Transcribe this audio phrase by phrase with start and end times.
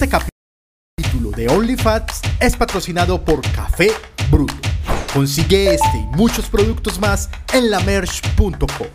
[0.00, 0.16] Este
[0.96, 3.88] capítulo de OnlyFats es patrocinado por Café
[4.30, 4.54] Bruto.
[5.12, 8.86] Consigue este y muchos productos más en lamerch.com.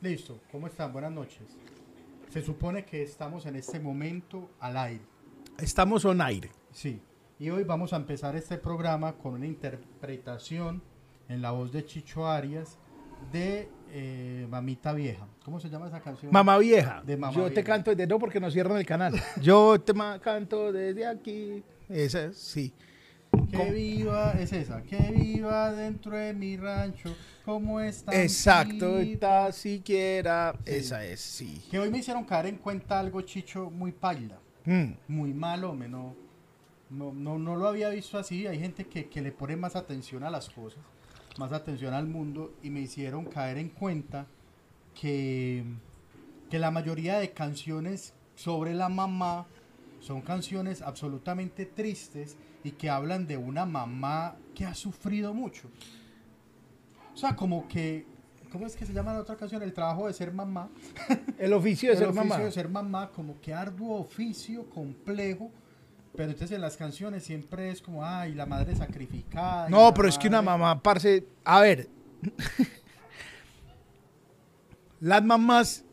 [0.00, 0.92] Listo, ¿cómo están?
[0.92, 1.46] Buenas noches.
[2.32, 5.04] Se supone que estamos en este momento al aire.
[5.58, 6.50] Estamos on aire.
[6.72, 7.00] Sí,
[7.38, 10.82] y hoy vamos a empezar este programa con una interpretación
[11.28, 12.78] en la voz de Chicho Arias
[13.30, 15.26] de eh, Mamita Vieja.
[15.44, 16.32] ¿Cómo se llama esa canción?
[16.32, 17.02] Mamá vieja.
[17.04, 17.66] De Mamá Yo te Vieja.
[17.66, 19.14] canto desde no porque nos cierran el canal.
[19.40, 21.62] Yo te canto desde aquí.
[21.88, 22.72] Esa, sí.
[23.50, 23.72] Que ¿Cómo?
[23.72, 28.12] viva, es esa, que viva dentro de mi rancho, como está.
[28.22, 30.54] Exacto, está siquiera.
[30.64, 30.72] Sí.
[30.76, 31.62] Esa es, sí.
[31.68, 34.92] Que hoy me hicieron caer en cuenta algo, Chicho, muy paila, Mm.
[35.08, 36.14] muy malo, me no,
[36.90, 38.46] no, no, no lo había visto así.
[38.46, 40.78] Hay gente que, que le pone más atención a las cosas,
[41.38, 44.26] más atención al mundo, y me hicieron caer en cuenta
[44.94, 45.64] que,
[46.50, 49.46] que la mayoría de canciones sobre la mamá
[50.00, 55.68] son canciones absolutamente tristes y que hablan de una mamá que ha sufrido mucho.
[57.12, 58.06] O sea, como que,
[58.50, 59.62] ¿cómo es que se llama la otra canción?
[59.62, 60.68] El trabajo de ser mamá.
[61.38, 62.44] El oficio de El ser oficio mamá.
[62.44, 65.50] de ser mamá, como que arduo oficio, complejo.
[66.16, 69.68] Pero entonces en las canciones siempre es como, ay, la madre sacrificada.
[69.68, 71.26] No, pero es que una mamá, parce.
[71.44, 71.88] A ver.
[75.00, 75.84] las mamás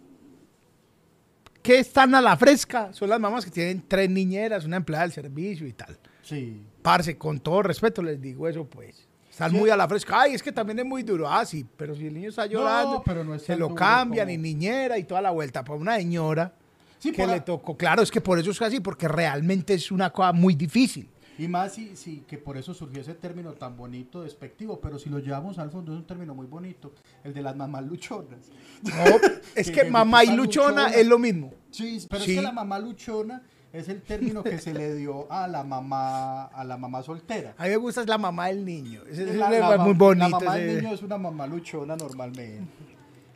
[1.62, 5.12] que están a la fresca son las mamás que tienen tres niñeras, una empleada del
[5.14, 5.98] servicio y tal.
[6.24, 6.62] Sí.
[6.82, 9.08] Parce, con todo respeto les digo eso, pues.
[9.30, 9.58] Están Sí.
[9.58, 10.22] muy a la fresca.
[10.22, 11.28] Ay, es que también es muy duro.
[11.30, 14.34] Ah, sí, pero si el niño está llorando, pero no es se lo cambian como-
[14.34, 15.64] y niñera y toda la vuelta.
[15.64, 16.54] Para una señora
[17.02, 17.76] Sí, que le a- tocó.
[17.76, 21.10] Claro, es que por eso es así, porque realmente es una cosa muy difícil.
[21.40, 25.10] Y más si, si, que por eso surgió ese término tan bonito, despectivo, pero si
[25.10, 28.40] lo llevamos al fondo es un término muy bonito, el de las mamás luchonas.
[28.84, 28.92] No,
[29.56, 30.90] es Que- mamá y luchona, luchona.
[30.90, 31.52] es lo mismo.
[31.72, 32.32] Sí, pero Sí.
[32.34, 33.42] es que la mamá luchona
[33.74, 37.56] es el término que se le dio a la mamá, a la mamá soltera.
[37.58, 39.02] A mí me gusta es la mamá del niño.
[39.10, 40.30] Ese, La- es la muy bonito.
[40.30, 42.62] La mamá ese- del niño es una mamá luchona normalmente.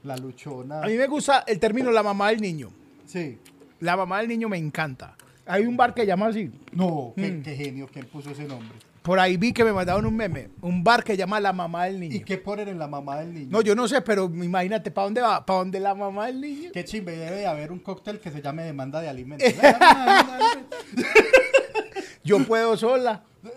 [0.04, 0.82] La luchona.
[0.84, 2.70] A mí me gusta el término la mamá del niño.
[3.08, 3.40] Sí.
[3.80, 5.16] La mamá del niño me encanta.
[5.46, 6.52] Hay un bar que llama así.
[6.72, 7.44] No, qué, Mm.
[7.44, 8.70] qué genio, ¿quién puso ese nombre?
[9.04, 10.50] Por ahí vi que me mandaron un meme.
[10.62, 12.16] Un bar que llama la mamá del niño.
[12.16, 13.50] ¿Y qué ponen en la mamá del niño?
[13.52, 15.46] No, yo no sé, pero imagínate, ¿para dónde va?
[15.46, 16.72] ¿Para dónde la mamá del niño?
[16.74, 19.48] Qué chimbe, debe de haber un cóctel que se llame demanda de alimentos.
[22.24, 23.24] Yo puedo sola.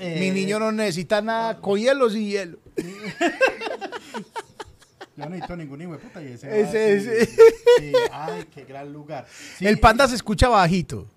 [0.00, 2.58] Eh, Mi niño no necesita nada con hielo sin hielo.
[5.18, 6.60] Yo no necesito ningún hijo de puta y ese.
[6.60, 7.26] Ese, ese.
[7.26, 7.92] sí.
[8.12, 9.26] Ay, qué gran lugar.
[9.56, 11.08] Sí, el panda se escucha bajito.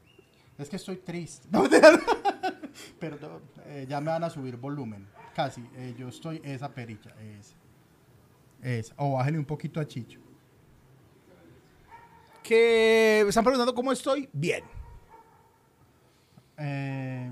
[0.58, 1.48] Es que estoy triste.
[3.00, 5.08] Perdón, eh, ya me van a subir volumen.
[5.36, 5.62] Casi.
[5.76, 7.14] eh, yo estoy esa perilla.
[7.40, 7.56] Esa.
[8.62, 8.94] Esa.
[8.98, 10.20] O bájenle un poquito a Chicho.
[12.42, 14.28] Que me están preguntando cómo estoy.
[14.34, 14.64] Bien.
[16.58, 17.32] Eh,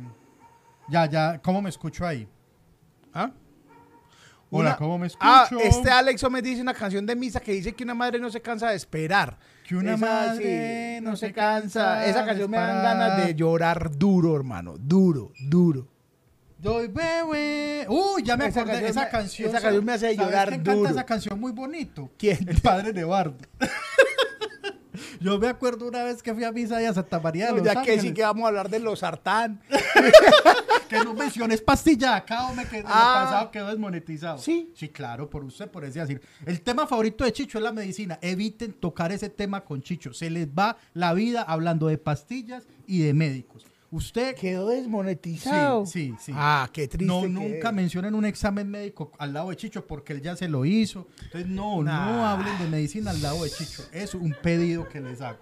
[0.88, 1.40] ya, ya.
[1.41, 2.28] ¿Cómo me escucho ahí?
[3.13, 3.31] ¿Ah?
[4.52, 5.26] Hola, Una- ¿cómo me escucho?
[5.28, 8.30] Ah, este Alexo me dice una canción de misa que dice que una madre no
[8.32, 9.38] se cansa de esperar.
[9.68, 13.92] Que una Esa, madre sí, no se cansa Esa canción me dan ganas de llorar
[13.96, 14.76] duro, hermano.
[14.80, 15.88] Duro, duro.
[16.58, 17.86] Doy bebé.
[17.88, 18.74] Uy, ya me Esa acordé.
[18.82, 19.50] canción esa me- canción.
[19.50, 20.90] esa canción me hace ¿sabes llorar duro?
[20.90, 22.10] esa canción muy bonito?
[22.18, 22.50] ¿Quién?
[22.50, 23.38] El padre de Bardo.
[25.20, 27.66] Yo me acuerdo una vez que fui a misa a Santa María de No, los
[27.66, 29.62] ya que sí que vamos a hablar de los sartán.
[30.90, 33.22] Que no menciones pastilla acá, hombre, que en el Ah.
[33.26, 34.40] pasado quedó desmonetizado.
[34.40, 34.72] Sí.
[34.74, 36.20] Sí, claro, por usted, por ese decir.
[36.48, 38.18] El tema favorito de Chicho es la medicina.
[38.24, 40.14] Eviten tocar ese tema con Chicho.
[40.14, 43.68] Se les va la vida hablando de pastillas y de médicos.
[43.92, 45.86] Usted Quedó desmonetizado.
[45.86, 46.32] Sí, sí, sí.
[46.36, 47.06] Ah, qué triste.
[47.08, 47.74] no que nunca es.
[47.76, 51.08] mencionen un examen médico al lado de Chicho porque él ya se lo hizo.
[51.24, 51.92] Entonces, no, no
[52.26, 53.84] hablen de medicina al lado de Chicho.
[53.92, 55.40] Es un pedido que les hago.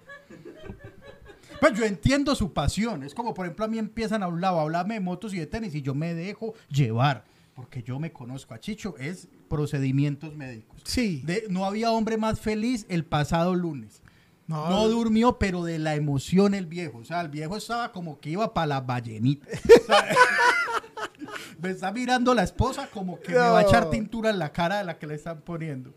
[1.60, 3.02] Pues yo entiendo su pasión.
[3.02, 5.38] Es como, por ejemplo, a mí empiezan a un lado a hablarme de motos y
[5.38, 7.24] de tenis y yo me dejo llevar.
[7.54, 8.96] Porque yo me conozco a Chicho.
[8.98, 10.80] Es procedimientos médicos.
[10.84, 11.22] Sí.
[11.26, 14.00] De- no había hombre más feliz el pasado lunes.
[14.48, 14.68] No.
[14.70, 16.98] No durmió, pero de la emoción el viejo.
[16.98, 18.78] O sea, el viejo estaba como que iba para.
[18.88, 20.04] O sea,
[21.62, 24.78] me está mirando la esposa como que me va a echar tintura en la cara
[24.78, 25.92] de la que le están poniendo.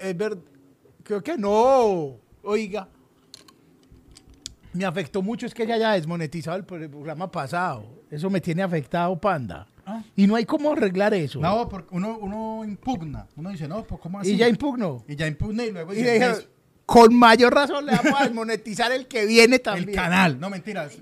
[0.00, 0.42] Es verdad.
[1.02, 2.16] Creo que no.
[2.42, 2.88] Oiga.
[4.72, 8.02] Me afectó mucho es que ella haya desmonetizado el, pro- el programa pasado.
[8.10, 9.66] Eso me tiene afectado, panda.
[9.86, 10.02] Ah.
[10.16, 11.40] Y no hay cómo arreglar eso.
[11.40, 13.26] No, porque uno, uno impugna.
[13.36, 14.32] Uno dice, no, pues ¿cómo así?
[14.32, 15.04] y ya impugnó.
[15.06, 16.48] Y ya impugna y luego Y dice, "Ves,
[16.86, 19.88] con mayor razón le vamos a desmonetizar el que viene también.
[19.90, 20.38] el canal.
[20.40, 20.98] No, mentiras.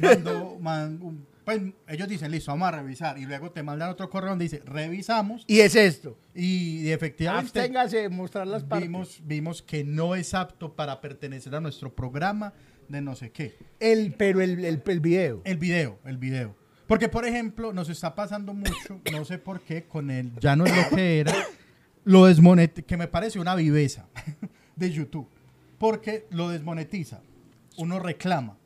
[0.00, 3.18] Mandó man- un Pues ellos dicen, listo, vamos a revisar.
[3.18, 5.44] Y luego te mandan otro correo donde dice, revisamos.
[5.46, 6.18] Y es esto.
[6.34, 8.86] Y, efectivamente Absténgase de mostrar las partes.
[8.88, 12.52] vimos, vimos que no es apto para pertenecer a nuestro programa
[12.88, 13.56] de no sé qué.
[13.80, 15.40] El, pero el, el, el video.
[15.44, 16.54] El video, el video.
[16.86, 20.64] Porque, por ejemplo, nos está pasando mucho, no sé por qué, con el ya no
[20.64, 21.34] es lo que era,
[22.04, 24.08] lo desmonetiza, que me parece una viveza
[24.78, 25.28] de YouTube.
[25.78, 27.20] Porque lo desmonetiza.
[27.76, 28.56] Uno reclama.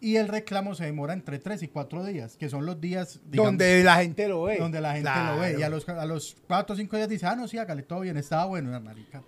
[0.00, 3.52] Y el reclamo se demora entre 3 y 4 días, que son los días digamos,
[3.52, 4.58] donde la gente lo ve.
[4.58, 5.56] donde la gente lo ve.
[5.58, 8.00] Y a los, a los 4 o 5 días dice, ah, no, sí, hágale todo
[8.00, 9.22] bien, estaba bueno, una marica.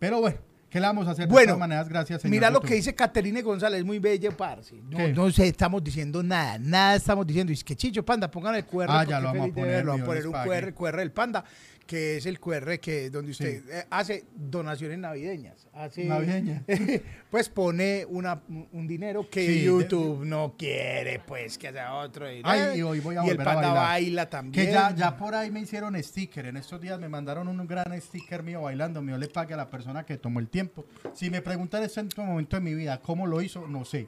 [0.00, 0.38] Pero bueno,
[0.68, 1.28] ¿qué le vamos a hacer?
[1.28, 2.68] de Bueno, todas maneras, gracias, señor Mira lo YouTube.
[2.70, 4.74] que dice Caterine González, muy bella, parce.
[4.90, 5.12] No, ¿Qué?
[5.12, 7.52] no sé, estamos diciendo nada, nada estamos diciendo.
[7.52, 8.86] Y es que Chicho Panda, pongan el QR.
[8.88, 9.92] Ah, ya lo vamos a de poner, verlo.
[9.92, 10.72] Vamos a Dios poner un.
[10.72, 11.44] QR, QR del Panda,
[11.86, 13.68] que es el QR que donde usted Sí.
[13.70, 15.66] eh, hace donaciones navideñas.
[15.72, 16.62] Hace, Navideña.
[17.30, 18.40] pues pone una,
[18.72, 22.48] un dinero que Sí, de- YouTube no quiere, pues, que sea otro dinero.
[22.48, 23.84] Ay, y hoy voy a Y el volver a Panda bailar.
[23.88, 24.66] baila también.
[24.66, 26.46] Que ya, ya por ahí me hicieron sticker.
[26.46, 29.02] En estos días me mandaron un gran sticker mío bailando.
[29.02, 30.84] Yo le pague a la persona que tomó el tiempo.
[31.12, 34.06] Si me preguntan en este momento de mi vida cómo lo hizo, no sé.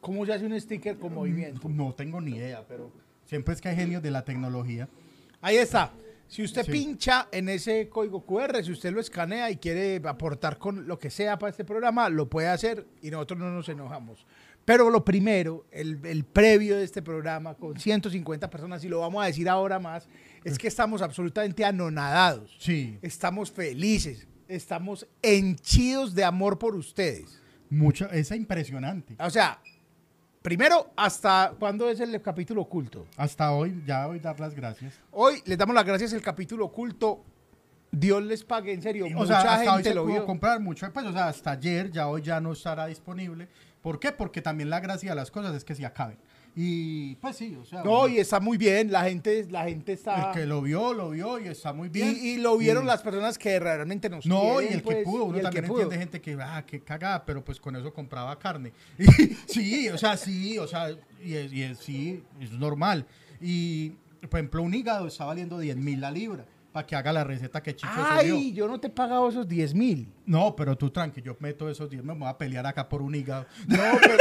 [0.00, 1.68] ¿Cómo se hace un sticker con movimiento?
[1.68, 2.90] No tengo ni idea, pero
[3.26, 4.88] siempre es que hay genios de la tecnología.
[5.40, 5.92] Ahí está.
[6.28, 6.70] Si usted Sí.
[6.72, 11.10] pincha en ese código QR, si usted lo escanea y quiere aportar con lo que
[11.10, 14.26] sea para este programa, lo puede hacer y nosotros no nos enojamos.
[14.64, 19.22] Pero lo primero, el, el previo de este programa con 150 personas, y lo vamos
[19.24, 20.06] a decir ahora más,
[20.44, 22.54] es que estamos absolutamente anonadados.
[22.60, 24.26] Sí, Estamos felices.
[24.46, 27.40] Estamos henchidos de amor por ustedes.
[27.70, 29.16] mucho, es impresionante.
[29.18, 29.60] O sea,
[30.48, 33.06] primero, ¿hasta cuándo es el capítulo oculto?
[33.18, 34.98] Hasta hoy, ya voy a dar las gracias.
[35.10, 37.22] Hoy les damos las gracias el capítulo oculto.
[37.90, 39.04] Dios les pague, en serio.
[39.04, 40.24] O mucha sea, hasta hoy gente se lo pudo vio.
[40.24, 43.46] comprar mucho, pues, o sea, hasta ayer, ya hoy ya no estará disponible.
[43.82, 44.10] ¿Por qué?
[44.10, 46.16] Porque también la gracia de las cosas es que se acaben.
[46.60, 48.90] Y pues sí, o sea, No, y está muy bien.
[48.90, 50.30] La gente, la gente está.
[50.30, 52.16] el que lo vio, lo vio y está muy bien.
[52.20, 55.26] y, y lo vieron las personas que realmente nos No, y el que pues, pudo,
[55.26, 55.82] y uno el también que pudo.
[55.82, 58.72] entiende gente que, ah, qué cagada, pero pues con eso compraba carne.
[58.98, 59.04] Y,
[59.46, 60.90] sí, o sea, sí, o sea,
[61.24, 63.06] y, es, y es- sí, es normal.
[63.40, 63.90] Y,
[64.28, 67.62] por ejemplo, un hígado está valiendo 10 mil la libra para que haga la receta
[67.62, 68.52] que Chicho Ay, subió.
[68.54, 70.08] yo no te he pagado esos 10 mil.
[70.26, 73.14] No, pero tú tranqui, yo meto esos 10, me voy a pelear acá por un
[73.14, 73.46] hígado.
[73.68, 74.14] No, pero,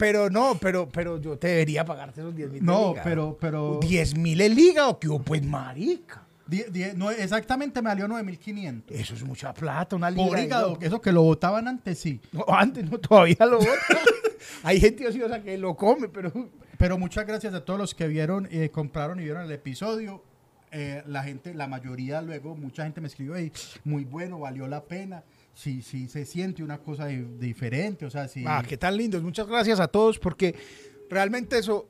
[0.00, 2.64] pero no, pero, pero yo te debería pagarte esos 10 mil.
[2.64, 3.78] No, pero, pero...
[3.82, 6.26] 10 mil el hígado, que pues marica.
[6.46, 8.82] die- die- no, exactamente me valió 9.500.
[8.88, 10.26] Eso es mucha plata, una libra.
[10.26, 12.18] Por hígado, eso que lo votaban antes sí.
[12.32, 13.98] No, antes no, todavía lo botan.
[14.64, 16.32] Hay gente ociosa que lo come, pero
[16.78, 20.24] Pero muchas gracias a todos los que vieron, eh, compraron y vieron el episodio.
[20.72, 23.52] Eh, la gente, la mayoría luego, mucha gente me escribió, "Ey,
[23.84, 25.22] muy bueno, valió la pena.
[25.54, 28.44] Sí, sí, se siente una cosa di- diferente, o sea, sí.
[28.46, 29.22] Ah, qué tan lindos.
[29.22, 30.54] Muchas gracias a todos porque
[31.10, 31.88] realmente eso,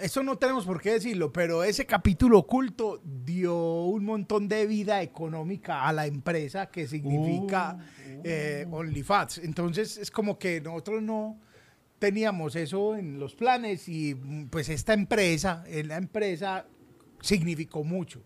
[0.00, 5.02] eso no tenemos por qué decirlo, pero ese capítulo oculto dio un montón de vida
[5.02, 9.38] económica a la empresa que significa Uh, eh, OnlyFans.
[9.38, 11.38] Entonces es como que nosotros no
[11.98, 14.14] teníamos eso en los planes y
[14.50, 16.66] pues esta empresa, en la empresa
[17.20, 18.22] significó mucho.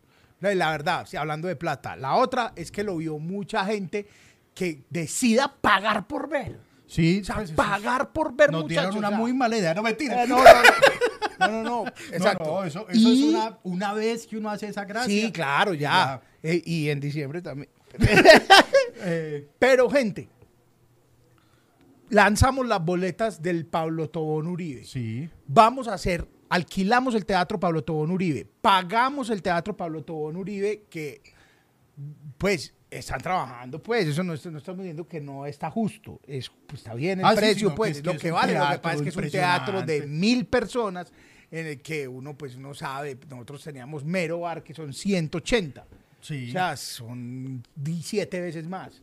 [0.54, 1.96] La verdad, sí, hablando de plata.
[1.96, 4.06] La otra es que lo vio mucha gente
[4.54, 6.58] que decida pagar por ver.
[6.86, 9.82] Sí, eso- pagar por ver nos dieron muchachos, una o sea, muy mala idea, no
[9.82, 10.22] mentira.
[10.22, 12.44] eh, no, no, no, no, no, no, exacto.
[12.44, 15.08] No, eso, eso Y- es una, una vez que uno hace esa gracia.
[15.26, 16.20] Sí, claro, ya.
[16.42, 17.68] Eh, y en diciembre también.
[19.08, 20.28] Eh, Pero, gente,
[22.08, 24.84] lanzamos las boletas del Pablo Tobón Uribe.
[24.84, 25.28] sí.
[25.46, 30.84] Vamos a hacer, alquilamos el Teatro Pablo Tobón Uribe, pagamos el Teatro Pablo Tobón Uribe,
[30.88, 31.20] que
[32.38, 36.80] pues están trabajando, pues eso no, no estamos diciendo que no está justo, es, pues,
[36.80, 39.02] está bien el Ah, sí, precio, pues que lo que vale, lo que pasa es
[39.02, 41.12] que es un teatro de mil personas
[41.50, 45.86] en el que uno pues no sabe, nosotros teníamos mero bar que son 180.
[46.20, 46.48] Sí.
[46.48, 49.00] O sea, son 17 veces más,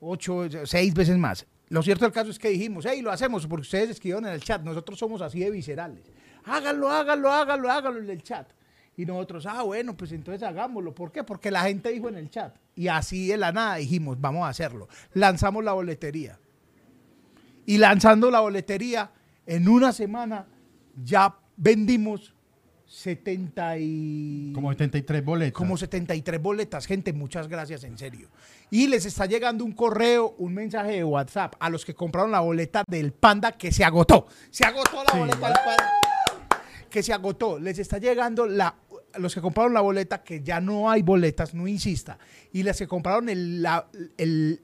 [0.00, 1.46] 8, 6 veces más.
[1.68, 4.42] Lo cierto del caso es que dijimos, hey, lo hacemos porque ustedes escribieron en el
[4.42, 6.04] chat, nosotros somos así de viscerales.
[6.44, 8.48] Háganlo, háganlo, háganlo, háganlo en el chat.
[8.96, 10.94] Y nosotros, ah, bueno, pues entonces hagámoslo.
[10.94, 11.24] ¿Por qué?
[11.24, 12.54] Porque la gente dijo en el chat.
[12.76, 14.88] Y así de la nada dijimos, vamos a hacerlo.
[15.14, 16.38] Lanzamos la boletería.
[17.66, 19.10] Y lanzando la boletería,
[19.46, 20.46] en una semana
[21.02, 22.34] ya vendimos
[22.86, 24.52] 70 y...
[24.54, 25.54] Como 73 boletas.
[25.58, 28.28] Como 73 boletas, gente, muchas gracias, en serio.
[28.70, 32.40] Y les está llegando un correo, un mensaje de WhatsApp a los que compraron la
[32.40, 34.26] boleta del Panda que se agotó.
[34.50, 35.18] Se agotó la Sí.
[35.18, 35.92] boleta del Panda.
[36.94, 37.58] Que se agotó.
[37.58, 38.76] Les está llegando la
[39.18, 42.18] los que compraron la boleta que ya no hay boletas, no insista.
[42.52, 44.60] Y las que compraron el, la- el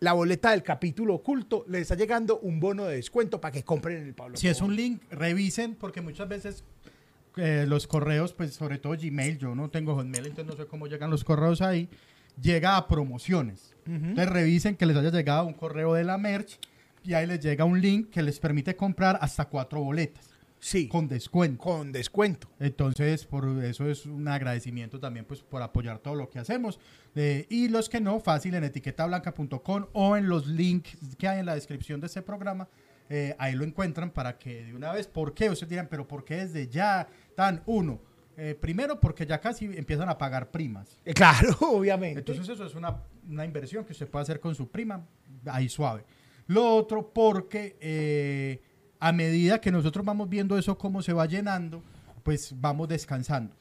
[0.00, 4.02] la boleta del capítulo oculto, les está llegando un bono de descuento para que compren
[4.04, 4.36] el Pablo.
[4.36, 6.64] Si es un link, revisen, porque muchas veces
[7.36, 10.86] eh, los correos, pues sobre todo Gmail, yo no tengo Hotmail, entonces no sé cómo
[10.88, 11.88] llegan los correos ahí,
[12.40, 13.74] llega a promociones.
[13.86, 16.58] Entonces revisen que les haya llegado un correo de la merch
[17.04, 20.28] y ahí les llega un link que les permite comprar hasta cuatro boletas
[20.60, 21.88] Sí, con, con descuento.
[21.92, 22.48] descuento.
[22.58, 26.78] Entonces, por eso es un agradecimiento también pues por apoyar todo lo que hacemos.
[27.14, 31.46] Eh, y los que no, fácil en etiquetablanca.com o en los links que hay en
[31.46, 32.68] la descripción de este programa,
[33.08, 35.48] eh, ahí lo encuentran para que de una vez, ¿por qué?
[35.48, 38.00] Ustedes dirán, pero ¿por qué desde ya tan uno?
[38.36, 41.00] Eh, primero, porque ya casi empiezan a pagar primas.
[41.04, 42.20] Eh, Claro, obviamente.
[42.20, 45.04] Entonces eso es una, una inversión que usted puede hacer con su prima,
[45.46, 46.04] ahí suave.
[46.46, 48.62] Lo otro porque eh,
[49.00, 51.82] a medida que nosotros vamos viendo eso cómo se va llenando,
[52.22, 53.54] pues vamos descansando.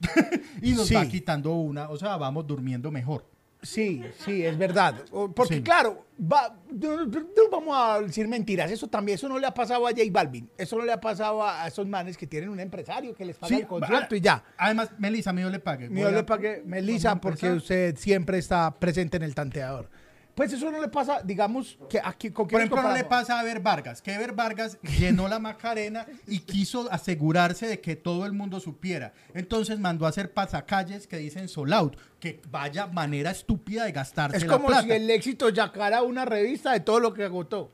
[0.62, 0.94] y nos Sí.
[0.94, 3.26] va quitando una, o sea, vamos durmiendo mejor.
[3.62, 4.94] Sí, sí, es verdad.
[5.34, 5.62] Porque Sí.
[5.62, 8.70] claro, va, no, no vamos a decir mentiras.
[8.70, 10.50] Eso también, eso no le ha pasado a J Balvin.
[10.58, 13.48] Eso no le ha pasado a esos manes que tienen un empresario que les paga
[13.48, 14.44] Sí, el contrato y ya.
[14.58, 15.88] Además, Melissa, mío le pague.
[15.88, 19.88] Mío le pagué, Melissa, porque usted siempre está presente en el tanteador.
[20.34, 23.42] Pues eso no le pasa, digamos, que aquí con Por ejemplo, no le pasa a
[23.42, 28.32] Ever Vargas, que Ever Vargas llenó la Macarena y quiso asegurarse de que todo el
[28.32, 29.12] mundo supiera.
[29.32, 34.38] Entonces mandó a hacer pasacalles que dicen sold out, que vaya manera estúpida de gastarse
[34.38, 34.82] Es la como plata.
[34.82, 37.72] si el éxito sacara una revista de todo lo que agotó.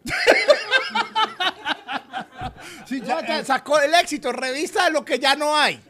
[2.87, 5.81] Sí, Ya, eh, sacó el éxito, revista de lo que ya no hay.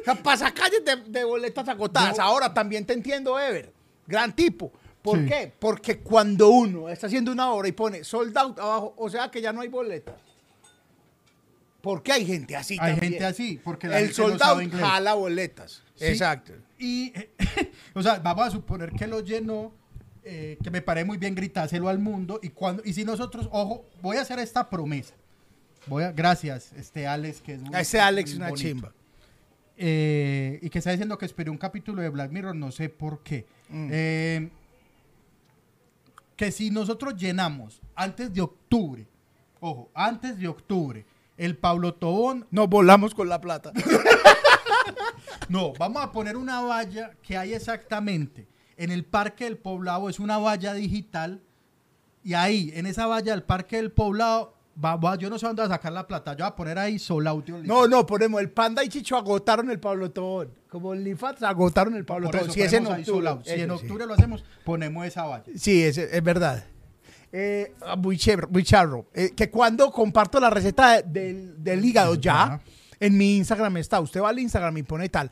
[0.00, 2.18] O sea, pasacalles de, de boletas agotadas.
[2.18, 3.72] Ahora también te entiendo, Ever.
[4.06, 4.72] Gran tipo.
[5.06, 5.26] ¿Por Sí.
[5.26, 5.52] qué?
[5.58, 9.40] Porque cuando uno está haciendo una obra y pone sold out abajo, o sea que
[9.40, 10.16] ya no hay boletas.
[11.80, 13.12] Porque hay gente así hay también.
[13.12, 14.84] gente así, porque la El gente no sold sabe out inglés.
[14.84, 15.82] jala boletas.
[15.94, 16.52] Sí, Exacto.
[16.78, 17.12] Y,
[17.94, 19.72] o sea, vamos a suponer que lo llenó,
[20.24, 22.40] eh, que me parece muy bien gritárselo al mundo.
[22.42, 25.14] Y, cuando, y si nosotros, ojo, voy a hacer esta promesa.
[25.86, 28.68] Voy a, gracias, este Alex, que es un- Ese Alex es un una bonito.
[28.68, 28.92] chimba.
[29.78, 33.22] Eh, y que está diciendo que esperé un capítulo de Black Mirror, no sé por
[33.22, 33.46] qué.
[33.68, 33.88] Mm.
[33.92, 34.48] Eh,
[36.36, 39.08] que si nosotros llenamos antes de octubre,
[39.60, 43.72] ojo, antes de octubre, el Pablo Tobón, Nos volamos con la plata.
[45.48, 50.18] no, vamos a poner una valla que hay exactamente en el Parque del Poblado, es
[50.18, 51.42] una valla digital,
[52.22, 55.62] y ahí, en esa valla del Parque del Poblado, va- va- yo no sé dónde
[55.62, 57.58] va a sacar la plata, yo voy a poner ahí Solaudio.
[57.62, 60.50] No, no, ponemos el Panda y Chicho agotaron el Pablo Tobón.
[60.68, 62.50] Como el Lifats agotaron el Pablo Tobón.
[62.50, 63.30] Si es en octubre.
[63.46, 63.84] En Eso sí.
[63.86, 65.44] octubre lo hacemos, ponemos esa valla.
[65.56, 66.64] Sí, es, es verdad.
[67.32, 69.06] Eh, ah, muy chévere, muy charro.
[69.12, 72.60] Eh, que cuando comparto la receta de- del, del hígado ya,
[73.00, 74.00] en mi Instagram está.
[74.00, 75.30] Usted va al Instagram y pone tal.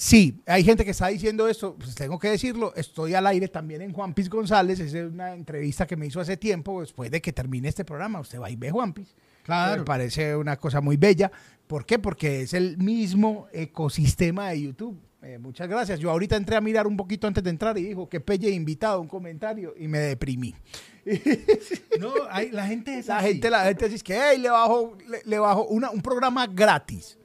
[0.00, 2.72] Sí, hay gente que está diciendo esto, pues tengo que decirlo.
[2.76, 4.78] Estoy al aire también en Juan Piz González.
[4.78, 8.20] Esa es una entrevista que me hizo hace tiempo, después de que termine este programa.
[8.20, 9.14] Usted va y ve Juan Piz.
[9.42, 9.80] Claro.
[9.80, 11.32] Me parece una cosa muy bella.
[11.66, 11.98] ¿Por qué?
[11.98, 15.00] Porque es el mismo ecosistema de YouTube.
[15.20, 15.98] Eh, muchas gracias.
[15.98, 19.00] Yo ahorita entré a mirar un poquito antes de entrar y dijo que pelle invitado
[19.00, 20.54] un comentario y me deprimí.
[21.98, 23.28] No, hay, la gente es La así.
[23.28, 27.18] gente, la gente dice que "Ey, le bajo, le, le bajo una- un programa gratis,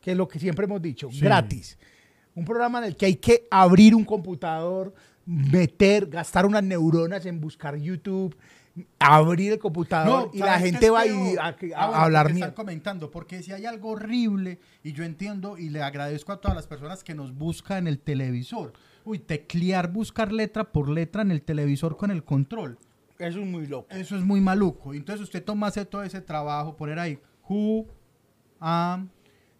[0.00, 1.20] que es lo que siempre hemos dicho, Sí.
[1.20, 1.76] gratis.
[2.34, 4.94] Un programa en el que hay que abrir un computador,
[5.26, 8.34] meter, gastar unas neuronas en buscar YouTube,
[8.98, 12.26] abrir el computador y la ¿sabes qué gente va y a, a- Ah, a hablar
[12.32, 12.48] mierda.
[12.48, 16.56] están comentando, porque si hay algo horrible, y yo entiendo y le agradezco a todas
[16.56, 18.72] las personas que nos buscan en el televisor.
[19.04, 22.78] Uy, teclear, buscar letra por letra en el televisor con el control.
[23.18, 23.86] Eso es muy loco.
[23.90, 24.94] Eso es muy maluco.
[24.94, 27.86] Entonces usted toma hacer todo ese trabajo, poner ahí who,
[28.58, 29.08] am,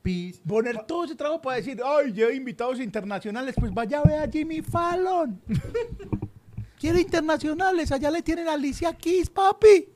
[0.02, 0.40] peace.
[0.46, 4.30] Poner todo ese trabajo para decir, ay, lleva invitados internacionales, pues vaya a ver a
[4.30, 5.40] Jimmy Fallon.
[6.78, 9.88] Quiere internacionales, allá le tienen a Alicia Keys, papi.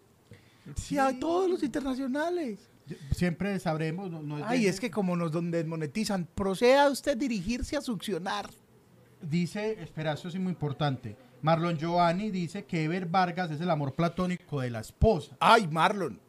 [0.77, 2.61] Sí, a todos los internacionales.
[3.11, 4.11] Siempre sabremos.
[4.11, 8.49] no- no Ay, de- es que como nos desmonetizan, proceda usted dirigirse a succionar.
[9.21, 11.17] Dice, espera, esto es muy importante.
[11.43, 15.37] Marlon Giovanni dice que Ever Vargas es el amor platónico de la esposa.
[15.41, 16.21] Ay, Marlon.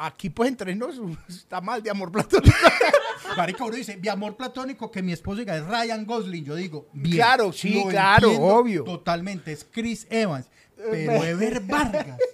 [0.00, 0.96] Aquí pues entre nos
[1.28, 2.56] está mal de amor platónico.
[3.36, 6.44] Marica, uno dice, mi amor platónico que mi esposa diga es Ryan Gosling.
[6.44, 7.16] Yo digo, bien.
[7.16, 8.84] Claro, sí, lo claro, obvio.
[8.84, 10.46] Totalmente, es Chris Evans.
[10.76, 12.18] Pero Ever Vargas.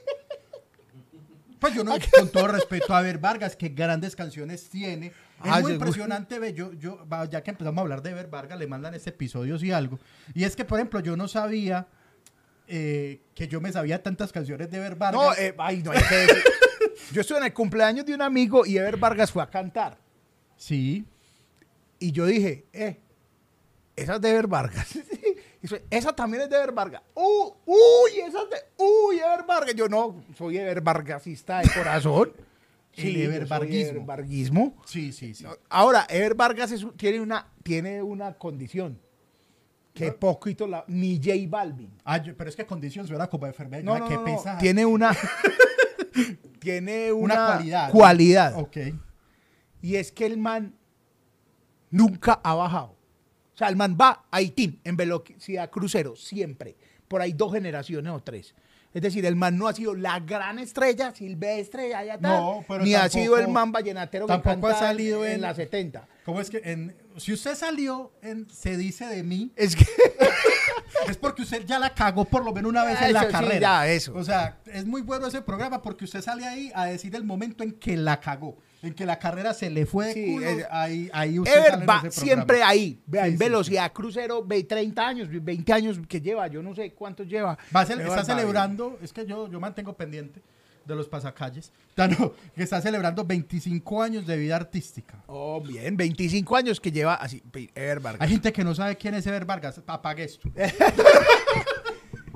[1.65, 5.07] Pues yo no, con todo respeto a Ever Vargas, que grandes canciones tiene.
[5.07, 8.59] Es Ah, muy impresionante, ve, yo, yo, ya que empezamos a hablar de Ever Vargas,
[8.59, 9.99] le mandan este episodio y algo.
[10.35, 11.87] Y es que, por ejemplo, yo no sabía
[12.67, 15.23] eh, que yo me sabía tantas canciones de Ever Vargas.
[15.23, 16.45] No, eh, ay, no hay que decir.
[17.13, 19.99] Yo estuve en el cumpleaños de un amigo y Ever Vargas fue a cantar.
[20.57, 21.05] Sí.
[21.99, 23.01] Y yo dije, eh,
[23.97, 24.99] esa es de Ever Vargas.
[25.89, 27.01] Esa también es de Ever Vargas.
[27.15, 29.75] Uh, uy, esa es de, uy, Ever Vargas.
[29.75, 32.33] Yo no, soy Ever Vargasista de corazón.
[32.97, 33.91] Soy evervarguismo.
[33.91, 34.77] evervarguismo.
[34.87, 35.45] Sí, sí, sí.
[35.69, 39.01] Ahora, Ever Vargas es tiene, una, tiene una condición.
[39.95, 41.91] Que poquito la, ni J Balvin.
[42.05, 43.85] Ah, yo- pero es que condición suena como enfermedad.
[43.85, 44.37] No, no, qué no, no.
[44.37, 44.59] pesar.
[44.59, 45.17] Tiene una,
[46.59, 47.87] tiene una, una cualidad.
[47.89, 47.93] ¿no?
[47.93, 48.59] cualidad.
[48.59, 48.77] Ok.
[49.83, 50.75] Y es que el man
[51.91, 52.97] nunca ha bajado.
[53.55, 56.77] O sea, el man va a Haití en velocidad crucero, siempre.
[57.07, 58.55] Por ahí dos generaciones o tres.
[58.93, 62.85] Es decir, el man no ha sido la gran estrella, silvestre, allá tal, No, pero
[62.85, 65.55] ni ha tampoco- sido el man vallenatero que tampoco ha canta salido en, en- la
[65.55, 66.09] 70.
[66.25, 69.85] ¿Cómo es que en, si usted salió en Se dice de mí, Es que
[71.09, 73.33] es porque usted ya la cagó por lo menos una vez en la Eso sí,
[73.33, 73.61] carrera.
[73.61, 74.15] ya, eso.
[74.15, 77.63] O sea, es muy bueno ese programa porque usted sale ahí a decir el momento
[77.63, 80.67] en que la cagó, en que la carrera se le fue de Sí, culo, es-
[80.71, 83.01] ahí, ahí usted sale Ever en va ese siempre ahí.
[83.07, 86.93] Vea, Sí, en velocidad crucero, ve 30 años, 20 años que lleva, yo no sé
[86.93, 87.59] cuántos lleva.
[87.75, 90.41] Va a Ever está celebrando, es que yo, yo mantengo pendiente
[90.87, 91.73] de los pasacalles,
[92.55, 95.23] que está celebrando 25 años de vida artística.
[95.27, 97.43] Oh, bien, 25 años que lleva así,
[97.75, 98.21] Ever Vargas.
[98.21, 100.49] Hay gente que no sabe quién es Ever Vargas, apague esto.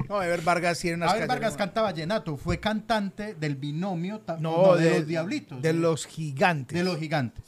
[0.08, 4.84] No, Ever Vargas tiene unas Ever Vargas canta vallenato, fue cantante del binomio, No, de,
[4.84, 5.60] de, los diablitos.
[5.60, 6.76] De los gigantes.
[6.78, 7.44] de los gigantes.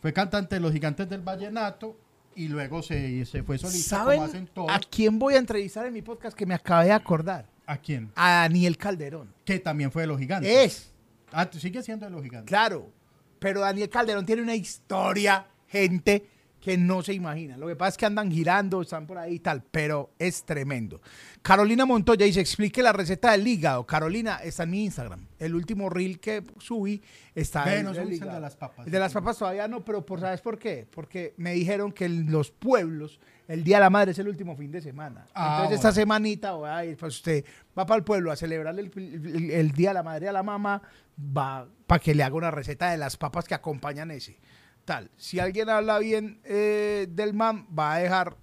[0.00, 1.98] Fue cantante de los gigantes del vallenato
[2.36, 4.70] y luego se, se fue solista ¿Saben como hacen todos.
[4.70, 7.46] a quién voy a entrevistar en mi podcast que me acabé de acordar?
[7.66, 8.10] ¿A quién?
[8.14, 9.32] A Daniel Calderón.
[9.44, 10.50] Que también fue de los gigantes.
[10.50, 10.92] Es,
[11.32, 12.48] Ah, tú sigue siendo de los gigantes.
[12.48, 12.90] claro.
[13.38, 16.26] Pero Daniel Calderón tiene una historia, gente,
[16.60, 17.56] que no se imagina.
[17.58, 21.02] Lo que pasa es que andan girando, están por ahí y tal, pero es tremendo.
[21.42, 23.84] Carolina Montoya dice, explique la receta del hígado.
[23.86, 25.26] Carolina, está en mi Instagram.
[25.38, 27.02] El último reel que subí
[27.34, 28.86] está Ve, en no el el de las papas.
[28.86, 30.86] El de las papas todavía no, pero por ¿sabes por qué?
[30.90, 34.70] Porque me dijeron que los pueblos el Día de la Madre es el último fin
[34.72, 35.26] de semana.
[35.34, 37.44] Ah, Entonces esta semanita voy a ir, pues usted
[37.78, 40.42] va para el pueblo a celebrar el, el- el Día de la Madre a la
[40.42, 40.82] mamá,
[41.18, 44.38] va para que le haga una receta de las papas que acompañan ese.
[44.84, 45.10] Tal.
[45.16, 48.36] Si alguien habla bien eh, del man, va a dejar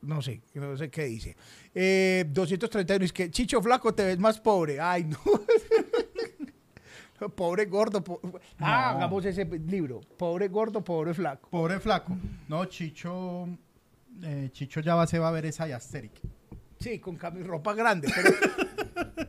[0.00, 1.36] no sé, no sé qué dice.
[1.74, 4.80] Eh, 231 es que Chicho Flaco te ves más pobre.
[4.80, 5.18] Ay, no.
[7.34, 8.02] pobre gordo.
[8.04, 8.20] po-
[8.60, 8.98] Ah, No.
[8.98, 10.00] hagamos ese libro.
[10.16, 11.48] Pobre gordo, pobre flaco.
[11.50, 12.16] Pobre flaco.
[12.48, 13.48] No, Chicho.
[14.22, 16.12] Eh, Chicho ya va, se va a ver esa Yasteric.
[16.80, 18.08] Sí, con ropa grande.
[18.14, 19.28] pero-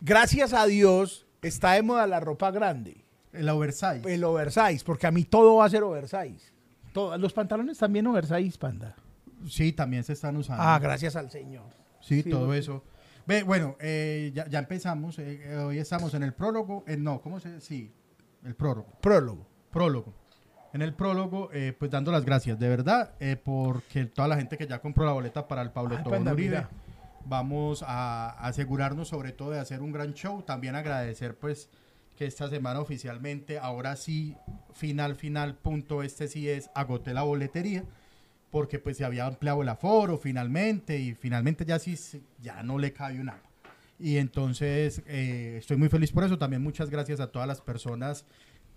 [0.00, 3.04] Gracias a Dios está de moda la ropa grande.
[3.32, 4.02] El oversize.
[4.12, 6.52] El oversize, porque a mí todo va a ser oversize.
[6.92, 8.96] Todo- los pantalones también oversize, panda.
[9.48, 10.62] Sí, también se están usando.
[10.62, 11.66] Ah, gracias al Señor.
[12.00, 12.82] Sí, Sí, todo eso.
[13.26, 15.18] Ve, bueno, eh, ya, ya empezamos.
[15.18, 16.82] eh, hoy estamos en el prólogo.
[16.88, 17.92] eh, no, ¿cómo se Sí,
[18.44, 18.88] el prólogo.
[19.00, 19.46] Prólogo.
[19.70, 20.14] Prólogo.
[20.72, 24.56] En el prólogo, eh, pues dando las gracias, de verdad, eh, porque toda la gente
[24.56, 26.70] que ya compró la boleta para el Pablo Ay, Tobón panda, Uribe, mira.
[27.24, 30.42] vamos a asegurarnos sobre todo de hacer un gran show.
[30.42, 31.70] También agradecer, pues,
[32.16, 34.36] que esta semana oficialmente, ahora sí,
[34.74, 37.84] final, final, punto, este sí es, agoté la boletería
[38.50, 41.96] porque pues se había ampliado el aforo finalmente y finalmente ya sí
[42.40, 43.48] ya no le cabe un agua.
[43.98, 46.38] Y entonces eh, estoy muy feliz por eso.
[46.38, 48.24] También muchas gracias a todas las personas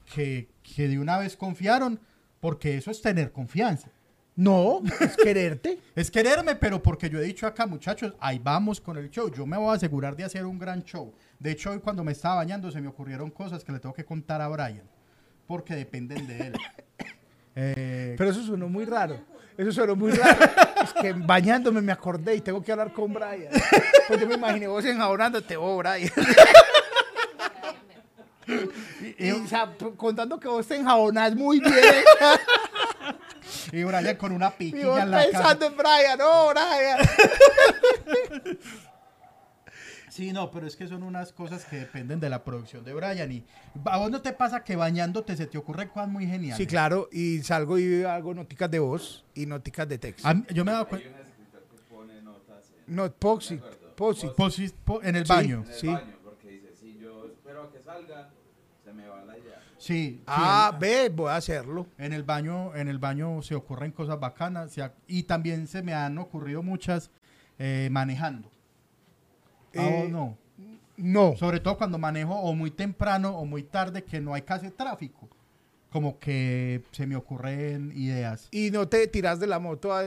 [0.06, 2.00] que, que de una vez confiaron,
[2.40, 3.90] porque eso es tener confianza.
[4.36, 5.80] No, es quererte.
[5.96, 9.32] Es quererme, pero porque yo he dicho acá, muchachos, ahí vamos con el show.
[9.32, 11.14] Yo me voy a asegurar de hacer un gran show.
[11.38, 14.04] De hecho, hoy cuando me estaba bañando se me ocurrieron cosas que le tengo que
[14.04, 14.82] contar a Brian,
[15.46, 16.54] porque dependen de él.
[17.56, 19.20] Eh, Pero eso sonó muy raro.
[19.56, 20.40] Eso sonó muy raro.
[20.84, 23.54] es que bañándome me acordé y tengo que hablar con Brian.
[24.08, 26.10] Pues yo me imaginé vos enjabonándote, oh, Brian.
[29.20, 31.74] y, o sea, p- contando que vos te enjabonás muy bien.
[33.72, 35.32] y Brian con una y vos piquilla en la cara.
[35.32, 37.00] pensando en Brian, oh, Brian.
[40.10, 43.32] Sí, no, pero es que son unas cosas que dependen de la producción de Brian.
[43.32, 43.44] Y
[43.86, 46.58] a vos no te pasa que bañándote se te ocurre cosas muy geniales.
[46.58, 47.10] Sí, claro.
[47.12, 50.32] Y salgo y hago noticas de voz y noticas de texto.
[50.36, 51.10] Mí- yo me he dado cuenta.
[52.86, 53.62] No, Poxit.
[53.96, 54.32] Poxit.
[54.36, 55.34] Posi- po- en el Sí.
[55.34, 55.64] baño.
[55.66, 55.88] En el Sí.
[55.88, 58.30] baño, porque dice, si yo espero a que salga,
[59.84, 60.16] Sí.
[60.18, 61.88] sí, Ah, en- ve, voy a hacerlo.
[61.98, 65.94] En el baño, en el baño se ocurren cosas bacanas se y también se me
[65.94, 67.12] han ocurrido muchas
[67.60, 68.50] eh, manejando.
[69.76, 70.38] ¿A Eh, no?
[70.96, 71.36] No.
[71.36, 75.28] Sobre todo cuando manejo o muy temprano o muy tarde que no hay casi tráfico.
[75.92, 78.48] Como que se me ocurren ideas.
[78.52, 80.02] Y no te tiras de la moto a,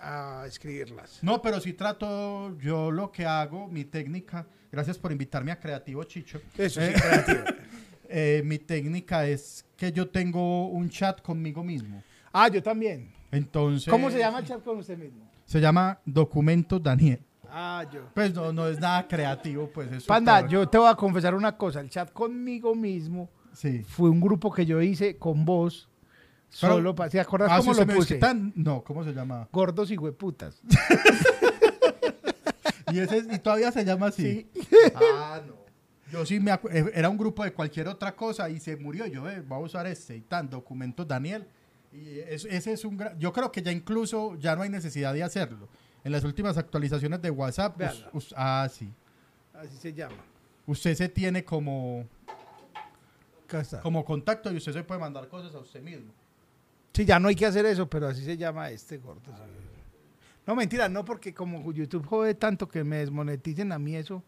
[0.00, 1.18] a- a escribirlas.
[1.22, 6.04] No, pero sí trato, yo lo que hago, mi técnica, gracias por invitarme a Creativo
[6.04, 6.40] Chicho.
[6.58, 7.40] Eso sí, Eh, creativo.
[8.08, 12.02] eh, mi técnica es que yo tengo un chat conmigo mismo.
[12.32, 13.12] Ah, yo también.
[13.30, 13.90] Entonces.
[13.90, 15.28] ¿Cómo se llama el chat con usted mismo?
[15.44, 17.20] Se llama Documentos Daniel.
[17.50, 18.08] Ah, yo.
[18.14, 20.06] Pues no, no es nada creativo, pues eso.
[20.06, 21.80] Panda, yo te voy a confesar una cosa.
[21.80, 23.82] El chat conmigo mismo Sí.
[23.86, 25.88] fue un grupo que yo hice con vos.
[26.60, 27.10] Pero- Solo para.
[27.10, 28.16] ¿Te acuerdas Ah, cómo sí, lo puse?
[28.16, 29.48] tan- No, ¿cómo se llama?
[29.52, 30.60] Gordos y hueputas.
[32.92, 34.46] Y, ese, y todavía se llama así.
[34.94, 35.54] Ah, no.
[36.14, 39.06] Yo sí me acu- eh, era un grupo de cualquier otra cosa y se murió.
[39.06, 41.46] Yo, eh, voy a usar este y tan, documentos Daniel.
[41.92, 43.18] Y es- ese es un gran.
[43.18, 45.68] Yo creo que ya incluso ya no hay necesidad de hacerlo.
[46.04, 47.76] En las últimas actualizaciones de WhatsApp.
[48.12, 48.90] us- ah, sí.
[49.54, 50.16] Así se llama.
[50.66, 52.06] Usted se tiene como,
[53.82, 56.12] como contacto y usted se puede mandar cosas a usted mismo.
[56.92, 59.20] Sí, ya no hay que hacer eso, pero así se llama este gordo.
[60.46, 64.22] No, mentira, no, porque como YouTube jode tanto que me desmoneticen a mí eso,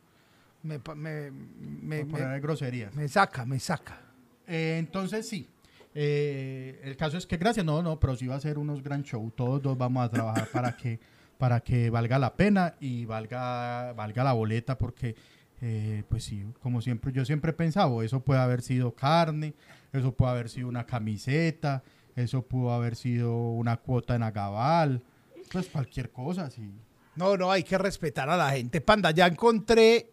[0.67, 2.95] me, me, me, por poner groserías.
[2.95, 4.01] me saca, me saca.
[4.47, 5.49] Eh, entonces sí.
[5.95, 9.03] Eh, el caso es que gracias, no, no, pero sí va a ser unos gran
[9.03, 9.31] show.
[9.35, 11.01] Todos dos vamos a trabajar para que
[11.39, 15.15] para que valga la pena y valga valga la boleta porque
[15.61, 19.55] eh, pues sí, como siempre yo siempre he pensado, eso puede haber sido carne,
[19.93, 21.83] eso puede haber sido una camiseta,
[22.15, 25.03] eso pudo haber sido una cuota en Agabal,
[25.51, 26.71] pues cualquier cosa, sí.
[27.15, 28.83] No, no, hay que respetar a la gente.
[28.83, 30.13] Panda, ya encontré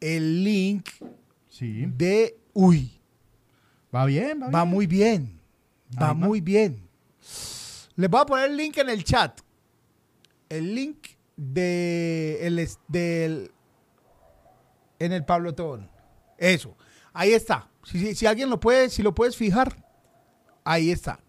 [0.00, 0.88] el link
[1.48, 2.38] Sí, de...
[2.52, 2.90] Uy,
[3.94, 4.68] va bien, va, va bien.
[4.74, 5.40] muy bien.
[6.00, 6.26] Va Ahí va.
[6.26, 6.88] muy bien.
[7.96, 9.40] Les voy a poner el link en el chat.
[10.48, 13.50] El link de el, del
[14.98, 15.88] en el Pablo Tobón.
[16.38, 16.76] Eso.
[17.12, 17.68] Ahí está.
[17.84, 19.74] Si, si- si alguien lo puede, si lo puedes fijar,
[20.64, 21.20] ahí está.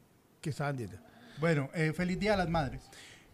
[0.42, 1.06] Que estaban diciendo.
[1.40, 2.82] Bueno, eh, feliz Día de las Madres.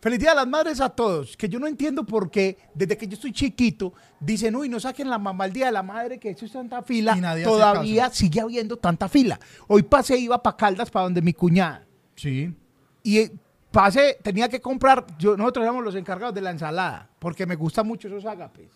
[0.08, 1.36] Feliz Día de las Madres a todos.
[1.36, 5.10] Que yo no entiendo por qué, desde que yo estoy chiquito, dicen, uy, no saquen
[5.10, 7.14] la mamá el Día de la Madre, que eso es tanta fila.
[7.18, 9.38] Y nadie Todavía sigue habiendo tanta fila.
[9.68, 11.86] Hoy pasé, iba para Caldas, para donde mi cuñada.
[12.16, 12.56] Sí.
[13.04, 13.32] Y eh,
[13.70, 17.86] pasé, tenía que comprar, yo, nosotros éramos los encargados de la ensalada, porque me gustan
[17.86, 18.70] mucho esos ágapes.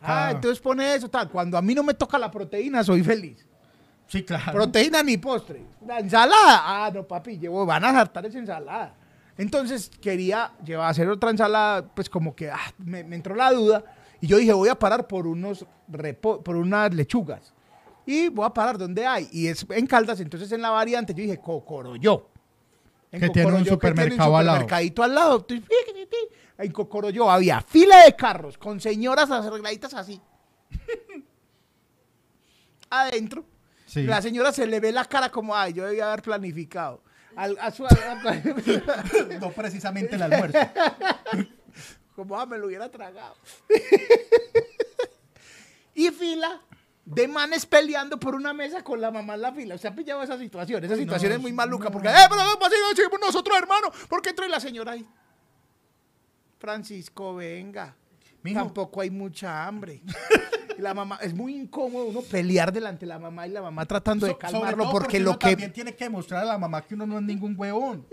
[0.00, 0.30] Ah, Ah.
[0.30, 1.28] entonces pone eso, tal.
[1.28, 3.46] Cuando a mí no me toca la proteína, soy feliz.
[4.06, 4.52] Sí, claro.
[4.52, 5.62] Proteína ni postre.
[5.86, 6.86] La ensalada.
[6.86, 8.96] Ah, no, papi, llevo, van a saltar esa ensalada.
[9.40, 13.50] Entonces quería llevar a hacer otra ensalada, pues como que ah, me, me entró la
[13.52, 13.84] duda.
[14.20, 17.54] Y yo dije, voy a parar por unos repo- por unas lechugas.
[18.04, 19.28] Y voy a parar donde hay.
[19.32, 22.26] Y es en Caldas, entonces en la variante yo dije, Cocoroyo.
[23.12, 24.58] En Que tiene un supermercado al lado.
[24.58, 25.46] supermercadito al lado.
[26.58, 30.20] En Cocoroyo había fila de carros con señoras arregladitas así.
[32.90, 33.44] Adentro.
[33.86, 34.02] Sí.
[34.04, 37.02] La señora se le ve la cara como, ay, yo debía haber planificado.
[37.36, 37.90] Al- a su- a-
[39.40, 40.58] no precisamente el almuerzo.
[42.16, 43.34] como, ah, me lo hubiera tragado.
[45.94, 46.60] y fila
[47.04, 49.78] de manes peleando por una mesa con la mamá en la fila.
[49.78, 50.84] ¿Se ha pillado esa situación?
[50.84, 51.86] Esa situación no, es muy maluca.
[51.86, 51.90] no.
[51.92, 53.90] Porque, eh, pero ¿cómo así no decimos nosotros, hermano?
[54.08, 55.06] ¿Por qué entra la señora ahí?
[56.58, 57.96] Francisco, venga.
[58.42, 58.58] Mijo.
[58.60, 60.02] Tampoco hay mucha hambre.
[60.78, 64.24] La mamá, es muy incómodo uno pelear delante de la mamá y la mamá tratando
[64.24, 66.94] de So- calmarlo porque, uno lo que también tiene que demostrar a la mamá que
[66.94, 68.06] uno no es ningún huevón.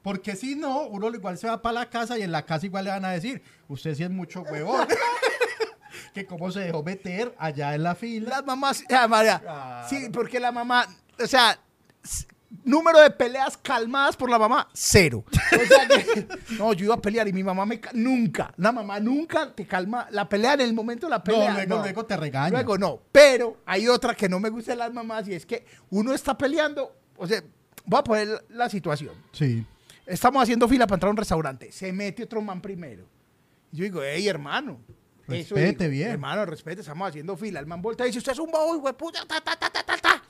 [0.00, 2.84] Porque si no, uno igual se va para la casa y en la casa igual
[2.84, 4.88] le van a decir, usted sí es mucho huevón.
[6.14, 8.30] que cómo se dejó meter allá en la fila.
[8.30, 10.86] Las mamás, ah, María, sí, porque la mamá,
[11.22, 11.58] o sea,
[12.64, 15.24] número de peleas calmadas por la mamá, cero.
[15.28, 16.26] O sea que,
[16.58, 19.66] no, yo iba a pelear y mi mamá me, ca- nunca, la mamá nunca te
[19.66, 21.50] calma, la pelea en el momento de la pelea.
[21.50, 22.50] no, luego, luego te regaña.
[22.50, 25.64] Luego no, pero hay otra que no me gusta de las mamás y es que
[25.90, 27.42] uno está peleando, o sea,
[27.84, 29.14] voy a poner la situación.
[29.32, 29.64] Sí.
[30.06, 31.72] Estamos haciendo fila para entrar a un restaurante.
[31.72, 33.04] Se mete otro man primero.
[33.72, 34.78] Y yo digo, hey, hermano.
[35.28, 36.10] eso Respete digo, bien.
[36.10, 37.58] Hermano, respete, estamos haciendo fila.
[37.58, 39.68] El man voltea y dice, usted es un bobo, hijo de puta, ta, ta, ta,
[39.68, 40.22] ta, ta, ta.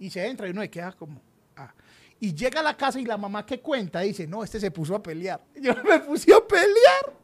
[0.00, 1.20] Y se entra y uno se queda como,
[1.56, 1.72] ah.
[2.18, 4.94] Y llega a la casa y la mamá que cuenta dice, no, este se puso
[4.96, 5.40] a pelear.
[5.54, 7.20] Yo me puse a pelear.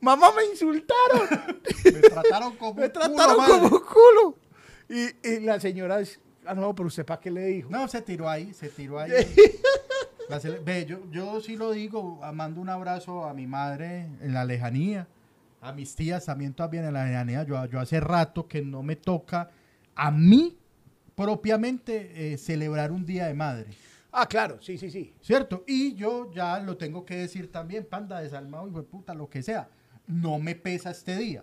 [0.00, 1.28] Mamá, me insultaron.
[1.84, 3.68] Me trataron como me trataron culo, madre.
[3.70, 4.38] como culo.
[4.88, 7.70] Y, y la señora dice, ah, no, pero usted para qué le dijo.
[7.70, 9.10] No, se tiró ahí, se tiró ahí.
[10.28, 14.44] La Ve, yo, yo sí lo digo, mando un abrazo a mi madre en la
[14.44, 15.08] lejanía,
[15.60, 17.44] a mis tías también también en la lejanía.
[17.44, 19.50] Yo, yo hace rato que no me toca
[19.94, 20.58] a mí
[21.14, 23.66] propiamente eh, celebrar un día de madre,
[24.14, 25.14] Ah, claro, sí, sí, sí.
[25.22, 25.64] ¿cierto?
[25.66, 29.42] Y yo ya lo tengo que decir también, panda desalmado, hijo de puta, lo que
[29.42, 29.70] sea.
[30.06, 31.42] No me pesa este día.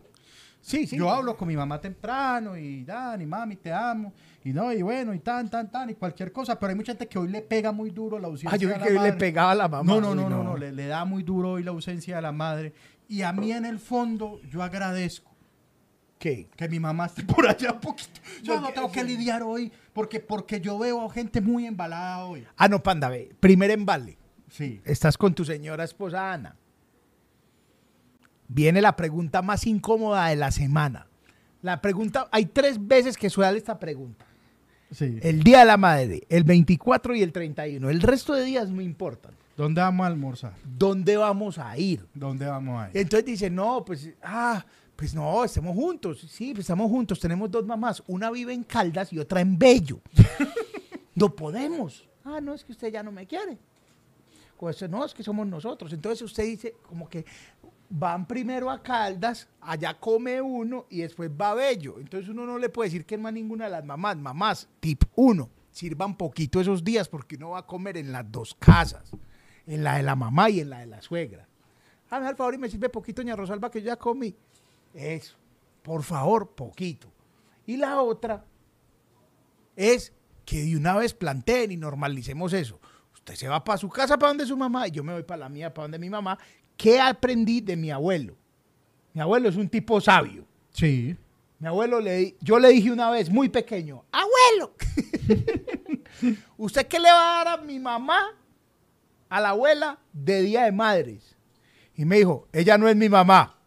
[0.61, 0.95] Sí, sí.
[0.95, 4.13] Yo hablo con mi mamá temprano y Dani, mami, te amo.
[4.43, 6.59] Y no, y bueno, y tan, tan, tan, y cualquier cosa.
[6.59, 8.77] Pero hay mucha gente que hoy le pega muy duro la ausencia Ah, yo de
[8.77, 9.13] la que le madre.
[9.13, 9.91] pegaba a la mamá.
[9.91, 12.31] No, no, no, no, no, le, le da muy duro hoy la ausencia de la
[12.31, 12.73] madre.
[13.07, 15.28] Y a mí en el fondo yo agradezco
[16.19, 16.49] ¿Qué?
[16.57, 18.19] que mi mamá esté por allá un poquito.
[18.43, 22.45] Yo no tengo que lidiar hoy porque, porque yo veo a gente muy embalada hoy.
[22.57, 23.31] Ah, no, panda, ve.
[23.39, 24.17] Primer embale.
[24.49, 24.81] Sí.
[24.83, 26.57] Estás con tu señora esposa Ana.
[28.49, 31.07] viene la pregunta más incómoda de la semana.
[31.61, 34.25] La pregunta, hay tres veces que suele esta pregunta.
[34.91, 35.19] Sí.
[35.21, 37.89] El día de la madre, el 24 y el 31.
[37.89, 39.33] El resto de días no importan.
[39.55, 40.53] ¿Dónde vamos a almorzar?
[40.63, 42.05] ¿Dónde vamos a ir?
[42.13, 42.97] ¿Dónde vamos a ir?
[42.97, 44.65] Entonces dice, no, pues, ah,
[44.99, 46.19] pues no, estamos juntos.
[46.29, 47.21] Sí, pues estamos juntos.
[47.21, 48.03] Tenemos dos mamás.
[48.07, 50.01] Una vive en Caldas y otra en Bello.
[51.15, 52.05] no podemos.
[52.25, 53.57] Ah, no, es que usted ya no me quiere.
[54.57, 55.93] Pues no, es que somos nosotros.
[55.93, 57.23] Entonces usted dice, como que
[57.89, 61.95] van primero a Caldas, allá come uno y después va a Bello.
[61.97, 64.17] Entonces uno no le puede decir que no a ninguna de las mamás.
[64.17, 68.53] Mamás, tip uno, sirvan poquito esos días porque uno va a comer en las dos
[68.59, 69.09] casas,
[69.65, 71.47] en la de la mamá y en la de la suegra.
[72.09, 74.35] Hazme al favor y me sirve poquito, doña Rosalba, que yo ya comí.
[74.93, 75.35] Eso,
[75.81, 77.11] por favor, poquito.
[77.65, 78.45] Y la otra
[79.75, 80.13] es
[80.45, 82.79] que de una vez planteen y normalicemos eso.
[83.13, 85.41] Usted se va para su casa, para donde su mamá, y yo me voy para
[85.41, 86.37] la mía, para donde mi mamá.
[86.75, 88.35] ¿Qué aprendí de mi abuelo?
[89.13, 90.45] Mi abuelo es un tipo sabio.
[90.71, 91.15] Sí.
[91.59, 94.73] Mi abuelo le yo le dije una vez, muy pequeño, abuelo,
[96.57, 98.33] ¿usted qué le va a dar a mi mamá,
[99.27, 101.35] a la abuela, de Día de Madres?
[101.95, 103.58] Y me dijo, ella no es mi mamá.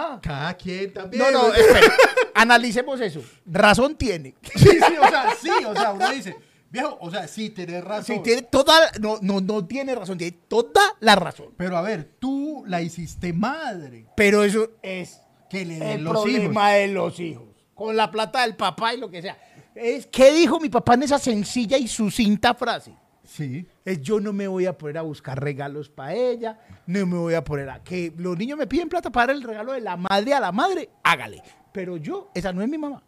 [0.00, 1.22] Ah, Cada quien también.
[1.22, 1.92] no, no, espera,
[2.34, 3.20] analicemos eso.
[3.46, 4.34] Razón tiene.
[4.56, 6.36] Sí, sí, o sea, sí, o sea, uno dice,
[6.70, 8.16] viejo, o sea, sí, tenés razón.
[8.16, 11.48] Sí, tiene toda, no, no, no tiene razón, tiene toda la razón.
[11.56, 14.06] Pero a ver, tú la hiciste madre.
[14.16, 16.22] Pero eso es Que le den el los hijos.
[16.32, 17.44] problema de los hijos.
[17.74, 19.36] Con la plata del papá y lo que sea.
[19.74, 22.92] Es, ¿Qué dijo mi papá en esa sencilla y sucinta frase?
[23.28, 23.66] Sí.
[23.84, 27.34] Es yo no me voy a poner a buscar regalos para ella, no me voy
[27.34, 29.98] a poner a que los niños me piden plata para dar el regalo de la
[29.98, 31.42] madre a la madre, hágale.
[31.70, 33.02] Pero yo, esa no es mi mamá.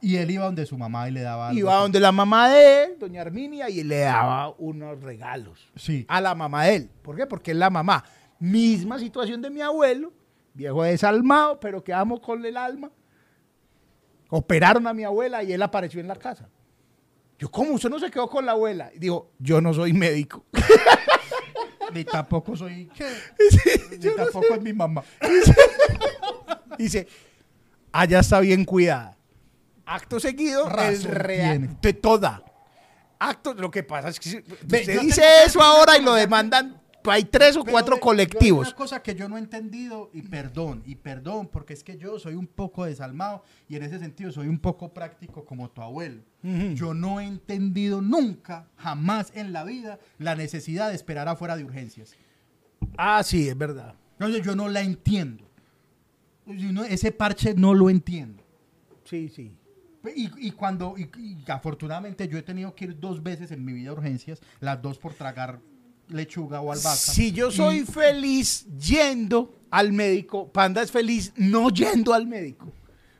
[0.00, 1.58] Y él iba donde su mamá y le daba algo.
[1.58, 6.04] Iba donde la mamá de él, doña Arminia, y le daba unos regalos Sí.
[6.08, 6.90] a la mamá de él.
[7.02, 7.26] ¿Por qué?
[7.26, 8.04] Porque es la mamá.
[8.38, 10.12] Misma situación de mi abuelo,
[10.54, 12.90] viejo desalmado, pero que amo con el alma.
[14.28, 16.48] Operaron a mi abuela y él apareció en la casa.
[17.38, 17.72] Yo, ¿cómo?
[17.72, 18.90] ¿Usted no se quedó con la abuela?
[18.94, 20.44] Y dijo, yo no soy médico.
[21.92, 22.90] Ni tampoco soy.
[22.94, 23.06] ¿qué?
[23.98, 25.02] Ni tampoco es mi mamá.
[26.78, 27.06] Dice,
[27.92, 29.16] allá está bien cuidada.
[29.86, 31.76] Acto seguido, el Razón real, tiene.
[31.80, 32.42] de toda.
[33.18, 36.80] Acto, lo que pasa es que Ve, usted dice tengo- eso ahora y lo demandan,
[37.10, 38.68] hay tres o Pero cuatro hay colectivos.
[38.68, 42.18] Una cosa que yo no he entendido, y perdón, y perdón, porque es que yo
[42.18, 46.22] soy un poco desalmado y en ese sentido soy un poco práctico como tu abuelo.
[46.74, 51.64] Yo no he entendido nunca, jamás en la vida, la necesidad de esperar afuera de
[51.64, 52.14] urgencias.
[52.96, 53.94] Ah, sí, es verdad.
[54.18, 55.44] No, yo, no la entiendo.
[56.46, 58.42] No- ese parche no lo entiendo.
[59.04, 59.52] Sí, sí.
[60.14, 63.72] Y, y cuando, y, y afortunadamente yo he tenido que ir dos veces en mi
[63.72, 65.60] vida a urgencias, las dos por tragar
[66.08, 66.96] lechuga o albahaca.
[66.96, 72.72] Si yo Y- soy feliz yendo al médico, Panda es feliz no yendo al médico.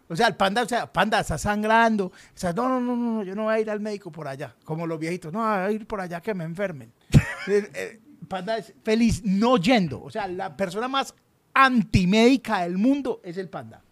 [0.09, 2.07] O sea, el panda, o sea, panda está sangrando.
[2.07, 4.55] O sea, no, no, no, no, yo no voy a ir al médico por allá.
[4.65, 6.93] Como los viejitos, no, voy a ir por allá que me enfermen.
[7.49, 10.03] Eh, eh, panda es feliz no yendo.
[10.03, 11.15] O sea, la persona más
[11.55, 13.83] antimédica del mundo es el panda.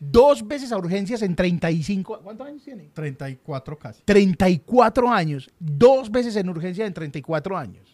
[0.00, 2.20] Dos veces a urgencias en 35.
[2.22, 2.90] ¿Cuántos años tiene?
[2.94, 4.02] 34 casi.
[4.04, 5.50] 34 años.
[5.58, 7.87] Dos veces en urgencias en 34 años.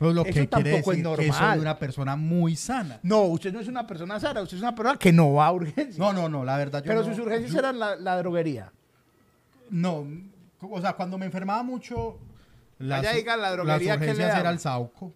[0.00, 1.52] Pues lo Eso que tampoco es decir que normal.
[1.52, 2.98] soy una persona muy sana.
[3.02, 5.52] No, usted no es una persona sana, usted es una persona que no va a
[5.52, 5.98] urgencias.
[5.98, 8.72] No, no, no, la verdad yo Pero no- sus urgencias yo- eran la, la droguería.
[9.68, 10.06] No,
[10.62, 12.18] o sea, cuando me enfermaba mucho...
[12.78, 14.40] Las, diga, la droguería, las ¿qué le urgencias daba?
[14.40, 15.12] era el sauco.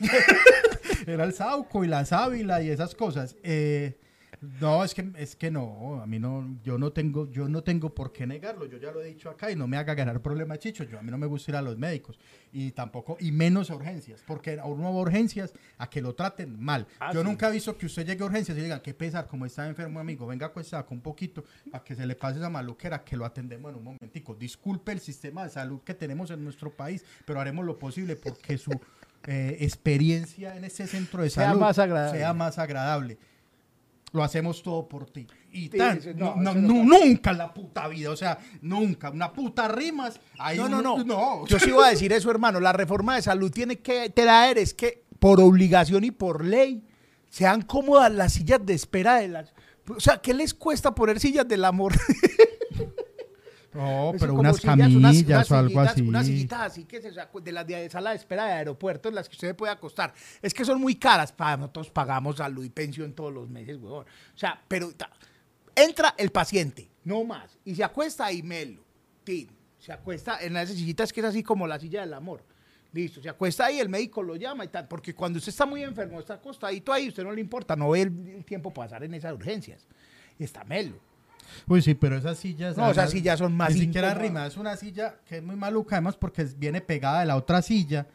[1.06, 3.36] era el sauco y la sábila y esas cosas.
[3.44, 3.96] Eh,
[4.60, 7.94] no, es que, es que no, a mí no, yo no tengo, yo no tengo
[7.94, 10.58] por qué negarlo, yo ya lo he dicho acá y no me haga ganar problemas,
[10.58, 12.18] Chicho, yo a mí no me gusta ir a los médicos
[12.52, 16.14] y tampoco, y menos a urgencias, porque a uno va a urgencias a que lo
[16.14, 16.86] traten mal.
[16.98, 17.26] Ah, yo sí.
[17.26, 20.00] nunca he visto que usted llegue a urgencias y digan, qué pesar, como está enfermo
[20.00, 23.24] amigo, venga cuesta con un poquito para que se le pase esa maluquera, que lo
[23.24, 24.34] atendemos en un momentico.
[24.34, 28.58] Disculpe el sistema de salud que tenemos en nuestro país, pero haremos lo posible porque
[28.58, 28.72] su
[29.26, 33.18] eh, experiencia en ese centro de Sea salud más sea más agradable.
[34.12, 35.26] Lo hacemos todo por ti.
[35.52, 38.16] Y Sí, tan, no, no, no, eso no nu- nunca en la puta vida, o
[38.16, 39.10] sea, nunca.
[39.10, 40.20] Una puta rimas.
[40.38, 41.46] ahí No, no, uno- no.
[41.46, 42.58] Yo sí iba a decir eso, hermano.
[42.60, 46.82] La reforma de salud tiene que traer es que por obligación y por ley
[47.28, 49.54] sean cómodas las sillas de espera de las...
[49.88, 51.92] O sea, ¿qué les cuesta poner sillas del amor?
[53.72, 56.00] No, pero unas sillas, camillas unas- o unas algo sillitas- así.
[56.02, 59.28] Unas sillitas así que se de las de sala de espera de aeropuerto en las
[59.28, 60.12] que usted puede acostar.
[60.42, 61.30] Es que son muy caras.
[61.32, 64.06] Para nosotros pagamos salud y pensión todos los meses, huevón.
[64.34, 64.90] O sea, pero
[65.76, 68.82] entra el paciente, no más, y se acuesta ahí melo.
[69.24, 72.44] Tin, se acuesta en las sillitas que es así como la silla del amor.
[72.92, 74.88] Listo, se acuesta ahí, el médico lo llama y tal.
[74.88, 78.02] Porque cuando usted está muy enfermo, está acostadito ahí, usted no le importa, no ve
[78.02, 79.86] el, el tiempo pasar en esas urgencias.
[80.40, 80.98] Y está melo.
[81.66, 82.76] Uy, sí, pero esas sillas.
[82.76, 85.96] No, esas sillas son más Ni siquiera rima, es una silla que es muy maluca,
[85.96, 88.06] además porque viene pegada de la otra silla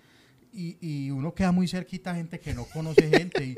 [0.53, 3.55] y, y uno queda muy cerquita a gente que no conoce gente y,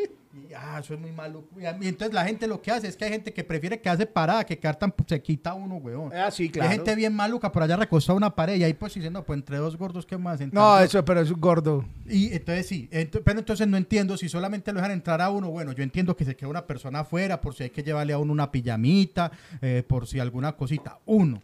[0.49, 1.59] y, ah, eso es muy maluco.
[1.59, 4.45] Y, entonces la gente lo que hace es que hay gente que prefiere quedarse parada
[4.45, 6.11] que quedar tan se quita uno, weón.
[6.13, 6.69] Ah, sí, claro.
[6.69, 9.57] Hay gente bien maluca por allá recostada una pared y ahí pues diciendo, pues entre
[9.57, 10.39] dos gordos, ¿qué más?
[10.51, 11.85] No, eso, pero es un gordo.
[12.05, 15.49] Y entonces sí, ent- pero entonces no entiendo si solamente lo dejan entrar a uno.
[15.49, 18.17] Bueno, yo entiendo que se queda una persona afuera por si hay que llevarle a
[18.17, 20.99] uno una pijamita, eh, por si alguna cosita.
[21.05, 21.41] Uno.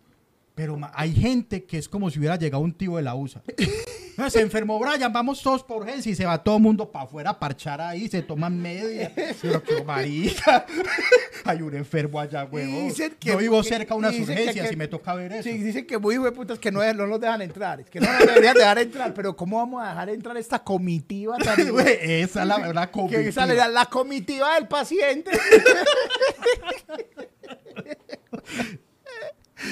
[0.56, 3.42] Pero hay gente que es como si hubiera llegado un tío de la USA.
[4.18, 7.06] No, se enfermó Brian, vamos todos por urgencia y se va todo el mundo para
[7.06, 9.12] afuera a parchar ahí, se toman media.
[9.42, 10.66] Pero que marica,
[11.46, 12.94] hay un enfermo allá, huevón.
[13.22, 15.44] Yo vivo cerca de unas urgencias que- y me toca ver eso.
[15.44, 17.80] Sí, dicen que muy putas que no, no nos dejan entrar.
[17.82, 19.14] Es que no nos deberían dejar entrar.
[19.14, 23.32] Pero ¿cómo vamos a dejar entrar esta comitiva tan esa es la, la que comitiva.
[23.32, 25.32] sale la, la comitiva del paciente?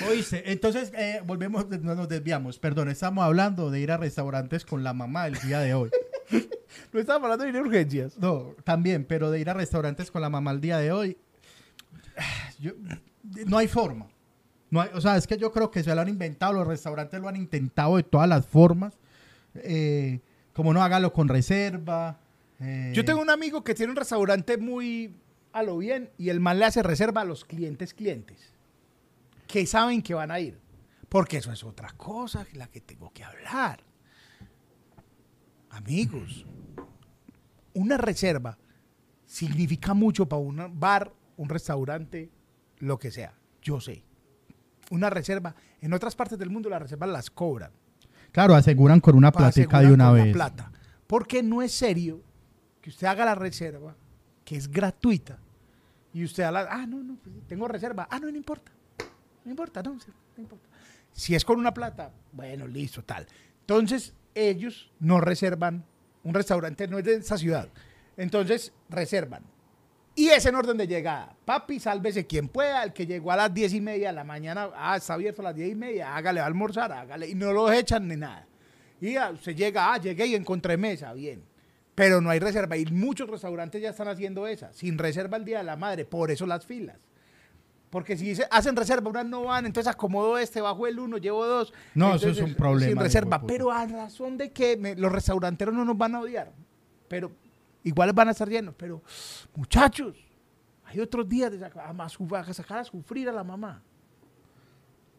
[0.10, 4.84] Oíste, entonces eh, volvemos, no nos desviamos, perdón, estamos hablando de ir a restaurantes con
[4.84, 5.90] la mamá el día de hoy.
[6.94, 8.18] No estamos hablando de ir a urgencias.
[8.18, 11.18] No, también, pero de ir a restaurantes con la mamá el día de hoy,
[12.60, 12.72] yo-
[13.46, 14.08] no hay forma.
[14.70, 17.20] No hay- o sea, es que yo creo que se lo han inventado, los restaurantes
[17.20, 18.98] lo han intentado de todas las formas.
[19.56, 20.20] eh,
[20.54, 22.20] como no hágalo con reserva.
[22.62, 25.14] eh, Yo tengo un amigo que tiene un restaurante muy
[25.54, 28.51] a lo bien y el man le hace reserva a los clientes clientes
[29.52, 30.58] que saben que van a ir.
[31.10, 33.84] Porque eso es otra cosa la que tengo que hablar.
[35.72, 36.46] Amigos,
[37.74, 38.58] una reserva
[39.26, 42.32] significa mucho para un bar, un restaurante,
[42.80, 43.34] lo que sea.
[43.62, 44.06] Yo sé.
[44.90, 47.72] Una reserva, en otras partes del mundo las reservas las cobran.
[48.32, 50.34] Claro, aseguran con una asegurar de una con vez.
[50.34, 50.72] plata.
[51.08, 52.24] Porque no es serio
[52.82, 53.96] que usted haga la reserva,
[54.46, 55.40] que es gratuita,
[56.14, 58.72] y usted a la, ah, no, no, pues, tengo reserva, ah, no, no importa,
[59.46, 59.98] no importa, no, no
[60.38, 60.68] importa.
[61.12, 63.28] Si es con una plata, bueno, listo, tal.
[63.62, 65.84] Entonces, ellos no reservan,
[66.24, 67.70] un restaurante no es de esa ciudad,
[68.18, 69.44] entonces reservan.
[70.14, 71.36] Y es en orden de llegada.
[71.46, 72.84] Papi, sálvese quien pueda.
[72.84, 75.46] El que llegó a las diez y media de la mañana, ah, está abierto a
[75.46, 77.30] las diez y media, hágale a almorzar, hágale.
[77.30, 78.46] Y no lo echan ni nada.
[79.00, 81.44] Y ah, usted llega, ah, llegué y encontré mesa, bien.
[81.96, 82.76] Pero no hay reserva.
[82.76, 86.04] Y muchos restaurantes ya están haciendo esa, sin reserva el Día de la Madre.
[86.04, 86.98] Por eso las filas.
[87.92, 91.46] Porque si dice- hacen reserva, unas no van, entonces acomodo este, bajo el uno, llevo
[91.46, 91.74] dos.
[91.94, 93.42] No, eso es un problema, Sin reserva.
[93.46, 96.54] Pero a razón de que me- los restauranteros no nos van a odiar.
[97.10, 97.32] Pero
[97.84, 98.74] igual van a estar llenos.
[98.78, 99.04] Pero,
[99.56, 100.16] muchachos,
[100.86, 101.94] hay otros días de sacar a
[102.54, 103.84] sacar a sufrir a la mamá.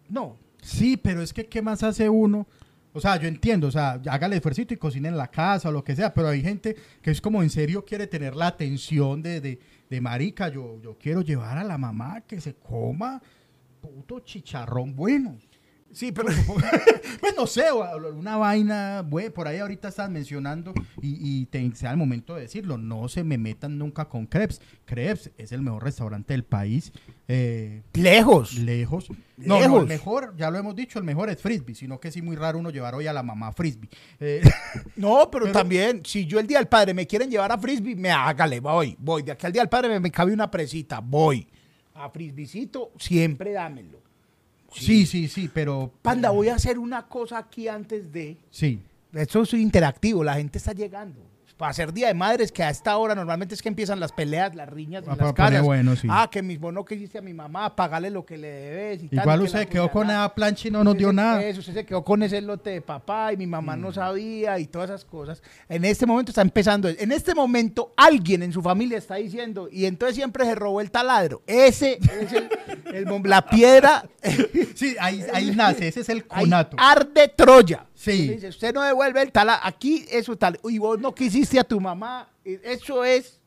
[0.08, 0.36] No.
[0.62, 2.46] Sí, pero es que ¿qué más hace uno?
[2.94, 5.82] O sea, yo entiendo, o sea, hágale esfuerzo y cocine en la casa o lo
[5.82, 9.40] que sea, pero hay gente que es como en serio quiere tener la atención de,
[9.40, 13.22] de, de marica, yo, yo quiero llevar a la mamá que se coma
[13.80, 15.38] puto chicharrón bueno.
[15.92, 16.28] Sí, pero
[17.20, 21.90] Pues no sé, una vaina, güey, por ahí ahorita estás mencionando y, y te, sea
[21.92, 24.60] el momento de decirlo, no se me metan nunca con Krebs.
[24.84, 26.92] Krebs es el mejor restaurante del país,
[27.28, 28.54] eh, lejos.
[28.54, 29.08] lejos.
[29.36, 29.82] No, no, Lejos.
[29.82, 32.58] el mejor, ya lo hemos dicho, el mejor es Frisbee, sino que sí muy raro
[32.58, 33.88] uno llevar hoy a la mamá Frisbee.
[34.20, 34.40] Eh,
[34.96, 37.94] No, pero, Pero- también, si yo el día del padre me quieren llevar a frisbee,
[37.96, 39.22] me hágale, voy, voy.
[39.22, 41.46] De aquí al día del padre me, me cabe una presita, voy.
[41.94, 44.00] A frisbeecito, siempre dámelo.
[44.74, 45.90] Sí, sí, sí, pero...
[46.02, 48.36] Panda, voy a hacer una cosa aquí antes de.
[48.50, 48.80] Sí.
[49.12, 51.31] Esto es interactivo, la gente está llegando.
[51.56, 54.54] Para hacer Día de Madres, que a esta hora normalmente es que empiezan las peleas,
[54.54, 55.62] las riñas Ah, en para las casas.
[55.62, 56.08] bueno, sí.
[56.10, 59.02] Ah, que mis vos no quisiste a mi mamá, pagarle lo que le debes.
[59.04, 61.14] Y tal, Igual que usted se quedó con esa plancha y no nos dio se-
[61.14, 61.38] nada.
[61.38, 61.42] Mm.
[61.42, 64.66] Eso, usted se quedó con ese lote de papá y mi mamá no sabía y
[64.66, 65.42] todas esas cosas.
[65.68, 66.88] En este momento está empezando.
[66.88, 70.90] En este momento alguien en su familia está diciendo, y entonces siempre se robó el
[70.90, 71.42] taladro.
[71.46, 72.48] Ese es el,
[72.94, 74.04] el la piedra.
[74.74, 76.76] Sí, ahí, ahí nace, ese es el ahí conato.
[76.80, 77.86] arde Troya.
[78.02, 78.28] Sí.
[78.30, 79.62] Dice, usted no devuelve el taladro.
[79.64, 80.58] Aquí eso tal.
[80.64, 82.28] Y vos no quisiste a tu mamá.
[82.44, 83.38] Eso es.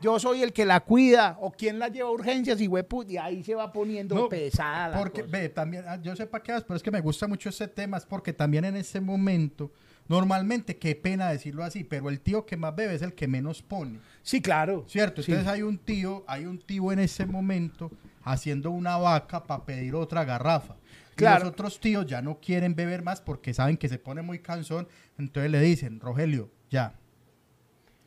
[0.00, 1.36] Yo soy el que la cuida.
[1.40, 3.02] O quién la lleva a urgencias y huepu.
[3.02, 4.88] Y ahí se va poniendo No, pesada.
[4.90, 5.32] la Porque, cosa.
[5.38, 7.66] ve, también, ah, yo sé para qué vas, pero es que me gusta mucho ese
[7.66, 9.72] tema, es porque también en ese momento,
[10.06, 13.62] normalmente, qué pena decirlo así, pero el tío que más bebe es el que menos
[13.62, 14.84] pone, Sí, claro.
[14.86, 15.22] ¿cierto?
[15.22, 15.32] Sí.
[15.32, 17.90] Entonces hay un tío, hay un tío en ese momento
[18.22, 20.76] haciendo una vaca para pedir otra garrafa.
[21.16, 21.44] Y Claro.
[21.44, 24.86] los otros tíos ya no quieren beber más porque saben que se pone muy cansón,
[25.18, 26.94] entonces le dicen, Rogelio, ya,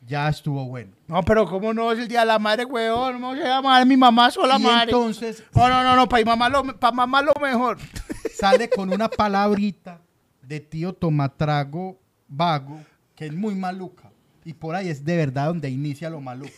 [0.06, 0.92] ya estuvo bueno.
[1.08, 3.20] No, pero ¿cómo no es el día de la madre, weón?
[3.20, 4.84] No se llama mi mamá sola y madre.
[4.84, 7.78] entonces No, no, no, no, para mamá lo, mamá lo mejor.
[8.32, 10.00] sale con una palabrita
[10.42, 11.98] de tío tomatrago
[12.28, 12.80] vago
[13.16, 14.10] que es muy maluca.
[14.44, 16.52] Y por ahí es de verdad donde inicia lo maluco.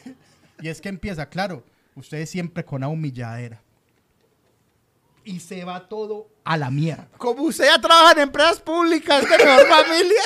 [0.60, 1.64] Y es que empieza, claro,
[1.96, 3.60] ustedes siempre con una humilladera.
[5.24, 7.06] Y se va todo a la mierda.
[7.18, 10.22] Como usted ya trabaja en empresas públicas de mejor familia.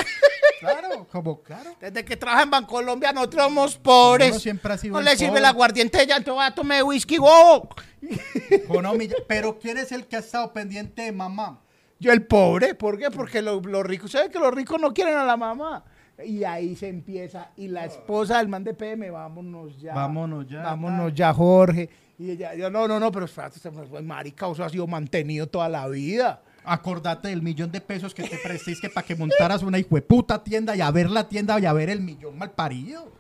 [0.61, 1.77] Claro, como, claro.
[1.81, 4.31] Desde que trabaja en Bancolombia, nosotros somos pobres.
[4.31, 7.19] Uno siempre ha sido no le sirve la aguardiente, ya entonces va a tomar whisky,
[7.19, 7.69] bobo.
[8.69, 11.61] Humilla- Pero ¿quién es el que ha estado pendiente de mamá?
[11.99, 13.11] Yo el pobre, ¿por qué?
[13.11, 15.85] Porque los, ricos, ¿saben que los ricos no quieren a la mamá?
[16.25, 19.95] Y ahí se empieza, y la esposa del man de PM, vámonos ya.
[19.95, 21.91] Vámonos ya, Vámonos ya, Jorge.
[22.19, 23.71] Y ella, yo, no, no, no, pero espérate, este,
[24.03, 26.43] marica, eso ha sido mantenido toda la vida.
[26.65, 30.81] Acordate del millón de pesos que te presté para que montaras una hijueputa tienda y
[30.81, 33.13] a ver la tienda y a ver el millón mal parido.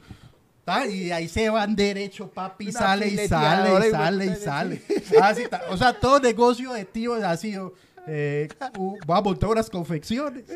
[0.90, 4.82] Y ahí se van derecho, papi, sale y sale y de sale y sale.
[5.22, 7.74] Así ta- o sea, todo negocio de tío ha sido,
[8.08, 10.44] eh, uh, voy a montar unas confecciones.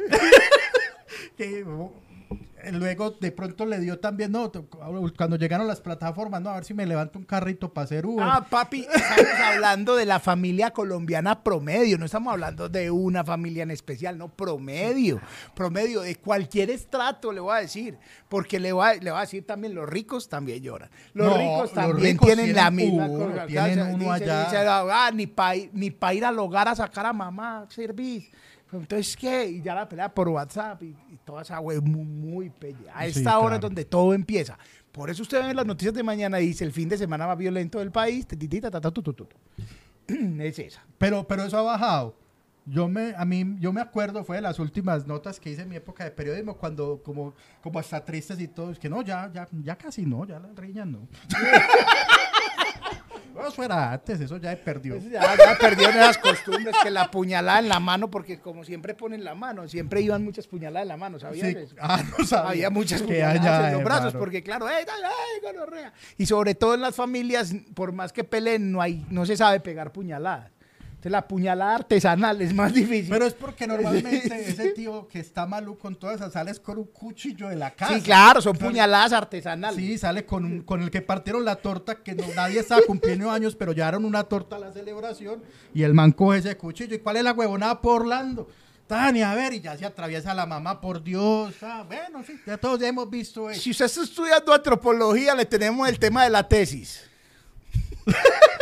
[1.37, 1.91] Que, uh,
[2.73, 4.51] luego de pronto le dio también, no,
[5.17, 8.27] cuando llegaron las plataformas, no, a ver si me levanto un carrito para hacer Uber.
[8.29, 13.63] Ah, papi, estamos hablando de la familia colombiana promedio, no estamos hablando de una familia
[13.63, 15.21] en especial, no, promedio,
[15.55, 17.99] promedio de cualquier estrato, le voy a decir,
[18.29, 21.37] porque le voy a, le voy a decir también, los ricos también lloran, los No,
[21.39, 24.45] ricos los también ricos tienen, la tienen misma uno, cosa, tienen uno dice- allá.
[24.45, 28.31] dice, ah, ni para ni pa ir al hogar a sacar a mamá, servir.
[28.73, 29.47] Entonces, ¿qué?
[29.49, 32.53] Y ya la pelea por WhatsApp y, y toda esa güey muy, muy.
[32.95, 33.69] A Sí, esta hora es claro.
[33.69, 34.59] donde todo empieza.
[34.93, 37.27] Por eso usted ve en las noticias de mañana y dice el fin de semana
[37.27, 38.27] más violento del país.
[40.07, 40.85] Es esa.
[40.99, 42.17] Pero, pero eso ha bajado.
[42.67, 45.69] Yo me, a mí, yo me acuerdo, fue de las últimas notas que hice en
[45.69, 49.31] mi época de periodismo, cuando como, como hasta tristes y todo, es que no, ya,
[49.33, 51.09] ya, ya casi no, ya las riñas no.
[53.35, 54.95] no, eso era antes, eso ya perdió.
[54.95, 58.95] Eso Ya, ya perdieron esas costumbres que la puñalada en la mano, porque como siempre
[58.95, 61.57] ponen la mano, siempre iban muchas puñaladas en la mano, ¿sabías Sí.
[61.59, 61.75] eso?
[61.81, 62.51] Ah, no sabía.
[62.51, 65.93] Había muchas Que puñaladas en los brazos, porque claro, ¡ay, ay, ay, gonorrea!
[66.19, 69.61] Y sobre todo en las familias, por más que peleen, no, hay, no se sabe
[69.61, 70.51] pegar puñaladas.
[71.01, 73.09] Entonces la puñalada artesanal es más difícil.
[73.09, 76.85] Pero es porque normalmente ese tío que está maluco con todas esas sales con un
[76.85, 77.95] cuchillo de la casa.
[77.95, 79.79] sí, claro, son puñaladas artesanales.
[79.79, 83.31] Sí, sale con, un- con el que partieron la torta, que no, nadie estaba cumpliendo
[83.31, 85.43] años, pero llevaron una torta a la celebración
[85.73, 86.95] y el man coge ese cuchillo.
[86.97, 88.47] ¿Y cuál es la huevonada por Orlando?
[88.87, 91.55] Tania, a ver, y ya se atraviesa la mamá, por Dios.
[91.63, 93.59] Ah, bueno, sí, ya todos ya hemos visto eso.
[93.63, 97.09] Si usted está estudiando antropología, le tenemos el tema de la tesis.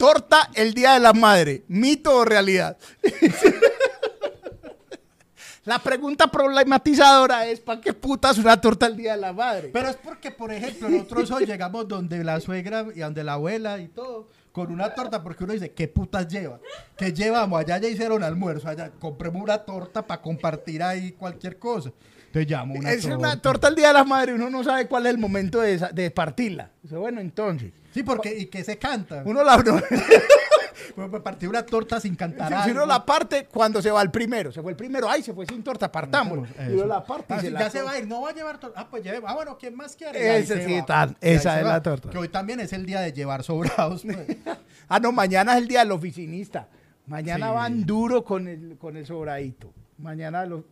[0.00, 2.78] Torta el Día de la Madre, mito o realidad.
[5.66, 9.68] la pregunta problematizadora es, ¿para qué putas una torta el Día de la Madre?
[9.70, 13.78] Pero es porque, por ejemplo, nosotros hoy llegamos donde la suegra y donde la abuela
[13.78, 16.60] y todo, con una torta, porque uno dice, ¿qué putas lleva?
[16.96, 17.60] ¿Qué llevamos?
[17.60, 21.92] Allá ya hicieron almuerzo, allá compremos una torta para compartir ahí cualquier cosa.
[22.32, 23.18] Entonces llamo una es torta.
[23.18, 25.78] una torta el Día de la Madre, uno no sabe cuál es el momento de,
[25.92, 26.70] de partirla.
[26.82, 29.22] Dice, bueno, entonces, Sí, porque, y que se canta.
[29.26, 29.56] uno la...
[31.22, 32.48] Partí una torta sin cantar.
[32.62, 34.50] Si, si uno la parte cuando se va el primero.
[34.50, 36.48] Se fue el primero, ay, se fue sin torta, partamos.
[36.68, 38.30] Y uno la parte y Ah, se la ya se va a ir, no va
[38.30, 38.80] a llevar torta.
[38.80, 39.20] Ah, pues lleve.
[39.26, 40.38] Ah, bueno, ¿quién más quiere?
[40.38, 41.70] Ese se sí, ahí esa es va.
[41.72, 42.10] la torta.
[42.10, 44.02] Que hoy también es el día de llevar sobrados.
[44.02, 44.16] pues.
[44.88, 46.66] Ah, no, mañana es el día del oficinista.
[47.06, 47.54] Mañana Sí.
[47.54, 49.72] van duro con el, con el sobradito.
[49.98, 50.64] Mañana lo-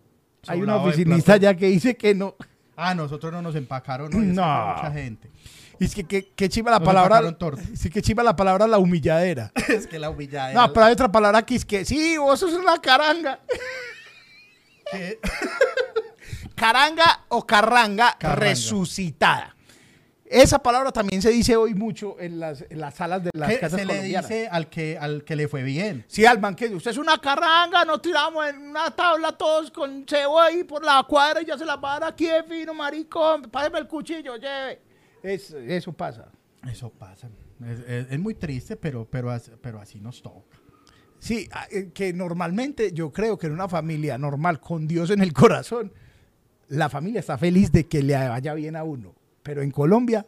[0.47, 2.35] hay un Sobrado de oficinista ya que dice que no.
[2.77, 4.11] ah, nosotros no nos empacaron.
[4.11, 4.19] No.
[4.19, 4.67] que No.
[4.77, 5.31] mucha gente.
[5.81, 7.37] Y es que que, que chiva la Nos palabra.
[7.75, 9.53] Sí, que chiva la palabra la humilladera.
[9.69, 10.53] es que la humillada.
[10.53, 13.41] No, pero hay otra palabra aquí es que sí, vos sos una caranga.
[14.91, 15.19] que-
[16.55, 18.41] Caranga o carranga, Carranga.
[18.51, 19.55] resucitada.
[20.31, 23.81] Esa palabra también se dice hoy mucho en las, en las salas de las casas
[23.81, 26.05] se le dice al que, al que le fue bien.
[26.07, 30.05] Sí, al man que usted es una carranga, nos tiramos en una tabla todos con
[30.07, 32.75] cebo ahí por la cuadra y ya se la va a dar aquí de fino,
[32.75, 34.81] maricón, páseme el cuchillo, lleve.
[35.23, 36.29] Es- eso pasa.
[36.71, 37.29] Eso pasa.
[37.65, 40.59] Es, es- es muy triste, pero, pero, pero así nos toca.
[41.19, 45.21] Sí, a- eh, que normalmente yo creo que en una familia normal, con Dios en
[45.23, 45.93] el corazón,
[46.69, 49.15] la familia está feliz de que le vaya bien a uno.
[49.49, 50.27] Pero en Colombia,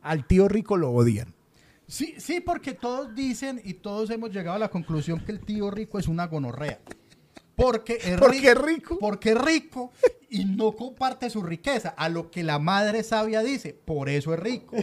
[0.00, 1.34] al tío rico lo odian.
[1.86, 5.70] Sí, sí, porque todos dicen y todos hemos llegado a la conclusión que el tío
[5.70, 6.80] rico es una gonorrea.
[7.54, 8.96] Porque es Porque es rico.
[8.98, 9.92] Porque es rico
[10.30, 11.90] y no comparte su riqueza.
[11.90, 14.74] A lo que la madre sabia dice, por eso es rico.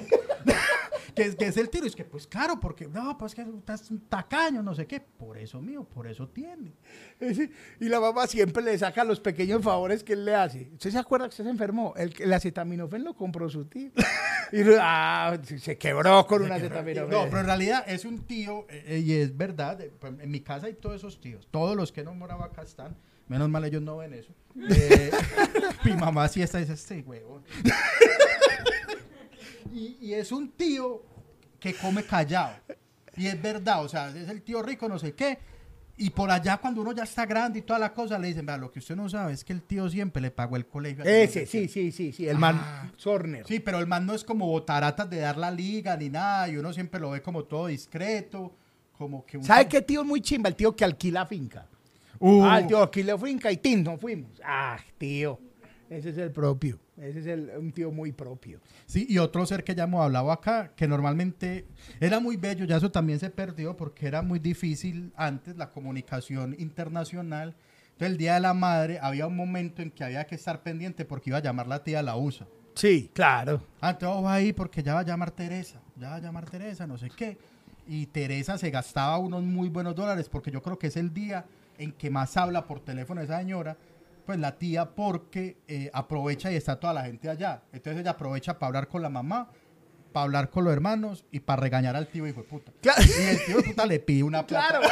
[1.23, 1.85] Que, que es el tiro.
[1.85, 4.99] Y es que, pues claro, porque, no, pues que estás un tacaño, no sé qué.
[4.99, 6.73] Por eso mío, por eso tiene.
[7.79, 10.69] Y la mamá siempre le saca los pequeños favores que él le hace.
[10.73, 11.93] ¿Usted se acuerda que usted se enfermó?
[11.97, 13.91] El, el acetaminofén lo compró su tío.
[14.51, 17.11] Y ah, se quebró con un acetaminofén.
[17.11, 20.39] No, pero en realidad es un tío, eh, y es verdad, eh, pues, en mi
[20.39, 21.47] casa hay todos esos tíos.
[21.51, 22.97] Todos los que no moraba acá están.
[23.27, 24.33] Menos mal ellos no ven eso.
[24.71, 25.11] Eh,
[25.85, 27.43] mi mamá sí está dice, este huevón.
[30.09, 31.03] Y, es un tío
[31.59, 32.51] que come callado.
[33.15, 35.37] Y es verdad, o sea, es el tío rico, no sé qué.
[35.97, 38.55] Y por allá, cuando uno ya está grande y toda la cosa, le dicen, vea,
[38.57, 41.03] lo que usted no sabe es que el tío siempre le pagó el colegio.
[41.03, 41.67] Ese, sí, qué".
[41.67, 42.89] sí, sí, sí, el man Ah.
[42.95, 43.45] Sorner.
[43.45, 46.55] Sí, pero el man no es como botaratas de dar la liga ni nada, y
[46.55, 48.55] uno siempre lo ve como todo discreto,
[48.97, 49.37] como que...
[49.39, 50.47] un- ¿Sabe qué tío es muy chimba?
[50.47, 51.67] El tío que alquila finca.
[52.17, 54.29] Uh, Ah, el tío alquila finca y tin, nos fuimos.
[54.41, 55.37] Ah, tío.
[55.89, 56.77] Ese es el propio.
[56.97, 58.59] Ese es el- un tío muy propio.
[58.85, 61.65] Sí, y otro ser que ya hemos hablado acá, que normalmente
[61.99, 66.55] era muy bello, ya eso también se perdió porque era muy difícil antes la comunicación
[66.59, 67.55] internacional.
[67.93, 71.05] Entonces el Día de la Madre había un momento en que había que estar pendiente
[71.05, 72.47] porque iba a llamar la tía la USA.
[72.75, 73.61] Sí, claro.
[73.81, 76.87] Ah, entonces ojo ahí porque ya va a llamar Teresa, ya va a llamar Teresa,
[76.87, 77.37] no sé qué.
[77.87, 81.45] Y Teresa se gastaba unos muy buenos dólares porque yo creo que es el día
[81.77, 83.75] en que más habla por teléfono esa señora,
[84.29, 87.63] pues la tía porque eh, aprovecha y está toda la gente allá.
[87.73, 89.49] Entonces ella aprovecha para hablar con la mamá,
[90.13, 92.71] para hablar con los hermanos y para regañar al tío hijo de puta.
[92.79, 93.01] Claro.
[93.01, 94.81] Y el tío de puta le pide una plata.
[94.81, 94.87] Claro.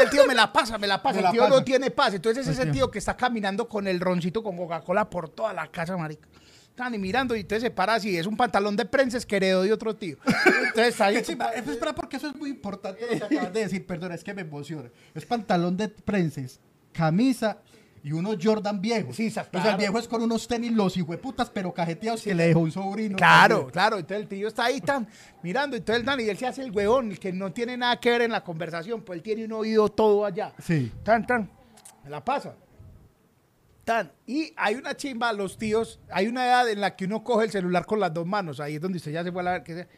[0.00, 1.20] El tío me la pasa, me la pasa.
[1.20, 1.54] Me el tío pasa.
[1.54, 2.14] no tiene paz.
[2.14, 2.90] Entonces es El ese tío.
[2.90, 6.26] que está caminando con el roncito con Coca-Cola por toda la casa, marica.
[6.70, 8.16] Están y mirando y entonces se para así.
[8.16, 10.16] Es un pantalón de prenses que heredó de otro tío.
[10.24, 11.22] Entonces está ahí.
[11.22, 14.32] Pues, espera, porque eso es muy importante lo que acabas de decir, perdona, es que
[14.32, 14.88] me emociona.
[15.14, 16.58] Es pantalón de prenses,
[16.94, 17.58] camisa
[18.02, 19.16] y unos Jordan viejos.
[19.16, 19.70] Sí, sa- O sea, claro.
[19.70, 23.16] el viejo es con unos tenis los hijueputas, pero cajeteados que le dejó un sobrino.
[23.16, 23.98] Claro, claro.
[23.98, 25.08] Entonces el tío está ahí tan
[25.42, 25.76] mirando.
[25.76, 28.22] Entonces Dan, y él se hace el huevón, el que no tiene nada que ver
[28.22, 29.02] en la conversación.
[29.02, 30.52] Pues él tiene un oído todo allá.
[30.62, 30.92] Sí.
[31.02, 31.50] Tan, tan.
[32.04, 32.54] Me la pasa.
[33.84, 34.12] Tan.
[34.26, 37.50] Y hay una chimba, los tíos, hay una edad en la que uno coge el
[37.50, 38.60] celular con las dos manos.
[38.60, 39.88] Ahí es donde usted ya se puede ver que sea.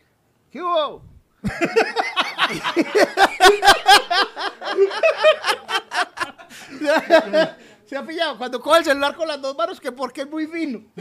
[0.51, 1.03] ¿Qué hubo?
[7.91, 8.39] ¿Se ha pillado?
[8.39, 10.85] Cuando coge el celular con las dos manos, que porque es muy fino.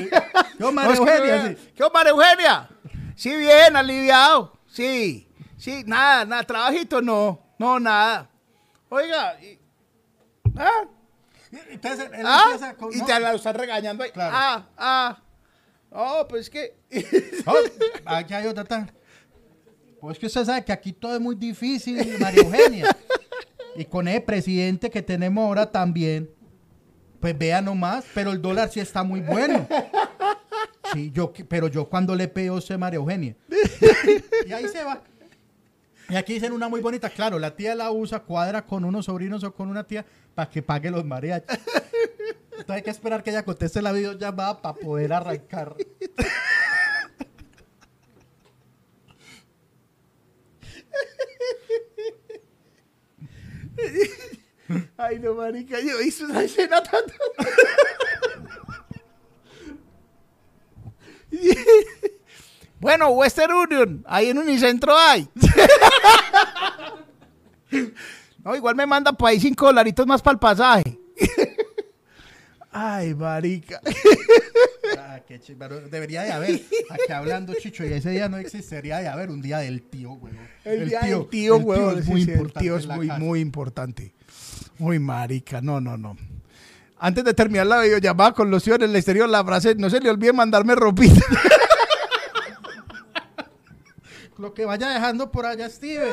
[0.73, 1.71] María Oscar, Eugenia, sí.
[1.75, 2.69] ¿Qué María Eugenia?
[3.15, 4.57] Sí, bien, aliviado.
[4.65, 8.27] Sí, sí, nada, nada, trabajito no, no, nada.
[8.89, 9.59] Oiga, y-
[10.57, 10.85] ¿ah?
[11.69, 12.41] Entonces él ¿Ah?
[12.45, 12.91] empieza con.
[12.91, 14.09] y no, te la están regañando ahí.
[14.09, 14.35] Claro.
[14.35, 15.21] Ah, ah.
[15.91, 16.75] Oh, pues que.
[17.45, 17.55] oh,
[18.05, 18.91] aquí hay otra tan.
[20.01, 22.97] Pues que usted sabe que aquí todo es muy difícil, María Eugenia.
[23.75, 26.38] Y con el presidente que tenemos ahora también,
[27.19, 29.67] pues vea nomás, pero el dólar sí está muy bueno.
[30.93, 33.35] Sí, yo, pero yo cuando le a usted, María Eugenia.
[34.47, 35.03] Y ahí se va.
[36.09, 39.43] Y aquí dicen una muy bonita, claro, la tía la usa, cuadra con unos sobrinos
[39.43, 40.03] o con una tía
[40.33, 41.59] para que pague los mariachis.
[42.51, 45.75] Entonces hay que esperar que ella conteste la videollamada para poder arrancar.
[54.97, 57.13] Ay, no, marica, yo hice una escena tanto.
[62.79, 65.27] bueno, Western Union, ahí en Unicentro hay.
[68.43, 70.99] no, igual me manda por ahí cinco dolaritos más para el pasaje.
[72.71, 73.81] Ay, marica.
[74.95, 75.39] Ah, qué
[75.89, 76.61] Debería de haber,
[76.91, 80.35] aquí hablando, Chicho, y ese día no existiría de haber un día del tío, güey.
[80.63, 84.13] El, día del tío, el huevón, es sí, muy sí, el tío es muy importante.
[84.79, 86.17] Muy marica, no, no, no.
[86.97, 89.99] Antes de terminar la videollamada con los tíos en el exterior, la frase, no se
[89.99, 91.21] le olvide mandarme ropita.
[94.37, 96.09] Lo que vaya dejando por allá, Steven.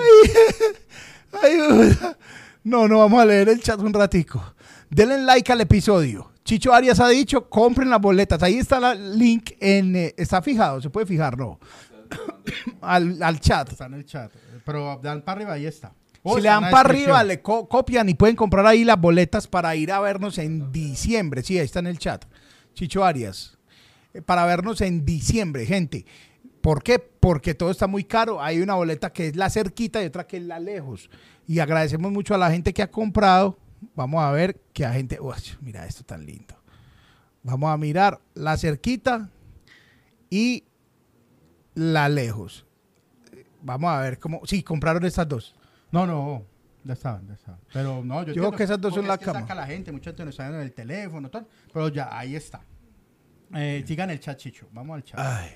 [1.43, 1.59] Ay,
[2.65, 4.43] no, no, vamos a leer el chat un ratico.
[4.91, 6.33] Denle like al episodio.
[6.45, 8.43] Chicho Arias ha dicho, compren las boletas.
[8.43, 9.95] Ahí está el link en...
[9.95, 11.61] eh, está fijado, se puede fijar, ¿no?
[12.81, 13.71] al, al chat.
[13.71, 14.33] Está en el chat.
[14.65, 15.93] Pero dan para arriba, ahí está.
[16.35, 19.75] Si le dan para arriba, le co- copian y pueden comprar ahí las boletas para
[19.77, 21.43] ir a vernos en diciembre.
[21.43, 22.25] Sí, ahí está en el chat.
[22.75, 23.57] Chicho Arias.
[24.13, 26.05] Eh, Para vernos en diciembre, gente.
[26.61, 26.99] ¿Por qué?
[26.99, 28.43] Porque todo está muy caro.
[28.43, 31.09] Hay una boleta que es la cerquita y otra que es la lejos.
[31.47, 33.59] Y agradecemos mucho a la gente que ha comprado.
[33.95, 35.21] Vamos a ver que a gente.
[35.21, 36.57] Uy, mira esto tan lindo.
[37.45, 39.31] Vamos a mirar la cerquita
[40.29, 40.65] y
[41.75, 42.67] la lejos.
[43.63, 44.41] Vamos a ver cómo.
[44.45, 45.55] Sí, compraron estas dos.
[45.91, 46.45] No, no.
[46.85, 47.61] Ya estaban, ya estaban.
[47.73, 49.41] Pero no, yo, Yo creo que esas dos son porque la es que cama.
[49.41, 52.63] saca la gente, mucha gente no está en el teléfono, tal, pero ya, ahí está.
[53.55, 54.69] Eh, sigan el chat, Chicho.
[54.73, 55.19] Vamos al chat.
[55.19, 55.51] Ay.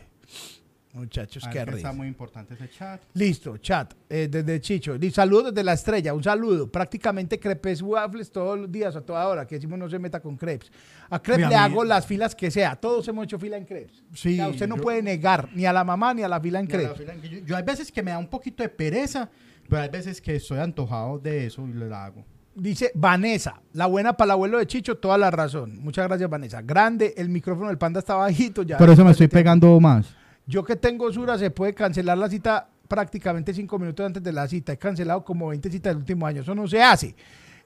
[0.93, 1.76] Muchachos, qué risa.
[1.76, 3.01] está muy importante ese chat.
[3.14, 4.97] Listo, chat, eh, desde Chicho.
[5.12, 6.68] Saludos desde la estrella, un saludo.
[6.68, 10.37] Prácticamente crepes waffles todos los días, a toda hora, que decimos no se meta con
[10.37, 10.72] crepes.
[11.09, 12.74] A crepes le hago las filas que sea.
[12.74, 14.03] Todos hemos hecho fila en crepes.
[14.14, 16.41] Sí, O sea, usted no yo- puede negar ni a la mamá ni a la
[16.41, 17.07] fila en crepes.
[17.22, 19.31] Yo, yo hay veces que me da un poquito de pereza,
[19.70, 22.24] pero hay veces que estoy antojado de eso y lo hago.
[22.54, 25.78] Dice Vanessa, la buena para el abuelo de Chicho, toda la razón.
[25.80, 26.60] Muchas gracias, Vanessa.
[26.60, 28.76] Grande, el micrófono del panda está bajito ya.
[28.76, 30.14] Por eso me estoy pegando más.
[30.46, 34.48] Yo que tengo Sura, se puede cancelar la cita prácticamente cinco minutos antes de la
[34.48, 34.72] cita.
[34.72, 36.42] He cancelado como 20 citas del último año.
[36.42, 37.14] Eso no se hace.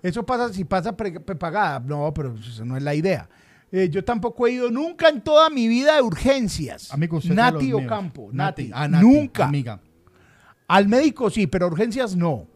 [0.02, 1.80] Eso pasa si pasa pre- prepagada.
[1.80, 3.26] No, pero eso no es la idea.
[3.72, 6.92] Eh, yo tampoco he ido nunca en toda mi vida de urgencias.
[6.92, 7.72] Amigo, usted es de Nati.
[7.72, 8.28] Ocampo.
[8.32, 8.70] Nati.
[8.72, 9.46] Ah, Nati, nunca.
[9.46, 9.80] Amiga.
[10.66, 12.46] Al médico sí, pero urgencias no.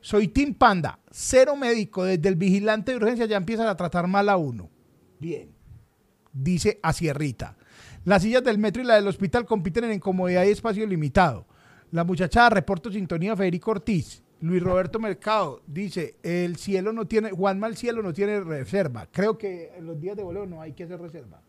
[0.00, 0.98] Soy Team Panda.
[1.10, 2.04] Cero médico.
[2.04, 4.70] Desde el vigilante de urgencias ya empiezan a tratar mal a uno.
[5.18, 5.50] Bien.
[6.32, 7.56] Dice Acierrita.
[8.04, 11.46] Las sillas del metro y la del hospital compiten en incomodidad y espacio limitado.
[11.92, 14.22] La muchachada reporto sintonía Federico Ortiz.
[14.40, 19.06] Luis Roberto Mercado dice, el cielo no tiene, Juanma el cielo no tiene reserva.
[19.12, 21.40] Creo que en los días de voleo no hay que hacer reserva.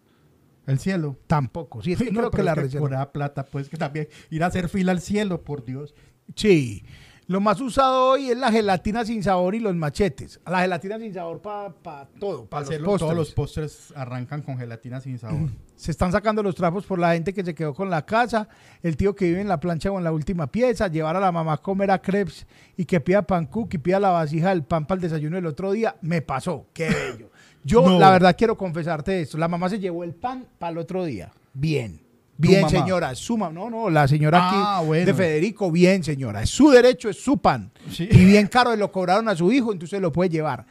[0.66, 1.18] El cielo.
[1.28, 1.82] Tampoco.
[1.82, 4.08] Sí, es que No, creo que la es que por esa plata, pues que también
[4.30, 5.94] ir a hacer fila al cielo, por Dios.
[6.36, 6.84] Sí.
[7.26, 10.42] Lo más usado hoy es la gelatina sin sabor y los machetes.
[10.46, 11.74] La gelatina sin sabor para
[12.20, 12.84] todo, Para postres.
[13.00, 15.50] todos los postres arrancan con gelatina sin sabor.
[15.76, 18.48] Se están sacando los trapos por la gente que se quedó con la casa,
[18.84, 21.32] el tío que vive en la plancha o en la última pieza, llevar a la
[21.32, 22.46] mamá a comer a crepes
[22.78, 25.46] y que pida pan cook y pida la vasija del pan para el desayuno del
[25.46, 25.96] otro día.
[26.02, 27.32] Me pasó, qué bello.
[27.64, 28.00] Yo, No.
[28.00, 29.38] la verdad, quiero confesarte esto.
[29.38, 31.32] La mamá se llevó el pan para el otro día.
[31.54, 32.00] Bien.
[32.36, 33.14] Bien, señora.
[33.16, 35.06] Su ma- no, no, la señora Ah, aquí bueno.
[35.06, 36.42] de Federico, bien, señora.
[36.42, 37.72] Es su derecho, es su pan.
[37.90, 38.08] Sí.
[38.12, 40.66] Y bien caro lo cobraron a su hijo, entonces lo puede llevar.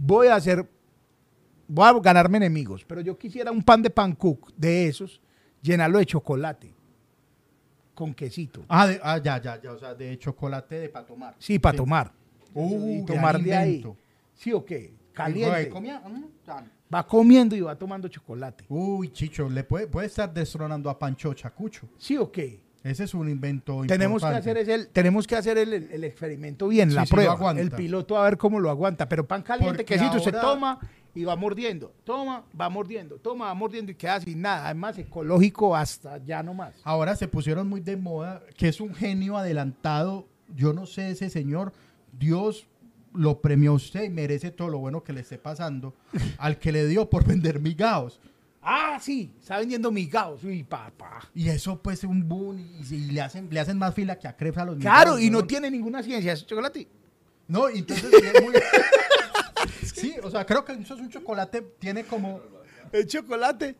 [0.00, 0.68] Voy a hacer
[1.70, 5.20] voy a ganarme enemigos, pero yo quisiera un pan de pan cook de esos,
[5.62, 6.74] llenarlo de chocolate
[7.94, 8.64] con quesito.
[8.68, 9.72] Ah, de- ah, ya, ya, ya.
[9.72, 11.34] O sea, de chocolate de para tomar.
[11.38, 12.12] Sí, para tomar.
[12.54, 13.84] Uh, y tomar de ahí.
[14.34, 14.92] Sí o qué,
[15.24, 15.70] caliente.
[15.70, 16.94] mm.
[16.94, 18.64] Va comiendo y va tomando chocolate.
[18.68, 21.88] Uy, Chicho, le puede, puede estar destronando a Pancho Chacucho.
[21.98, 22.66] Sí o qué.
[22.84, 26.94] Ese es un invento Tenemos que hacer, el, tenemos que hacer el, experimento bien, Sí,
[26.94, 27.50] la sí prueba.
[27.52, 29.08] el piloto a ver cómo lo aguanta.
[29.08, 30.78] Pero pan caliente, Porque quesito, se ahora- toma
[31.14, 31.92] y va mordiendo.
[32.04, 33.16] Toma, va mordiendo.
[33.16, 34.66] Toma, va mordiendo y queda sin nada.
[34.66, 36.76] Además, ecológico hasta ya no más.
[36.84, 40.26] Ahora se pusieron muy de moda, que es un genio adelantado.
[40.54, 41.72] Yo no sé, ese señor,
[42.18, 42.68] Dios
[43.14, 45.94] lo premió usted y merece todo lo bueno que le esté pasando
[46.38, 48.20] al que le dio por vender migaos.
[48.62, 50.44] Ah, sí, está vendiendo migaos.
[50.44, 51.20] Uy, papá.
[51.34, 54.28] Y eso pues es un boom y, y le, hacen, le hacen más fila que
[54.28, 56.32] a Crepes a los Claro, migaos, y no tiene ninguna ciencia.
[56.32, 56.86] Es chocolate.
[57.46, 58.54] No, entonces es muy...
[59.94, 62.40] sí, o sea, creo que eso es un chocolate, tiene como...
[62.92, 63.76] El chocolate.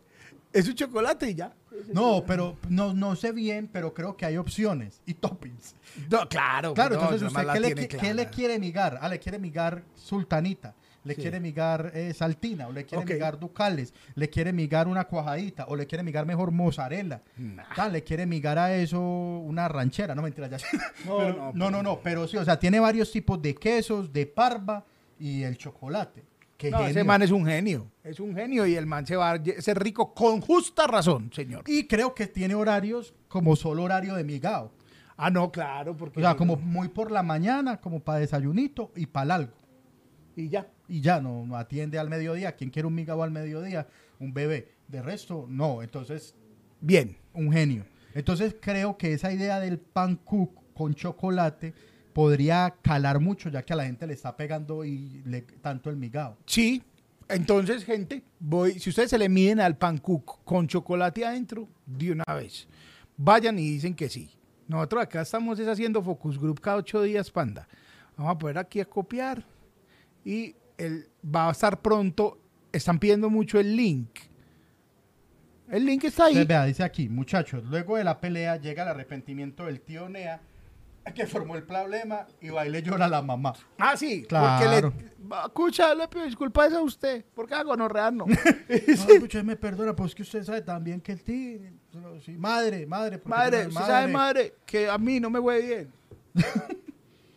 [0.51, 1.53] Es un chocolate y ya.
[1.93, 5.75] No, pero no, no sé bien, pero creo que hay opciones y toppings.
[6.09, 6.73] No, claro.
[6.73, 8.07] Claro, no, entonces usted, ¿qué le, tiene qui- clara.
[8.07, 8.99] qué le quiere migar?
[9.01, 10.73] Ah, le quiere migar sultanita,
[11.03, 11.21] le Sí.
[11.21, 15.75] quiere migar eh, saltina, o le quiere migar ducales, le quiere migar una cuajadita, o
[15.75, 17.21] le quiere migar mejor mozzarella.
[17.37, 17.63] Nah.
[17.77, 20.57] Ah, le quiere migar a eso una ranchera, no mentira ya.
[21.05, 24.11] No, Pero- no, no, no, no, pero sí, o sea, tiene varios tipos de quesos,
[24.11, 24.83] de parva
[25.19, 26.23] y el chocolate.
[26.59, 27.89] Qué No, ese man es un genio.
[28.03, 31.63] Es un genio y el man se va a ser rico con justa razón, señor.
[31.65, 34.69] Y creo que tiene horarios como solo horario de migao.
[35.15, 36.19] Ah, no, claro, porque.
[36.19, 39.53] O sea, como muy por la mañana, como para desayunito y para algo.
[40.35, 40.67] Y ya.
[40.89, 42.51] y ya no, no atiende al mediodía.
[42.57, 43.87] ¿Quién quiere un migao al mediodía?
[44.19, 44.73] Un bebé.
[44.89, 45.81] De resto, no.
[45.81, 46.35] Entonces,
[46.81, 47.15] Bien.
[47.31, 47.85] un genio.
[48.13, 51.73] Entonces, creo que esa idea del pan cook con chocolate
[52.19, 55.95] podría calar mucho, ya que a la gente le está pegando y le, tanto el
[55.95, 56.35] migao.
[56.45, 56.83] Sí.
[57.29, 58.77] Entonces, gente, voy.
[58.77, 62.67] Si ustedes se le miden al pan cook con chocolate adentro, de una vez.
[63.15, 64.29] Vayan y dicen que sí.
[64.67, 67.69] Nosotros acá estamos es haciendo focus group cada ocho días, panda.
[68.17, 69.45] Vamos a poder aquí a copiar.
[70.25, 72.37] Y el, va a estar pronto.
[72.73, 74.09] Están pidiendo mucho el link.
[75.69, 76.31] El link está ahí.
[76.33, 80.41] Entonces, vea, dice aquí, muchachos, luego de la pelea llega el arrepentimiento del tío Nea,
[81.15, 83.53] que formó el problema y va y le llora a la mamá.
[83.77, 84.91] Ah, sí, Claro.
[84.91, 88.25] porque le, va, escucha, le pido disculpas a usted, porque hago no real no.
[88.27, 88.33] No,
[89.13, 91.59] escucha, me perdona, pues que usted sabe también que el tío,
[92.23, 95.91] sí, madre, madre, madre, no usted sabe, madre, que a mí no me voy bien.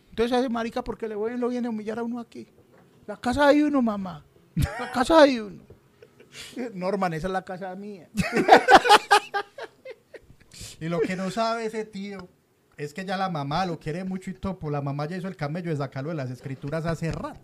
[0.09, 2.47] Entonces hace marica porque le voy lo viene a humillar a uno aquí.
[3.07, 4.23] La casa hay uno, mamá.
[4.55, 5.63] La casa hay uno.
[6.73, 8.07] Norman, esa es la casa mía.
[10.79, 12.29] Y lo que no sabe ese tío
[12.77, 15.27] es que ya la mamá lo quiere mucho y todo, pues la mamá ya hizo
[15.27, 17.39] el camello de sacarlo de las escrituras hace rato.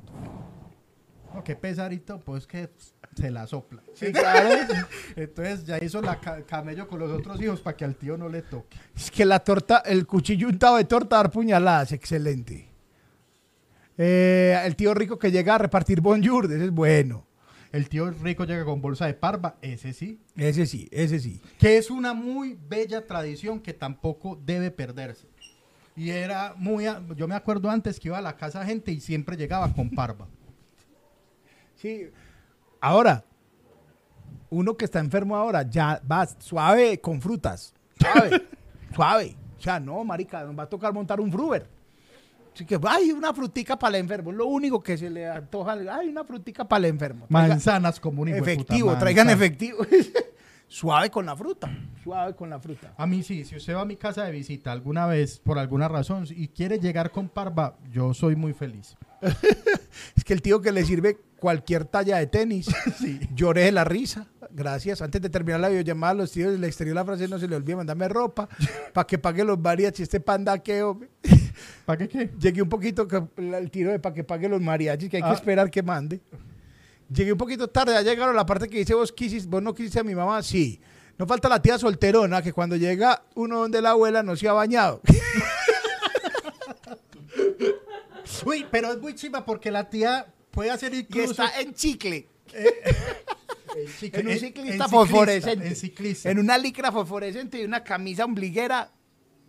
[1.34, 2.72] No, qué pesarito, pues que
[3.16, 3.84] se la sopla.
[3.94, 4.50] Sí, claro.
[5.16, 8.28] Entonces ya hizo la ca- camello con los otros hijos para que al tío no
[8.30, 8.78] le toque.
[8.96, 12.68] Es que la torta, el cuchillo untado de torta dar puñaladas, excelente.
[13.98, 17.26] Eh, el tío rico que llega a repartir bonjour, ese es bueno.
[17.72, 20.20] El tío rico llega con bolsa de parva, ese sí.
[20.36, 21.40] Ese sí, ese sí.
[21.60, 25.28] Que es una muy bella tradición que tampoco debe perderse.
[25.96, 26.88] Y era muy...
[26.88, 29.90] a- Yo me acuerdo antes que iba a la casa gente y siempre llegaba con
[29.92, 30.28] parva.
[31.76, 32.10] Sí.
[32.82, 33.24] Ahora,
[34.50, 37.74] uno que está enfermo ahora ya va suave con frutas.
[38.00, 38.48] Suave,
[38.96, 39.36] suave.
[39.58, 41.68] O sea, no, marica, nos va a tocar montar un fruber.
[42.60, 44.34] Así que, hay una frutica para el enfermo.
[44.34, 45.78] Lo único que se le antoja.
[45.96, 47.26] Hay una frutica para el enfermo.
[47.30, 49.78] Manzanas como un hijo de puta, efectivo, traigan efectivo.
[50.68, 51.72] suave con la fruta.
[52.04, 52.94] Suave con la fruta.
[52.98, 55.88] A mí sí, si usted va a mi casa de visita alguna vez, por alguna
[55.88, 58.98] razón, y quiere llegar con parva, yo soy muy feliz.
[60.16, 62.68] Es que el tío que le sirve cualquier talla de tenis,
[63.34, 64.28] lloré de la risa.
[64.52, 65.02] Gracias.
[65.02, 67.76] Antes de terminar la videollamada, los tíos le exterior la frase, no se le olvide
[67.76, 68.50] mandarme ropa
[68.94, 70.02] para que pague los mariachis.
[70.04, 71.10] Este panda que, hombre.
[71.86, 72.30] ¿Para qué qué?
[72.40, 75.34] Llegué un poquito el tiro de para que pague los mariachis, que hay que Ah.
[75.34, 76.20] esperar que mande.
[77.12, 80.00] Llegué un poquito tarde, ya llegaron la parte que dice vos quisiste, vos no quisiste
[80.00, 80.80] a mi mamá, sí.
[81.18, 84.54] No falta la tía solterona, que cuando llega uno donde la abuela no se ha
[84.54, 85.02] bañado.
[88.46, 91.32] Uy, pero es muy chiva porque la tía puede hacer y incluso...
[91.44, 92.28] está en chicle.
[92.48, 92.66] cicli-
[93.76, 95.68] En un ciclista en fosforescente.
[95.68, 96.30] En ciclista.
[96.32, 98.92] En una licra fosforescente y una camisa ombliguera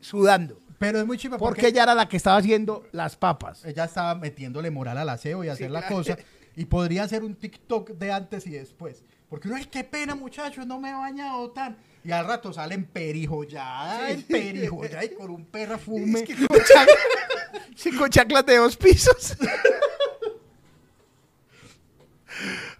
[0.01, 0.59] sudando.
[0.79, 3.65] Pero es muy chiva Porque porque ella era la que estaba haciendo las papas.
[3.65, 5.97] ella estaba metiéndole moral al aseo y hacer Sí, la claro.
[5.97, 6.17] cosa.
[6.57, 9.05] Y podría hacer un TikTok de antes y después.
[9.29, 11.77] Porque uno, ay, qué pena, muchachos, no me he bañado tan.
[12.03, 16.21] Y al rato sale en perijo ya, en perijo ya, y con un perfume.
[16.23, 16.89] Es que con, chac-
[17.77, 19.37] sí, con chaclas de dos pisos.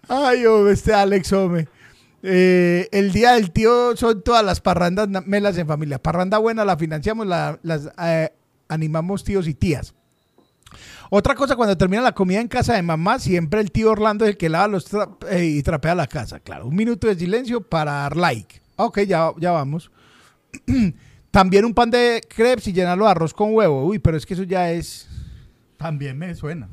[0.07, 1.67] Ay, hombre, este Alex, hombre.
[2.23, 5.99] Eh, el día del tío son todas las parrandas melas en familia.
[6.01, 8.31] Parranda buena la financiamos, la- las eh,
[8.67, 9.93] animamos tíos y tías.
[11.09, 14.31] Otra cosa, cuando termina la comida en casa de mamá, siempre el tío Orlando es
[14.31, 16.39] el que lava los tra- eh, y trapea la casa.
[16.39, 18.61] Claro, un minuto de silencio para dar like.
[18.77, 19.91] Ok, ya, ya vamos.
[21.31, 23.85] También un pan de crepes y llenarlo de arroz con huevo.
[23.85, 25.07] Uy, pero es que eso ya es
[25.77, 26.69] También me suena.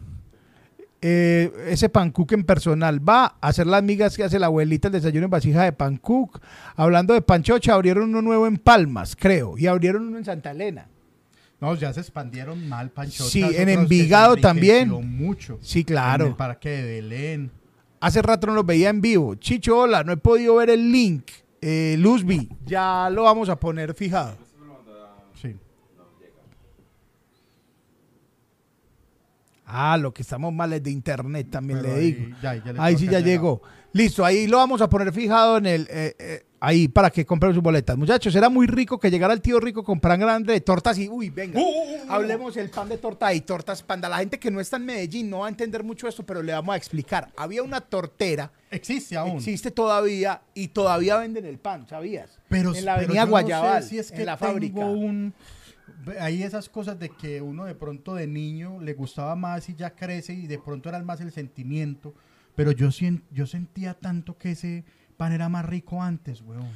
[1.00, 3.06] Eh, ese pancook en personal.
[3.06, 6.40] Va a hacer las migas que hace la abuelita el desayuno en vasija de pancook.
[6.76, 9.56] Hablando de panchocha, abrieron uno nuevo en Palmas, creo.
[9.58, 10.88] Y abrieron uno en Santa Elena.
[11.60, 13.32] No, ya se expandieron mal, Panchotas.
[13.32, 14.88] Sí, en Envigado también.
[15.16, 15.58] mucho.
[15.60, 16.26] Sí, En claro.
[16.28, 17.50] el Parque de Belén.
[18.00, 19.34] Hace rato no los veía en vivo.
[19.34, 21.24] Chicho, hola, no he podido ver el link.
[21.60, 24.36] Eh, Luzby, ya lo vamos a poner fijado.
[25.42, 25.56] Sí.
[29.70, 32.36] Ah, lo que estamos mal es de internet, también Pero le ahí digo.
[32.42, 33.60] ya- ya le ahí sí ya llegó.
[33.92, 35.88] Listo, ahí lo vamos a poner fijado en el.
[35.90, 37.96] eh, eh, ahí para que compren sus boletas.
[37.96, 41.08] Muchachos, era muy rico que llegara el tío rico con pan grande de tortas y.
[41.08, 41.58] Uy, venga.
[42.08, 44.08] Hablemos el pan de torta y tortas panda.
[44.08, 46.52] La gente que no está en Medellín no va a entender mucho esto, pero le
[46.52, 47.28] vamos a explicar.
[47.36, 49.36] Había una tortera, Existe aún.
[49.38, 52.38] existe todavía y todavía venden el pan, ¿sabías?
[52.48, 54.52] Pero, en la pero avenida yo no Guayabal, sé si es que en la tengo
[54.52, 54.80] fábrica.
[54.84, 55.34] un...
[56.20, 59.90] Hay esas cosas de que uno de pronto de niño le gustaba más y ya
[59.94, 62.14] crece y de pronto era más el sentimiento.
[62.54, 62.88] Pero yo,
[63.30, 64.84] yo sentía tanto que ese
[65.16, 66.70] pan era más rico antes, weón.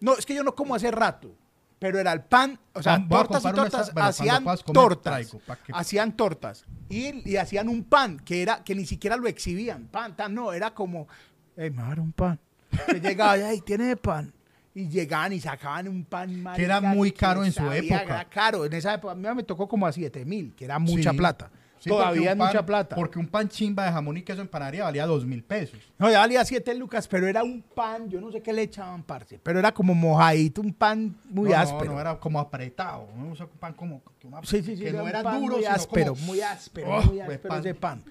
[0.00, 1.34] No, es que yo no como hace rato.
[1.78, 5.38] Pero era el pan, o sea, Ah, tortas y tortas, bueno, hacían comer, tortas, traigo,
[5.46, 9.26] pa' que- hacían tortas y, y hacían un pan que era que ni siquiera lo
[9.26, 11.08] exhibían, pan, tan, no, era como,
[11.56, 12.38] hey, me un pan,
[12.86, 14.30] que llegaba, hey, tiene pan,
[14.74, 18.02] y llegaban y sacaban un pan, Que era marica, muy caro en su época.
[18.02, 20.78] Era caro, en esa época, a mí me tocó como a 7 mil, que era
[20.78, 21.16] mucha Sí.
[21.16, 21.50] plata,
[21.80, 22.94] Sí, todavía es un pan- mucha plata.
[22.94, 25.80] Porque un pan chimba de jamón y queso en panadería valía dos mil pesos.
[25.98, 29.02] No, ya valía 7 lucas, pero era un pan, yo no sé qué le echaban,
[29.02, 31.92] parce, pero era como mojadito, un pan muy no, áspero.
[31.94, 33.08] No, era como apretado.
[33.16, 34.84] No usa un pan como que, una- Sí, sí, sí.
[34.84, 37.60] que no era pan duro, muy sino áspero, como- muy áspero, Oh, muy áspero pan-
[37.60, 38.02] ese pan.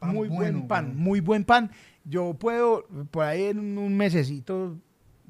[0.00, 1.70] pan muy bueno, buen pan, muy buen pan.
[2.04, 4.78] Yo puedo, por ahí en un mesecito,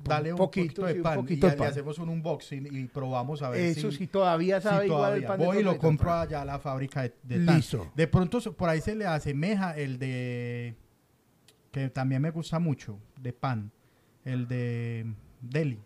[0.05, 3.43] Dale un poquito, de un pan poquito y de le hacemos un unboxing y probamos
[3.43, 5.77] a ver Eso si, sí, todavía si sabe igual el pan de Voy y lo
[5.77, 7.57] compro allá a la fábrica de, de tan.
[7.57, 7.91] Listo.
[7.95, 10.77] De pronto por ahí se le asemeja el de
[11.71, 13.71] que también me gusta mucho de pan,
[14.25, 15.07] el de
[15.41, 15.79] Deli.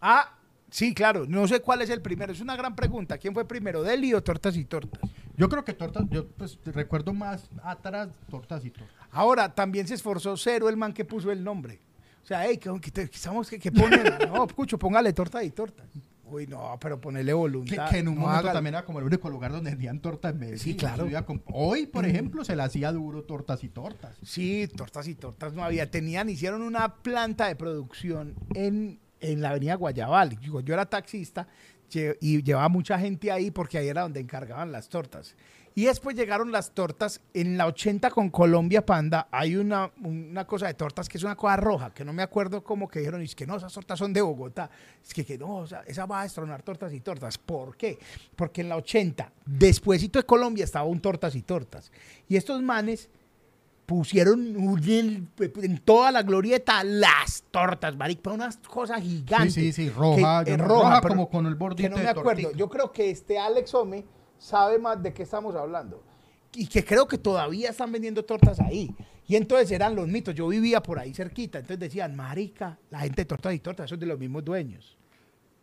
[0.00, 0.38] Ah,
[0.70, 1.26] sí, claro.
[1.26, 2.32] No sé cuál es el primero.
[2.32, 3.18] Es una gran pregunta.
[3.18, 5.02] ¿Quién fue primero, Deli o Tortas y Tortas?
[5.36, 8.94] Yo creo que tortas, yo pues recuerdo más atrás tortas y tortas.
[9.10, 11.80] Ahora, también se esforzó cero el man que puso el nombre.
[12.22, 14.02] O sea, hey, que, que, que que, que ponen,
[14.32, 15.86] no, escucho, póngale torta y tortas.
[16.24, 17.90] Uy, no, pero ponerle Que, voluntad.
[17.90, 20.32] que en un no momento haga- también era como el único lugar donde vendían tortas
[20.32, 20.58] en Medellín.
[20.60, 21.08] Sí, claro.
[21.52, 24.16] Hoy, por ejemplo, se le hacía duro tortas y tortas.
[24.22, 25.90] Sí, tortas y tortas no había.
[25.90, 30.38] Tenían, hicieron una planta de producción en, en la avenida Guayabal.
[30.38, 31.48] Yo, yo era taxista
[32.20, 35.34] y llevaba mucha gente ahí porque ahí era donde encargaban las tortas.
[35.74, 39.28] Y después llegaron las tortas en la 80 con Colombia Panda.
[39.30, 42.64] Hay una, una cosa de tortas que es una cosa roja, que no me acuerdo
[42.64, 43.22] cómo que dijeron.
[43.22, 44.68] Es que no, esas tortas son de Bogotá.
[45.02, 47.38] Es que, que no, o sea, esa va a destronar tortas y tortas.
[47.38, 47.98] ¿Por qué?
[48.34, 51.92] Porque en la 80, despuésito de Colombia, estaba un tortas y tortas.
[52.28, 53.08] Y estos manes
[53.86, 54.56] pusieron
[54.86, 55.28] en,
[55.62, 59.54] en toda la glorieta las tortas, marica, unas cosas gigantes.
[59.54, 62.02] Sí, sí, sí, roja, Que- eh, roja, roja pero como con el bordito Que no
[62.02, 62.52] me acuerdo.
[62.52, 64.04] Yo creo que este Alex Ome
[64.40, 66.02] sabe más de qué estamos hablando.
[66.54, 68.92] Y que creo que todavía están vendiendo tortas ahí.
[69.28, 70.34] Y entonces eran los mitos.
[70.34, 71.60] Yo vivía por ahí cerquita.
[71.60, 74.98] Entonces decían, marica, la gente de tortas y tortas, es de los mismos dueños.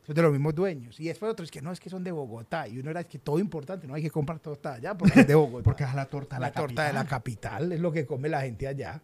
[0.07, 0.97] Es de los mismos dueños.
[1.01, 2.69] Y después otros que no, es que son de Bogotá.
[2.69, 5.27] Y uno era es que todo importante, no hay que comprar tortas allá porque es
[5.27, 5.63] de Bogotá.
[5.65, 7.73] Porque es la torta de la, la, torta de la capital.
[7.73, 9.01] es lo que come la gente allá.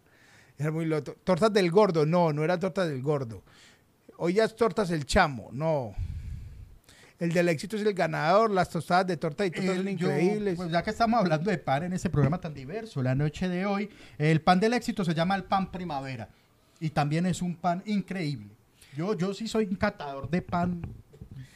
[0.56, 0.88] Era muy.
[1.24, 3.42] Tortas del gordo, no, no eran tortas del gordo.
[4.16, 5.94] Hoy ya es tortas el chamo, no.
[7.20, 10.08] El del éxito es el ganador, las tostadas de torta y tortas son El- yo,
[10.10, 10.56] increíbles.
[10.56, 13.64] pues ya que estamos hablando de pan en ese programa tan diverso, la noche de
[13.66, 13.88] hoy,
[14.18, 16.28] el pan del éxito se llama el pan primavera
[16.80, 18.48] y también es un pan increíble.
[18.96, 20.82] Yo, yo sí soy un catador de pan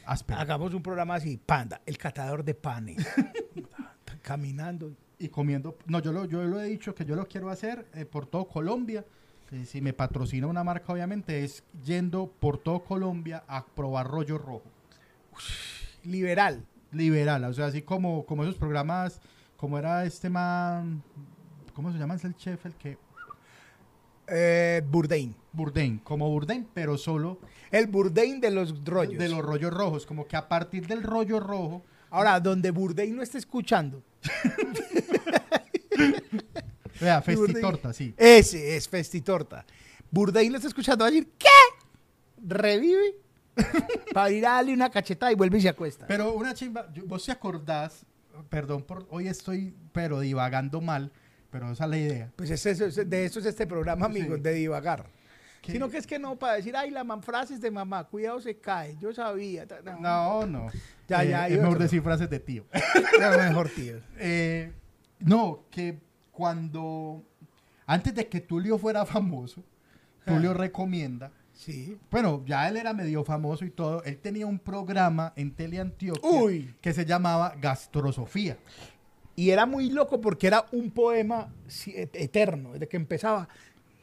[0.05, 3.05] áspero Hagamos un programa así, panda, el catador de panes.
[4.21, 4.91] Caminando.
[5.19, 5.77] y comiendo.
[5.85, 8.47] No, yo lo, yo lo he dicho que yo lo quiero hacer eh, por todo
[8.47, 9.03] Colombia.
[9.51, 14.37] Eh, si me patrocina una marca, obviamente, es yendo por todo Colombia a probar rollo
[14.37, 14.63] rojo.
[16.03, 16.65] Liberal.
[16.91, 19.21] liberal, o sea, así como, como esos programas,
[19.57, 21.03] como era este man,
[21.73, 22.15] ¿cómo se llama?
[22.15, 22.97] Es el chef, el que,
[24.27, 25.35] Eh, Bourdain.
[25.51, 27.39] Bourdain, como Bourdain, pero solo
[27.71, 29.17] El Bourdain de los rollos.
[29.17, 33.21] de los rollos rojos, como que a partir del rollo rojo, Ahora, donde Bourdain no
[33.21, 34.01] esté escuchando,
[36.99, 38.13] vea, festitorta, sí.
[38.17, 39.63] ese es Festitorta.
[40.11, 41.47] Bourdain lo está escuchando, va a decir, ¿qué?
[42.43, 43.15] ¿Revive?
[44.13, 46.05] Para ir a darle una cachetada y vuelve y se acuesta.
[46.07, 48.05] Pero una chimba, vos te acordás,
[48.49, 51.11] perdón por, hoy estoy, pero divagando mal,
[51.51, 52.31] pero esa es la idea.
[52.35, 54.43] Pues es eso- es- de eso es este programa, amigos, Sí.
[54.43, 55.05] de divagar.
[55.61, 55.73] ¿Qué?
[55.73, 58.57] Sino que es que no, para decir, ay, la man frases de mamá, cuidado se
[58.57, 59.65] cae, yo sabía.
[59.83, 60.67] No, No, no.
[61.07, 61.83] Ya, Eh, ya, hay Es mejor otro.
[61.83, 62.65] decir frases de tío.
[63.19, 63.97] mejor, tío.
[64.17, 64.71] Eh,
[65.19, 65.99] no, que
[66.31, 67.23] cuando,
[67.85, 69.61] antes de que Tulio fuera famoso,
[70.25, 71.99] Tulio recomienda Sí.
[72.09, 74.01] Bueno, ya él era medio famoso y todo.
[74.05, 76.73] Él tenía un programa en Teleantioquia Uy.
[76.79, 78.57] que se llamaba Gastrosofía.
[79.35, 81.53] Y era muy loco porque era un poema
[82.13, 83.49] eterno, desde que empezaba.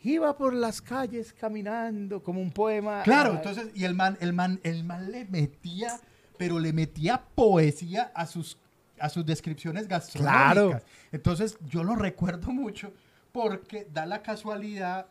[0.02, 3.02] Iba por las calles caminando, como un poema.
[3.02, 5.98] Claro, ah, entonces, y el man, el man, el man le metía,
[6.36, 8.58] pero le metía poesía a sus,
[9.00, 10.52] a sus descripciones gastronómicas.
[10.52, 10.80] Claro.
[11.10, 12.92] Entonces, yo lo recuerdo mucho
[13.32, 15.06] porque da la casualidad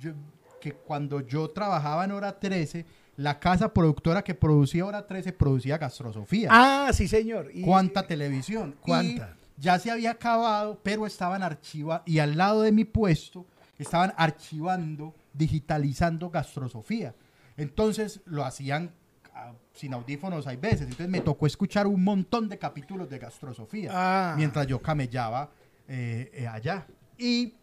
[0.00, 0.12] yo-
[0.60, 2.84] que cuando yo trabajaba en Hora 13,
[3.16, 6.48] la casa productora que producía Hora 13 producía Gastrosofía.
[6.52, 7.50] Ah, sí, señor.
[7.52, 8.76] Y- cuánta televisión.
[8.80, 9.34] ¿Cuánta?
[9.56, 13.44] Y ya se había acabado, pero estaban archivando, y al lado de mi puesto
[13.76, 17.14] estaban archivando, digitalizando gastrosofía.
[17.56, 18.92] Entonces lo hacían
[19.34, 20.82] ah, sin audífonos hay veces.
[20.82, 24.34] Entonces me tocó escuchar un montón de capítulos de gastrosofía Ah.
[24.36, 25.50] mientras yo camellaba
[25.88, 26.86] eh, eh, allá.
[27.16, 27.54] Y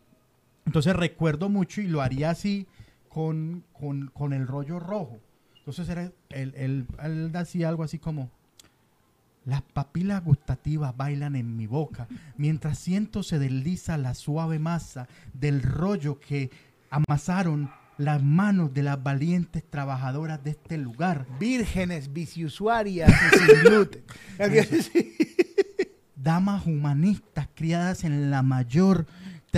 [0.65, 2.67] entonces recuerdo mucho y lo haría así
[3.15, 5.21] con, con- con el rollo rojo.
[5.59, 8.29] Entonces era, él, él- él decía algo así como,
[9.45, 15.61] las papilas gustativas bailan en mi boca, mientras siento se desliza la suave masa del
[15.61, 16.49] rollo que
[16.89, 21.25] amasaron las manos de las valientes trabajadoras de este lugar.
[21.39, 24.03] Vírgenes, biciusuarias y sin gluten.
[24.91, 25.15] Sí.
[26.17, 29.05] damas humanistas criadas en la mayor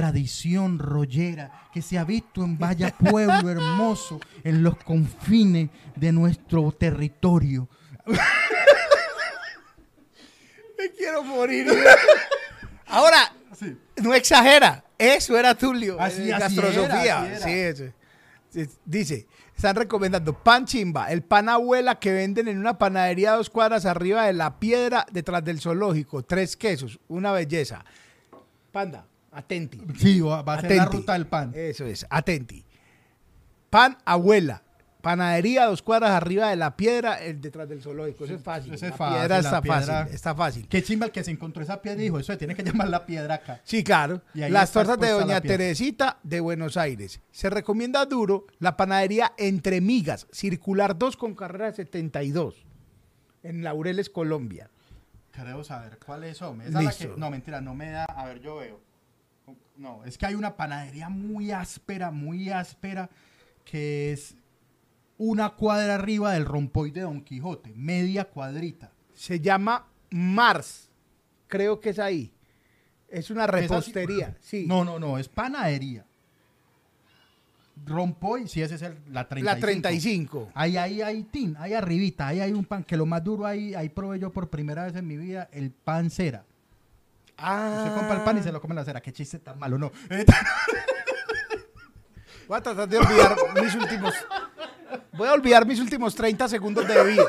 [0.01, 6.71] tradición rollera que se ha visto en Vaya Pueblo hermoso, en los confines de nuestro
[6.71, 7.67] territorio.
[8.05, 8.19] Me
[10.95, 11.65] quiero morir.
[12.85, 13.33] Ahora,
[14.03, 14.83] no exagera.
[14.99, 15.99] Eso era Tulio.
[15.99, 17.25] Así- eh, así gastrosofía.
[17.25, 17.75] era, así era.
[17.75, 17.93] Sí, eso.
[18.49, 23.37] Sí, Dice, están recomendando pan chimba, el pan abuela que venden en una panadería a
[23.37, 26.21] dos cuadras arriba de la piedra detrás del zoológico.
[26.23, 27.83] Tres quesos, una belleza.
[28.71, 29.07] Panda,
[29.38, 29.81] atenti.
[29.97, 31.51] Sí, va a ser la ruta del pan.
[31.55, 32.63] Eso es, atenti.
[33.69, 34.63] Pan abuela.
[35.01, 38.25] Panadería dos cuadras arriba de la piedra el detrás del zoológico.
[38.25, 38.73] Eso es fácil.
[38.73, 40.15] Eso es la fácil, piedra la está piedra- fácil.
[40.15, 40.67] Está fácil.
[40.67, 42.89] Qué chimba el que se encontró esa piedra y dijo, eso se tiene que llamar
[42.89, 43.61] la piedra acá.
[43.63, 44.21] Sí, claro.
[44.33, 45.39] Las tortas de Doña.
[45.39, 47.21] Teresita de Buenos Aires.
[47.31, 52.65] Se recomienda duro la panadería Entre Migas, circular 2 con carrera 72.
[53.43, 54.69] en Laureles, Colombia.
[55.31, 56.59] Creo saber cuáles son.
[56.61, 58.05] Esa es la que- no, mentira, no me da.
[58.05, 58.81] A ver, yo veo.
[59.78, 63.09] No, es que hay una panadería muy áspera, muy áspera,
[63.63, 64.36] que es
[65.17, 68.91] una cuadra arriba del rompoy de Don Quijote, media cuadrita.
[69.13, 70.89] Se llama Mars.
[71.47, 72.34] Creo que es ahí.
[73.07, 74.36] Es una repostería.
[74.41, 74.65] Sí.
[74.67, 76.05] No, no, no, es panadería.
[77.86, 79.45] Rompoy, sí, ese es el, la 35.
[79.45, 80.51] la 35.
[80.55, 83.75] Ahí, ahí, ahí, tin, ahí arribita, ahí hay un pan, que lo más duro ahí,
[83.75, 86.45] ahí probé yo por primera vez en mi vida, el pan cera.
[87.38, 87.83] Ah.
[87.83, 89.01] Usted compra el pan y se lo come en la cera.
[89.01, 89.91] Qué chiste tan malo, no.
[92.47, 94.13] Voy a tratar de olvidar mis últimos.
[95.13, 97.23] Voy a olvidar mis últimos 30 segundos de vida.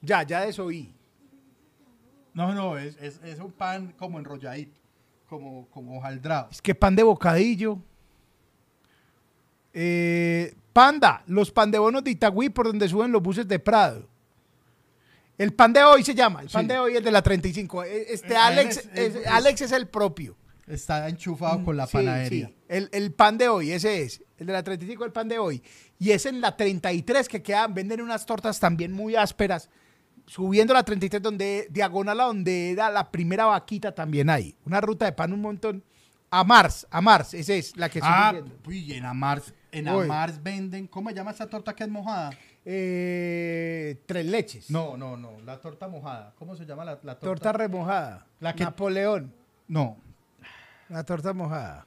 [0.00, 0.94] Ya, ya desoí.
[2.34, 4.78] No, no, es, es, es un pan como enrolladito,
[5.28, 6.48] como, como hojaldrado.
[6.50, 7.78] Es que pan de bocadillo.
[9.72, 14.08] Eh, panda, los pan de bonos de Itagüí por donde suben los buses de Prado.
[15.38, 16.68] El pan de hoy se llama, el pan Sí.
[16.68, 17.84] de hoy es de la 35.
[17.84, 20.36] Eh, Este Eh, Alex, es, es- Alex es el propio.
[20.66, 22.48] Está enchufado con la Sí, panadería.
[22.48, 22.56] sí.
[22.68, 24.22] El, pan de hoy, ese es.
[24.38, 25.62] El de la 35, el pan de hoy.
[25.98, 29.68] Y es en la 33 que quedan, venden unas tortas también muy ásperas.
[30.26, 34.56] Subiendo la 33, donde diagonal a donde era la primera vaquita, también hay.
[34.64, 35.84] Una ruta de pan un montón.
[36.28, 38.34] A Mars, a Mars, esa es la que estoy Ah,
[38.66, 39.86] uy, en Amars, en.
[39.86, 42.30] Amars venden, ¿cómo se llama esa torta que es mojada?
[42.68, 44.70] Eh, tres leches.
[44.70, 46.34] No, no, no, la torta mojada.
[46.38, 47.20] ¿Cómo se llama la, la torta?
[47.20, 48.26] Torta remojada.
[48.40, 49.32] La que- Napoleón.
[49.68, 49.96] No,
[50.88, 51.86] La torta mojada.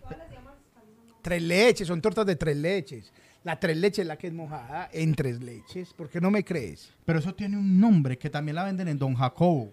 [1.22, 3.12] Tres leches, son tortas de tres leches.
[3.44, 5.94] La tres leches es la que es mojada en tres leches.
[5.94, 6.94] ¿Por qué no me crees?
[7.06, 9.72] pero eso tiene un nombre que también la venden en Don Jacobo.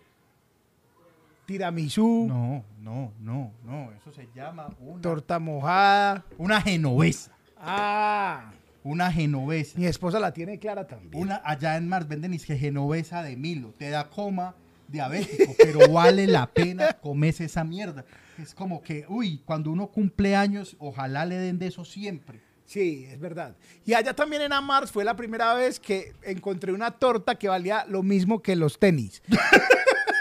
[1.46, 6.24] Tiramisú, No, no, no, no, eso se llama una, torta mojada.
[6.38, 7.30] una genovesa.
[7.57, 8.50] Ah,
[8.87, 9.76] Una genovesa.
[9.76, 11.20] mi esposa la tiene clara también.
[11.20, 13.74] Una, allá en Mars venden que genovesa de Milo.
[13.76, 14.55] Te da coma
[14.87, 18.05] diabético, pero vale la pena comerse esa mierda.
[18.41, 22.41] Es como que, uy, cuando uno cumple años, ojalá le den de eso siempre.
[22.64, 23.57] Sí, es verdad.
[23.84, 27.84] Y allá también en Amars fue la primera vez que encontré una torta que valía
[27.89, 29.20] lo mismo que los tenis.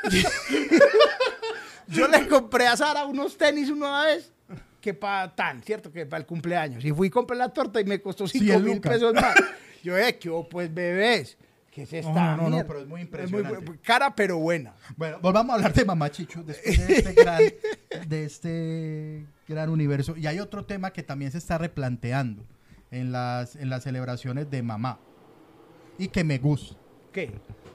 [1.87, 4.34] Yo le compré a Sara unos tenis una vez
[4.85, 5.91] que para tan, ¿cierto?
[5.91, 6.85] Que para el cumpleaños.
[6.85, 9.33] Y fui y compré la torta y me costó 5 Cien mil pesos más.
[9.83, 11.37] Yo, eh, ¿qué hubo, pues bebés?
[11.71, 13.65] ¿Qué es esta No, no, no, pero es muy muy impresionante.
[13.65, 14.75] bu- cara, pero buena.
[14.95, 17.41] Bueno, volvamos a hablar de Mamá Chicho después de este, gran,
[18.07, 20.15] de este gran universo.
[20.15, 22.43] Y hay otro tema que también se está replanteando
[22.91, 24.99] en las, en las celebraciones de mamá
[25.97, 26.75] y que me gusta.
[27.11, 27.31] ¿Qué?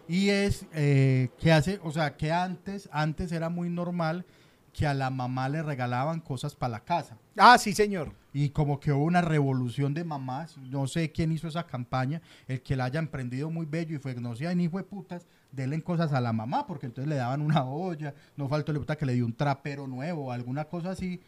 [0.07, 4.25] Y es eh, que hace, o sea, que antes, antes era muy normal
[4.73, 7.17] que a la mamá le regalaban cosas para la casa.
[7.37, 8.13] Ah, sí, señor.
[8.33, 12.63] Y como que hubo una revolución de mamás, no sé quién hizo esa campaña, el
[12.63, 16.13] que la haya emprendido muy bello y fue, no sean hijo de putas, denle cosas
[16.13, 19.15] a la mamá, porque entonces le daban una olla, no faltó le puta que le
[19.15, 21.21] dio un trapero nuevo alguna cosa así,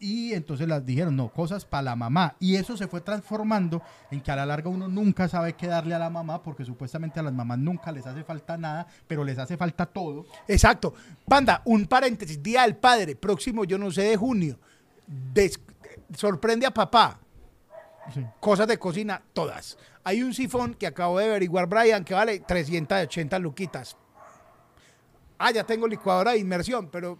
[0.00, 4.20] y entonces las dijeron, no, cosas para la mamá, y eso se fue transformando en
[4.20, 7.22] que a la larga uno nunca sabe qué darle a la mamá, porque supuestamente a
[7.22, 10.26] las mamás nunca les hace falta nada, pero les hace falta todo.
[10.46, 10.94] Exacto.
[11.26, 12.42] Panda, un paréntesis.
[12.42, 14.58] Día del Padre, próximo, yo no sé, de junio.
[15.06, 15.60] Des-
[16.16, 17.18] sorprende a papá.
[18.14, 18.24] Sí.
[18.40, 19.76] Cosas de cocina, todas.
[20.04, 23.96] Hay un sifón que acabo de averiguar, Brian, que vale 380 luquitas.
[25.38, 27.18] Ah, ya tengo licuadora de inmersión, pero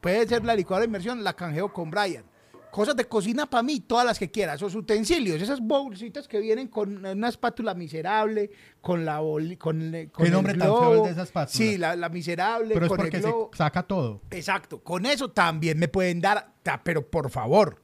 [0.00, 2.24] puede ser la licuadora de inmersión, la canjeo con Brian.
[2.70, 4.56] Cosas de cocina para mí, todas las que quieras.
[4.56, 10.10] Esos utensilios, esas bolsitas que vienen con una espátula miserable, con la boli- con, el-
[10.10, 11.54] con ¿Qué el nombre tan feo de esa espátula?
[11.54, 14.22] Sí, la, la miserable, Pero es con el porque se saca todo.
[14.30, 17.82] Exacto, con eso también me pueden dar, pero por favor,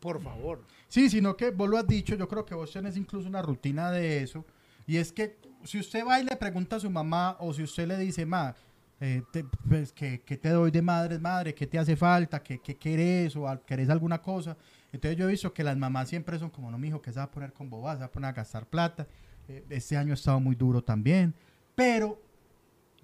[0.00, 0.64] por favor.
[0.88, 3.92] Sí, sino que vos lo has dicho, yo creo que vos tenés incluso una rutina
[3.92, 4.44] de eso.
[4.86, 7.86] Y es que si usted va y le pregunta a su mamá o si usted
[7.86, 8.54] le dice, ma,
[9.00, 11.54] eh, te- pues, ¿qué, qué te doy de madre, madre?
[11.54, 12.42] ¿Qué te hace falta?
[12.42, 13.34] ¿Qué, qué querés?
[13.36, 14.56] ¿O al- querés alguna cosa?
[14.92, 17.24] Entonces yo he visto que las mamás siempre son como, no, mijo, que se va
[17.24, 19.06] a poner con bobas, se va a poner a gastar plata.
[19.48, 21.34] Eh, este año ha estado muy duro también.
[21.74, 22.20] Pero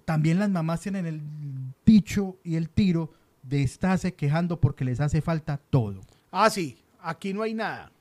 [0.05, 1.21] también las mamás tienen el
[1.85, 3.11] dicho y el tiro
[3.43, 6.01] de estarse quejando porque les hace falta todo.
[6.31, 7.91] Ah, sí, aquí no hay nada.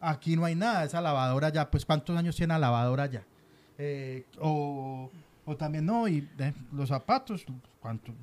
[0.00, 3.24] Aquí no hay nada, esa lavadora ya, pues ¿cuántos años tiene la lavadora ya?
[3.78, 5.10] Eh, o,
[5.50, 7.46] o también no, y eh, los zapatos,
[7.80, 8.14] ¿cuántos,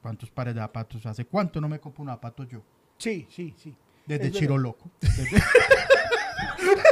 [0.00, 1.06] ¿cuántos pares de zapatos?
[1.06, 2.62] ¿Hace cuánto no me compro un zapato yo?
[2.98, 3.74] Sí, sí, sí.
[4.04, 4.64] Desde Es Chiro verdad.
[4.64, 4.90] Loco.
[5.00, 5.42] Desde-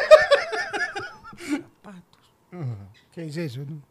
[3.13, 3.65] ¿Qué es eso?
[3.65, 3.83] no?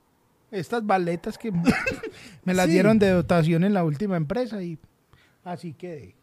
[0.52, 1.52] Estas baletas que
[2.44, 2.72] me las Sí.
[2.74, 4.78] dieron de dotación en la última empresa y
[5.44, 6.16] así quedé.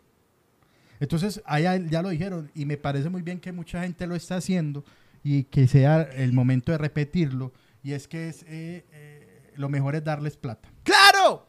[0.98, 4.36] Entonces, allá ya lo dijeron y me parece muy bien que mucha gente lo está
[4.36, 4.84] haciendo
[5.22, 7.52] y que sea el momento de repetirlo.
[7.82, 9.15] y es que es eh, eh,
[9.56, 10.68] lo mejor es darles plata.
[10.82, 11.46] ¡Claro!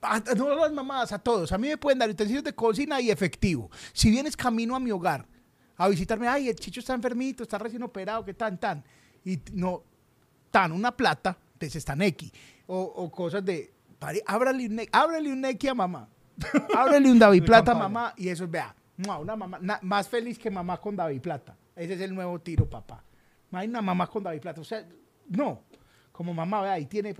[0.00, 1.50] A, no las mamás, a todos.
[1.52, 3.70] A mí me pueden dar utensilios de cocina y efectivo.
[3.92, 5.26] Si vienes camino a mi hogar
[5.76, 8.84] a visitarme, ay, el chicho está enfermito, está recién operado, que tan, tan.
[9.24, 9.82] Y no,
[10.50, 12.30] tan, una plata, entonces están X.
[12.66, 16.08] O, o cosas de, pare- ábrale un, ábrale un X a mamá.
[16.76, 18.72] Ábrele un David Plata a mamá y eso es, vea,
[19.18, 21.56] una mamá na- más feliz que mamá con David Plata.
[21.74, 23.02] Ese es el nuevo tiro, papá.
[23.50, 24.60] No hay una mamá con David Plata.
[24.60, 24.84] O sea,
[25.28, 25.62] no.
[26.12, 27.12] Como mamá, vea, ahí tiene.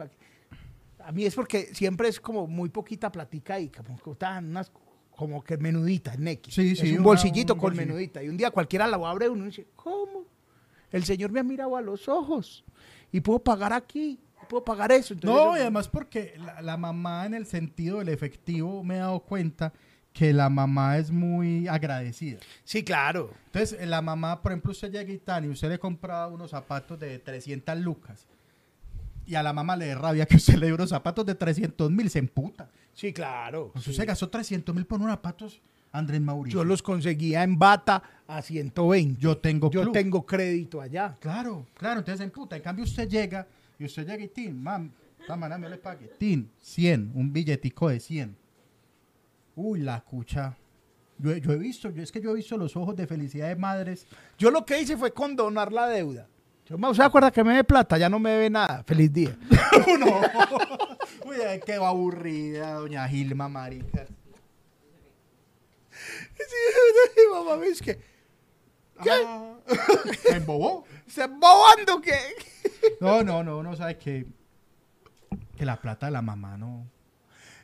[1.08, 4.70] A mí es porque siempre es como muy poquita platica y como tan unas
[5.16, 6.54] como que menudita en X.
[6.54, 7.86] Sí, es sí, un una- bolsillito un con bolsillo.
[7.86, 8.22] menudita.
[8.22, 10.24] Y un día cualquiera la abre uno y dice, ¿cómo?
[10.92, 12.62] El Señor me ha mirado a los ojos
[13.10, 15.14] y puedo pagar aquí, puedo pagar eso.
[15.14, 18.96] Entonces, No, eso- y además porque la, la mamá en el sentido del efectivo me
[18.96, 19.72] he dado cuenta
[20.12, 22.38] que la mamá es muy agradecida.
[22.64, 23.30] Sí, claro.
[23.46, 26.50] Entonces, eh, la mamá, por ejemplo, usted llega y tal, y usted le compra unos
[26.50, 28.26] zapatos de 300 lucas.
[29.28, 31.90] Y a la mamá le da rabia que usted le dé unos zapatos de 300
[31.90, 32.68] mil, se emputa.
[32.94, 33.66] Sí, claro.
[33.66, 33.90] Entonces, sí.
[33.90, 35.60] usted gastó 300 mil por unos zapatos,
[35.92, 36.60] Andrés Mauricio.
[36.60, 39.20] Yo los conseguía en bata a 120.
[39.20, 41.14] Yo tengo Yo tengo crédito allá.
[41.20, 42.56] Claro, claro, entonces se emputa.
[42.56, 43.46] En cambio, usted llega
[43.78, 44.90] y usted llega y tin, mam,
[45.28, 46.06] manera me le pague.
[46.18, 48.34] Tin, 100, un billetico de 100.
[49.56, 50.56] Uy, la cucha.
[51.18, 53.48] Yo, he- yo he visto, yo, es que yo he visto los ojos de felicidad
[53.48, 54.06] de madres.
[54.38, 56.26] Yo lo que hice fue condonar la deuda.
[56.68, 57.96] Yo, ¿Usted acuerda que me debe plata?
[57.96, 58.82] Ya no me debe nada.
[58.84, 59.36] Feliz día.
[59.98, 60.06] no.
[61.24, 64.06] Uy, qué aburrida, doña Gilma, marica.
[66.36, 67.98] Sí, mamá, ¿ves que
[69.02, 69.10] ¿Qué?
[69.10, 69.54] Ah,
[70.30, 70.84] ¿Me embobó?
[71.06, 72.14] ¿Se bobando que
[73.00, 74.26] No, no, no, no sabe que,
[75.56, 76.86] que la plata de la mamá no.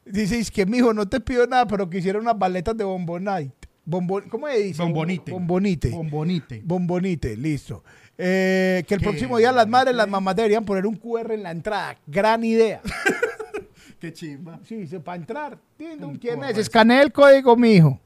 [0.04, 3.68] Dices que, mijo, no te pido nada, pero quisiera unas baletas de bombonite.
[3.86, 4.82] Bombon, ¿Cómo se dice?
[4.82, 5.30] Bombonite.
[5.32, 5.90] Bombonite.
[5.90, 6.62] Bombonite.
[6.64, 7.84] Bombonite, listo.
[8.16, 11.42] Eh, que el Qué próximo día las madres, las mamás deberían poner un QR en
[11.42, 11.96] la entrada.
[12.06, 12.80] Gran idea.
[14.00, 14.60] Qué chimba.
[14.64, 15.58] Sí, se para entrar.
[15.76, 16.58] Tin, ¿Quién es?
[16.58, 18.00] Escanea el código, mijo.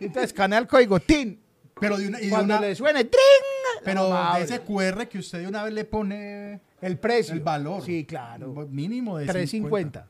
[0.00, 1.00] Entonces, escanea el código.
[1.00, 1.38] Tin.
[1.80, 3.82] Pero de una, y de Cuando una- le suene, ¡tring!
[3.84, 7.34] pero de ese QR que usted de una vez le pone El precio.
[7.34, 7.82] el valor.
[7.84, 8.68] Sí, claro.
[8.70, 10.06] Mínimo de 350.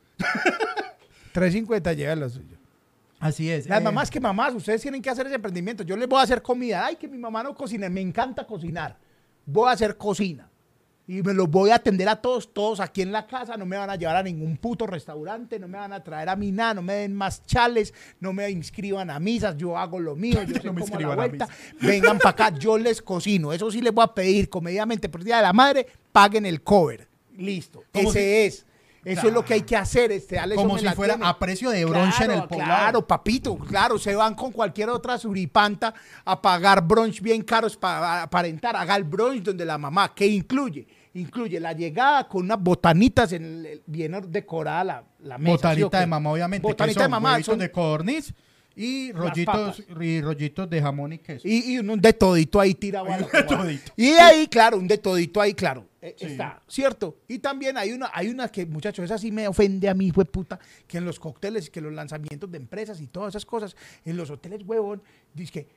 [1.33, 2.57] 350 llega lo suyo.
[3.19, 3.67] Así es.
[3.69, 5.83] Las eh, mamás que mamás, ustedes tienen que hacer ese emprendimiento.
[5.85, 6.85] Yo les voy a hacer comida.
[6.85, 7.89] Ay, que mi mamá no cocina.
[7.89, 8.99] Me encanta cocinar.
[9.47, 10.49] Voy a hacer cocina.
[11.07, 13.57] Y me los voy a atender a todos, todos aquí en la casa.
[13.57, 15.59] No me van a llevar a ningún puto restaurante.
[15.59, 16.75] No me van a traer a mí nada.
[16.75, 17.93] No me den más chales.
[18.21, 19.57] No me inscriban a misas.
[19.57, 20.43] Yo hago lo mío.
[20.47, 21.49] Yo sé No me cómo a la a.
[21.81, 22.59] Vengan para acá.
[22.59, 23.53] Yo les cocino.
[23.53, 25.87] Eso sí les voy a pedir comedidamente por Día de la Madre.
[26.13, 27.09] Paguen el cover.
[27.37, 27.85] Listo.
[27.93, 28.65] Ese es.
[29.05, 30.13] Eso es lo que hay que hacer.
[30.13, 31.29] Este, Alex como si fuera tiene.
[31.29, 32.65] a precio de bronce en el poblado.
[32.71, 35.93] Claro, papito, claro, se van con cualquier otra suripanta
[36.25, 38.77] a pagar brunch bien caros para aparentar.
[38.77, 40.87] Haga el brunch donde la mamá, ¿qué incluye?
[41.15, 45.75] Incluye la llegada con unas botanitas en el- bien decorada la, la mesa.
[45.75, 46.63] ¿sí o Botanita de mamá, obviamente.
[46.63, 47.43] que Botanita son de mamá.
[47.43, 48.33] son- de codorniz
[48.77, 51.47] y rollitos, y rollitos de jamón y queso.
[51.47, 53.07] y, y un de todito ahí tirado.
[53.13, 53.93] a la- Un de todito.
[53.97, 55.87] Y ahí, claro, un de todito ahí, claro.
[56.03, 56.27] Eh, Sí.
[56.27, 57.19] Está, ¿cierto?
[57.29, 60.25] Y también hay una, hay una que, muchachos, esa sí me ofende a mí, fue
[60.25, 64.17] puta, que en los cócteles, que los lanzamientos de empresas y todas esas cosas, en
[64.17, 65.01] los hoteles, huevón,
[65.33, 65.69] dice que,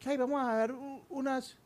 [0.00, 0.74] que ahí vamos a dar
[1.08, 1.56] unas,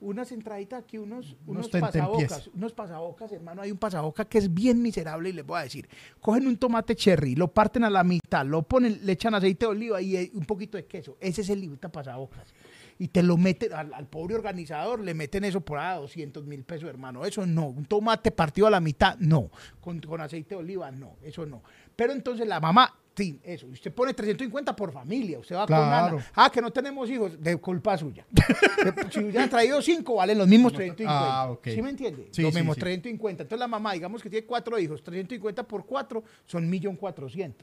[0.00, 4.80] unas entraditas aquí, unos, Unos pasabocas, unos pasabocas, hermano, hay un pasaboca que es bien
[4.80, 5.86] miserable y les voy a decir,
[6.22, 9.70] cogen un tomate cherry, lo parten a la mitad, lo ponen, le echan aceite de
[9.72, 12.54] oliva y eh, un poquito de queso, ese es el librita pasabocas.
[13.00, 16.64] Y te lo meten, al, al pobre organizador le meten eso por a 200 mil
[16.64, 17.24] pesos, hermano.
[17.24, 17.66] Eso no.
[17.66, 19.50] Un tomate partido a la mitad, no.
[19.80, 21.16] Con, con aceite de oliva, no.
[21.22, 21.62] Eso no.
[21.94, 23.68] Pero entonces la mamá, sí, eso.
[23.68, 25.38] Usted pone 350 por familia.
[25.38, 26.16] Usted va con Claro.
[26.16, 26.26] Ana.
[26.34, 28.26] Ah, que no tenemos hijos, de culpa suya.
[29.10, 31.08] si hubieran traído cinco, valen los mismos 350.
[31.40, 31.68] Ah, ok.
[31.68, 32.28] ¿Sí me entiende?
[32.32, 32.80] Sí, los sí, mismos sí.
[32.80, 33.44] 350.
[33.44, 37.54] Entonces la mamá, digamos que tiene cuatro hijos, 350 por cuatro son 1.400.000.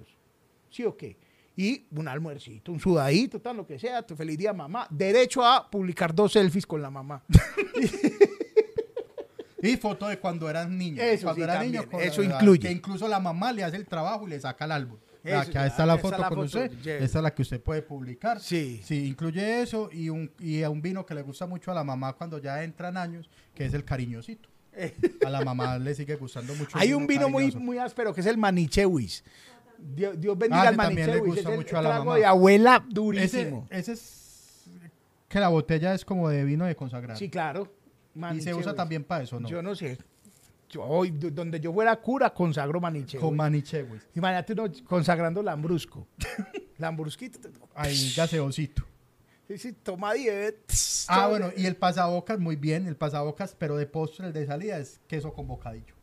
[0.70, 1.18] ¿Sí o qué?
[1.58, 4.88] Y un almuercito, un sudadito, tal, lo que sea, tu feliz día, mamá.
[4.90, 7.24] Derecho a publicar dos selfies con la mamá.
[9.66, 11.04] Y foto de cuando eran niños.
[11.04, 11.72] Eso cuando sí, era también.
[11.72, 12.68] niño, con- Eso ah, incluye.
[12.68, 14.98] Que incluso la mamá le hace el trabajo y le saca el álbum.
[15.24, 17.02] Eso, Aquí ahí está ah, la foto la con foto, usted.
[17.02, 18.40] Esta es la que usted puede publicar.
[18.40, 18.82] Sí.
[18.84, 22.14] Sí, incluye eso y un, y un vino que le gusta mucho a la mamá
[22.14, 24.50] cuando ya entran años, que es el cariñosito.
[25.26, 26.78] A la mamá le sigue gustando mucho.
[26.78, 29.24] Hay un vino muy, muy áspero que es el manichewis.
[29.80, 31.36] Dios, Dios bendiga Ah, al ese también le manichewis.
[31.36, 32.16] gusta Es el mucho a la mamá.
[32.18, 33.68] de abuela durísimo.
[33.70, 34.66] ese es
[35.28, 37.18] que la botella es como de vino de consagrado.
[37.20, 37.72] Sí, claro.
[38.34, 39.48] y se usa también para eso, ¿no?
[39.50, 39.98] Yo no sé.
[40.70, 43.24] Yo, hoy, donde yo fuera cura, consagro manichewis.
[43.24, 44.02] Con manichewis.
[44.16, 46.08] Imagínate uno consagrando lambrusco.
[46.78, 47.40] Lambrusquito.
[47.74, 48.84] Ahí gaseosito.
[49.48, 51.06] Sí, sí, toma 10.
[51.08, 54.78] Ah, bueno, y el pasabocas, muy bien, el pasabocas, pero de postre, el de salida
[54.78, 55.94] es queso con bocadillo.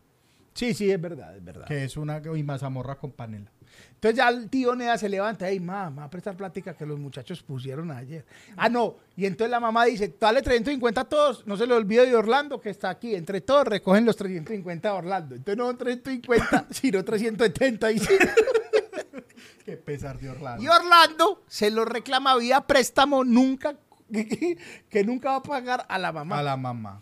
[0.55, 1.67] Sí, sí, es verdad, es verdad.
[1.67, 3.51] que es una y mazamorra con panela.
[3.95, 6.85] Entonces ya el tío Nea se levanta, ey, mamá, me va a prestar plática que
[6.85, 8.25] los muchachos pusieron ayer.
[8.57, 12.07] Ah, no, y entonces la mamá dice, dale 350 a todos, no se le olvide
[12.07, 15.35] de Orlando que está aquí, entre todos recogen los 350 de Orlando.
[15.37, 18.13] Entonces no son 350, sino 375.
[19.65, 20.63] Qué pesar de Orlando.
[20.65, 23.77] Y Orlando se lo reclama vía préstamo nunca,
[24.91, 26.39] que nunca va a pagar a la mamá.
[26.39, 27.01] A la mamá.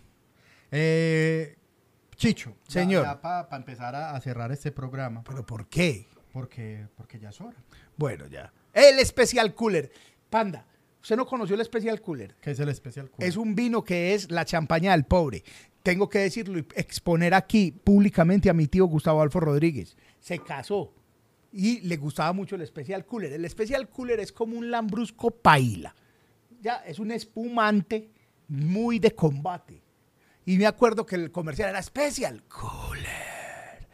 [0.70, 1.56] Eh,
[2.20, 3.06] Chicho, Señor.
[3.06, 6.06] Ya, para empezar a, a cerrar este programa, ¿Pero por qué?
[6.32, 7.62] Porque, porque ya es hora.
[7.97, 8.52] Bueno, ya.
[8.73, 9.90] El Special Cooler.
[10.28, 10.66] Panda,
[11.01, 12.36] ¿usted no conoció el Special Cooler?
[12.40, 13.11] ¿Qué es el especial?
[13.19, 15.43] Es un vino que es la champaña del pobre.
[15.82, 19.97] Tengo que decirlo y exponer aquí públicamente a mi tío Gustavo Alfo Rodríguez.
[20.20, 20.94] Se casó
[21.52, 23.32] y le gustaba mucho el Special Cooler.
[23.32, 25.94] El Special Cooler es como un lambrusco paila.
[26.61, 28.11] Ya, es un espumante
[28.48, 29.82] muy de combate.
[30.44, 33.89] Y me acuerdo que el comercial era Special Cooler.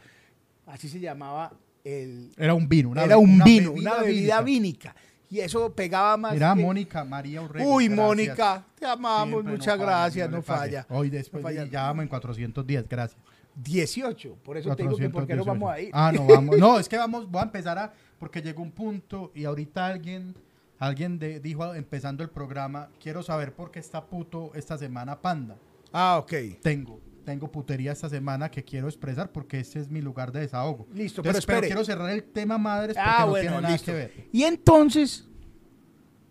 [0.65, 2.31] Así se llamaba el...
[2.37, 2.89] Era un vino.
[2.89, 4.93] Una, era un una vino, una bebida vínica.
[4.93, 4.95] vínica.
[5.29, 7.75] Y eso pegaba más Mira, que- Mónica, María Urrego.
[7.75, 8.05] Uy, gracias.
[8.07, 10.85] Mónica, te amamos, Siempre muchas no gracias, no falla.
[10.89, 11.65] Hoy después No falla.
[11.65, 13.19] y ya vamos en 410, gracias.
[13.55, 15.45] 18, por eso te digo que por qué no 418.
[15.45, 15.89] vamos a ir.
[15.93, 16.57] Ah, no, vamos.
[16.57, 20.35] No, es que vamos, voy a empezar a, porque llegó un punto y ahorita alguien,
[20.79, 25.57] alguien de- dijo empezando el programa, quiero saber por qué está puto esta semana Panda.
[25.91, 26.33] Ah, ok.
[26.61, 30.87] Tengo, tengo putería esta semana que quiero expresar porque este es mi lugar de desahogo.
[30.93, 31.67] Listo, Entonces, pero espere.
[31.67, 33.91] quiero cerrar el tema madres porque Ah, no bueno, tiene nada listo.
[33.91, 34.13] que ver.
[34.31, 35.27] Y entonces,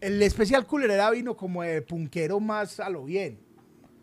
[0.00, 3.38] el especial cooler era vino como de punquero más a lo bien.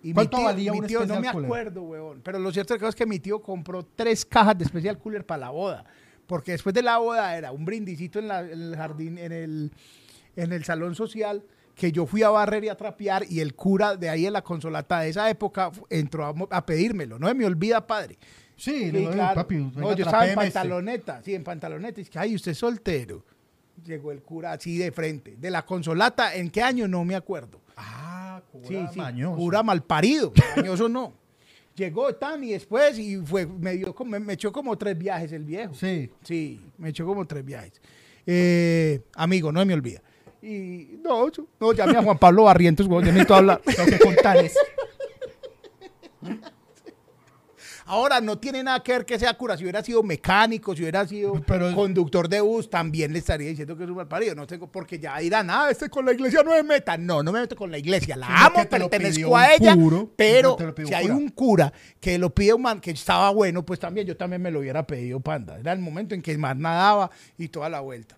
[0.03, 1.45] Y mi ¿Cuánto tío- valía mi un tío, No me Cooler?
[1.47, 2.21] acuerdo, weón.
[2.23, 5.49] Pero lo cierto es que mi tío compró tres cajas de especial cooler para la
[5.49, 5.85] boda.
[6.27, 9.71] Porque después de la boda era un brindisito en, la- en el jardín, en el,
[10.35, 11.43] en el salón social,
[11.75, 14.43] que yo fui a barrer y a trapear y el cura de ahí en la
[14.43, 17.17] consolata de esa época entró a, pedírmelo.
[17.19, 18.17] No se me olvida, padre.
[18.55, 19.35] Sí, Sí, claro.
[19.35, 20.35] papi, No, yo estaba en este.
[20.51, 21.99] pantaloneta, sí, en pantaloneta.
[21.99, 23.23] Y es que, ay, usted es soltero.
[23.83, 25.35] Llegó el cura así de frente.
[25.37, 26.87] De la consolata, ¿en qué año?
[26.87, 27.59] No me acuerdo.
[27.75, 29.35] Ah, cura Sí, sí, mañoso.
[29.35, 30.31] cura malparido.
[30.55, 31.13] Mañoso no.
[31.75, 35.43] Llegó tan y después y fue, me, dio, como- me echó como tres viajes el
[35.43, 35.73] viejo.
[35.73, 36.11] Sí.
[36.23, 37.81] Sí, me echó como tres viajes.
[38.27, 40.01] Eh, amigo, no me olvida.
[40.45, 43.61] Y no, yo- no, llame a Juan Pablo Barrientos, güey, yo necesito hablar.
[43.65, 44.53] Tengo que contarles.
[47.85, 49.57] Ahora no tiene nada que ver que sea cura.
[49.57, 53.75] Si hubiera sido mecánico, si hubiera sido Pero- conductor de bus, también le estaría diciendo
[53.77, 54.33] que es un mal parido.
[54.35, 56.97] No tengo, porque ya dirán, ah, este con la iglesia no me meta.
[56.97, 58.15] No, no me meto con la iglesia.
[58.15, 59.75] La Sino amo, que te lo pidió pertenezco a un ella.
[59.75, 61.15] curo, pero te lo pidió si un hay cura.
[61.17, 64.49] un cura que lo pide un man que estaba bueno, pues también yo también me
[64.49, 65.59] lo hubiera pedido panda.
[65.59, 68.17] Era el momento en que más nadaba y toda la vuelta.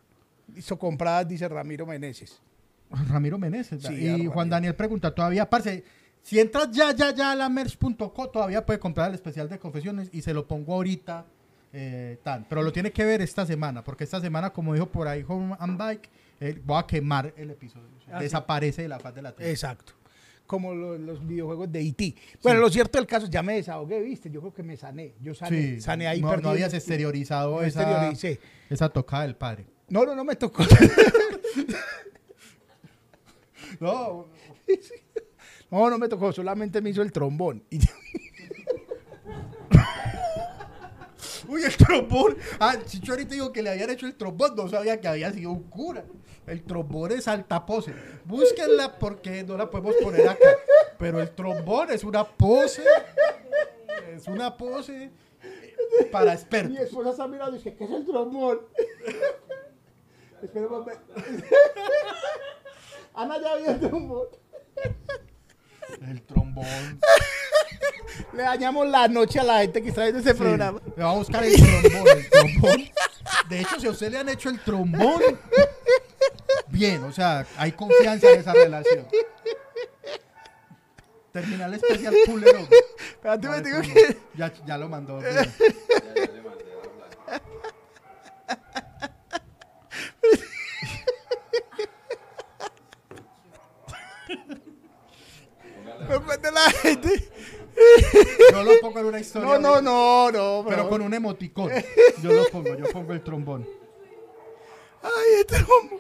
[0.56, 2.40] Hizo compradas, dice Ramiro Meneses.
[3.10, 3.82] Ramiro Meneses.
[3.84, 4.32] Sí, y Ramiro.
[4.32, 5.84] Juan Daniel pregunta, todavía, parce,
[6.22, 10.10] si entras ya, ya, ya a la merch.co, todavía puede comprar el especial de confesiones
[10.12, 11.26] y se lo pongo ahorita,
[11.74, 12.46] eh, tan.
[12.48, 15.56] Pero lo tiene que ver esta semana, porque esta semana, como dijo por ahí Home
[15.60, 16.10] and Bike,
[16.40, 17.88] eh, voy a quemar el episodio.
[18.00, 19.52] O sea, Ah, desaparece de la faz de la tierra.
[19.52, 19.94] Exacto.
[20.48, 22.16] Como lo- los videojuegos de E.T.
[22.44, 24.30] Bueno, lo cierto del caso, ya me desahogué, ¿viste?
[24.30, 25.14] Yo creo que me sané.
[25.20, 26.22] Yo sané, Sí, sané ahí.
[26.22, 28.12] no, no habías exteriorizado esa,
[28.70, 29.66] esa tocada del padre.
[29.90, 30.64] No, no, no me tocó.
[33.80, 34.28] No,
[35.72, 37.64] No, no me tocó, solamente me hizo el trombón.
[37.70, 37.80] Y-
[41.48, 42.38] Uy, el trombón.
[42.60, 45.52] Ah, Chicho ahorita dijo que le habían hecho el trombón, no sabía que había sido
[45.52, 46.06] un cura.
[46.48, 47.94] El trombón es alta pose.
[48.24, 50.50] Búsquenla porque no la podemos poner acá.
[50.98, 52.84] Pero el trombón es una pose.
[54.16, 55.12] Es una pose
[56.12, 56.80] para Mi expertos.
[56.80, 58.62] esposa está mirando y dice, ¿qué es el trombón?
[60.54, 61.14] Momento.
[63.16, 64.28] Ana ya vio el trombón.
[66.02, 67.00] El trombón.
[68.34, 70.82] Le dañamos la noche a la gente que está viendo ese Sí, programa.
[70.96, 72.90] Le va a buscar el trombón, el trombón.
[73.50, 75.22] De hecho, si a usted le han hecho el trombón,
[76.68, 79.08] bien, o sea, hay confianza en esa relación.
[81.32, 82.60] Terminal especial culero.
[83.10, 84.18] Espérate, me cómo- que...
[84.36, 85.20] Ya, ya lo mandó.
[85.20, 85.34] bien.
[85.34, 87.42] Ya, ya le mandé a hablar.
[96.10, 97.30] Me cuenta la gente.
[98.96, 99.50] Lo en una historia.
[99.50, 100.66] No, no, no, no.
[100.70, 100.90] Pero bro.
[100.90, 101.72] con un emoticón.
[102.24, 103.68] Yo lo pongo, yo pongo el trombón.
[105.04, 106.00] Ay, el trombón.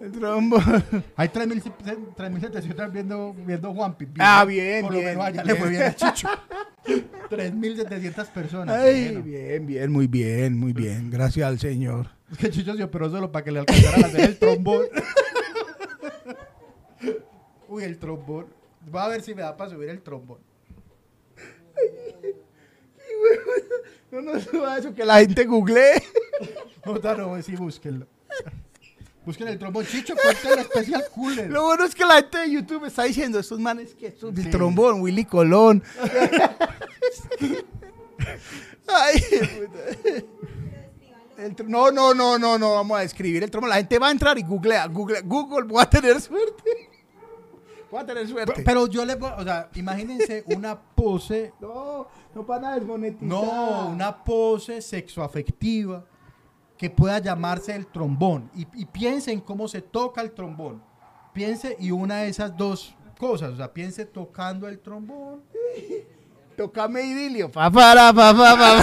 [0.00, 0.84] El trombón.
[1.16, 4.12] Hay 3.000 3.700 viendo, viendo One Piece.
[4.18, 5.54] Ah, bien, Por lo bien, menos allá bien.
[5.54, 6.28] le fue bien a Chicho.
[7.30, 8.76] 3.700 personas.
[8.78, 9.22] Ay, Bueno.
[9.22, 11.10] bien, bien, muy bien, muy bien.
[11.10, 12.08] Gracias al Señor.
[12.30, 14.86] Es que Chicho se operó solo para que le alcanzaran a hacer el trombón.
[17.68, 18.46] Uy, el trombón.
[18.90, 20.38] Voy a ver si me da para subir el trombón.
[24.10, 26.02] No nos suba eso, que la gente googlee.
[26.86, 28.06] No, sí, búsquenlo.
[29.26, 29.84] Busquen el trombón.
[29.84, 31.50] Chicho, ponte el especial cooler.
[31.50, 34.44] Lo bueno es que la gente de YouTube está diciendo, estos manes que estos, el
[34.44, 34.50] Sí.
[34.50, 35.82] trombón, Willy Colón.
[38.86, 39.22] Ay.
[41.36, 43.68] El no, no, no, no, no, vamos a escribir el trombón.
[43.68, 46.88] La gente va a entrar y googlea, googlea, Google, voy a tener suerte.
[47.90, 48.62] Voy a tener suerte.
[48.64, 53.28] Pero yo les voy, o sea, imagínense una pose, no, no van a desmonetizar.
[53.28, 56.04] no, una pose sexoafectiva
[56.76, 58.50] que pueda llamarse el trombón.
[58.54, 60.82] Y, y piensen cómo se toca el trombón.
[61.32, 65.42] Piense y una de esas dos cosas, o sea, piense tocando el trombón.
[66.56, 67.50] Tócame idilio.
[67.50, 68.82] Pa, para, pa, pa.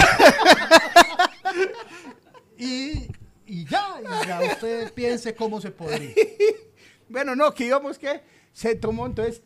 [2.57, 3.09] Y,
[3.45, 6.13] y ya, y ya usted piense cómo se podría.
[7.07, 9.43] Bueno, no, que íbamos que se tomó entonces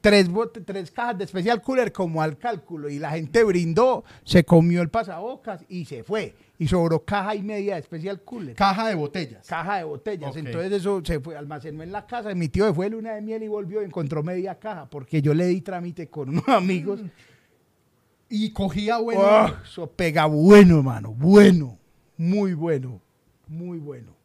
[0.00, 0.28] tres,
[0.64, 4.88] tres cajas de especial cooler como al cálculo y la gente brindó, se comió el
[4.88, 6.34] pasabocas y se fue.
[6.58, 8.54] Y sobró caja y media de especial cooler.
[8.54, 9.46] Caja de botellas.
[9.46, 10.36] caja de botellas.
[10.36, 12.34] Entonces eso se fue, almacenó en la casa.
[12.34, 15.22] Mi tío se fue de luna de miel y volvió y encontró media caja porque
[15.22, 17.00] yo le di trámite con unos amigos.
[18.28, 19.22] Y cogía bueno.
[19.22, 21.12] Oh, eso pega bueno, mano.
[21.12, 21.78] Bueno.
[22.16, 23.00] Muy bueno.
[23.48, 24.19] Muy bueno.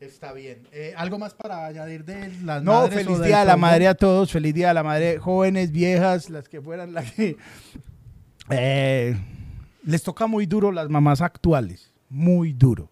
[0.00, 0.68] Está bien.
[0.72, 3.56] Eh, ¿Algo más para añadir de las No, madres feliz o del día de la
[3.56, 7.36] madre a todos, feliz día de la madre, jóvenes, viejas, las que fueran, las que...
[8.50, 9.16] Eh,
[9.84, 12.90] les toca muy duro las mamás actuales, muy duro.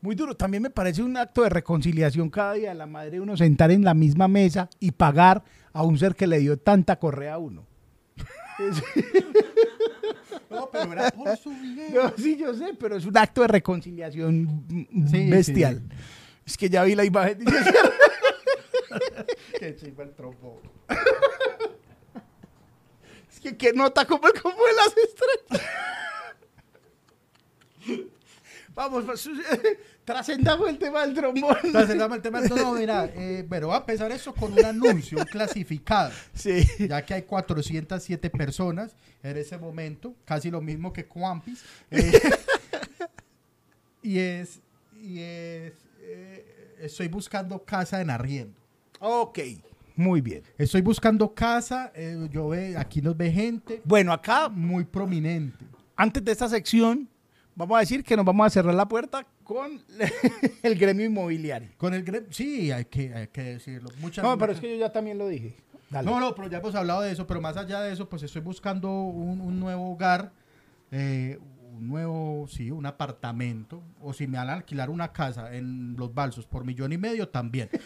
[0.00, 0.36] Muy duro.
[0.36, 3.84] También me parece un acto de reconciliación cada día de la madre uno sentar en
[3.84, 5.42] la misma mesa y pagar
[5.72, 7.64] a un ser que le dio tanta correa a uno.
[10.52, 11.94] No, pero era por su bien.
[11.94, 15.82] No, sí, yo sé, pero es un acto de reconciliación Sí, bestial.
[16.46, 17.38] Es que ya vi la imagen.
[19.58, 20.58] Que chimba el trombón.
[23.30, 25.66] Es que, que nota como el combo de las estrellas.
[28.74, 29.04] Vamos,
[30.12, 31.56] trascendamos el tema del trombón.
[31.72, 32.40] Dame el tema.
[32.40, 36.12] No, no, mira, eh, pero va a empezar eso con un anuncio, un clasificado.
[36.34, 36.66] Sí.
[36.88, 41.62] Ya que hay 407 personas en ese momento, casi lo mismo que Cuampis.
[41.90, 42.20] eh,
[44.02, 44.60] y es,
[45.00, 48.58] y es, eh, estoy buscando casa en arriendo.
[49.00, 49.38] Ok,
[49.96, 50.42] muy bien.
[50.58, 55.64] Estoy buscando casa, eh, yo ve, aquí nos ve gente Bueno, acá, muy prominente.
[55.96, 57.08] antes de esta sección,
[57.54, 59.80] vamos a decir que nos vamos a cerrar la puerta con
[60.62, 61.70] el gremio inmobiliario.
[61.76, 63.90] Con el gre- sí, hay que, hay que decirlo.
[64.00, 65.56] Muchas, No, pero es que yo ya también lo dije.
[65.90, 66.10] Dale.
[66.10, 68.40] No, no, pero ya hemos hablado de eso, pero más allá de eso, pues estoy
[68.40, 70.32] buscando un, un nuevo hogar,
[70.90, 71.38] eh,
[71.74, 76.14] un nuevo, sí, un apartamento, o si me van a alquilar una casa en Los
[76.14, 77.68] Balsos por millón y medio, también.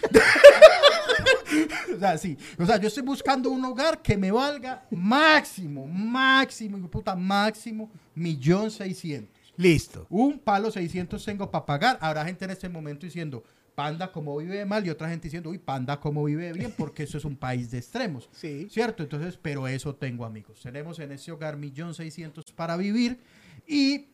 [1.94, 6.88] o sea, sí, o sea, yo estoy buscando un hogar que me valga máximo, máximo,
[6.88, 9.35] puta, máximo, millón seiscientos.
[9.56, 10.06] Listo.
[10.10, 11.98] Un palo 600 tengo para pagar.
[12.00, 13.42] Habrá gente en este momento diciendo,
[13.74, 17.18] Panda como vive mal, y otra gente diciendo, uy, Panda como vive bien, porque eso
[17.18, 18.28] es un país de extremos.
[18.32, 18.68] Sí.
[18.70, 19.02] ¿Cierto?
[19.02, 20.60] Entonces, pero eso tengo, amigos.
[20.62, 23.18] Tenemos en ese hogar millón seiscientos para vivir.
[23.66, 24.06] ¿Y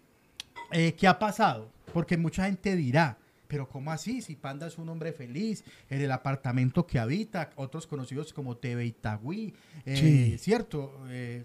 [0.73, 1.70] eh, qué ha pasado?
[1.93, 4.23] Porque mucha gente dirá, pero ¿cómo así?
[4.23, 8.86] Si Panda es un hombre feliz, en el apartamento que habita, otros conocidos como TV
[8.86, 9.55] Itagüí,
[9.85, 10.39] eh, Sí.
[10.39, 10.93] ¿cierto?
[11.09, 11.44] Eh,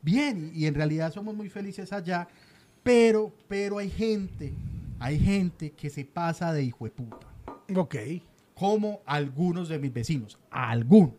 [0.00, 2.28] bien, y en realidad somos muy felices allá,
[2.82, 4.52] pero, pero hay gente,
[4.98, 7.26] hay gente que se pasa de hijo de puta
[7.76, 7.96] Ok.
[8.54, 10.38] como algunos de mis vecinos.
[10.50, 11.14] Algunos.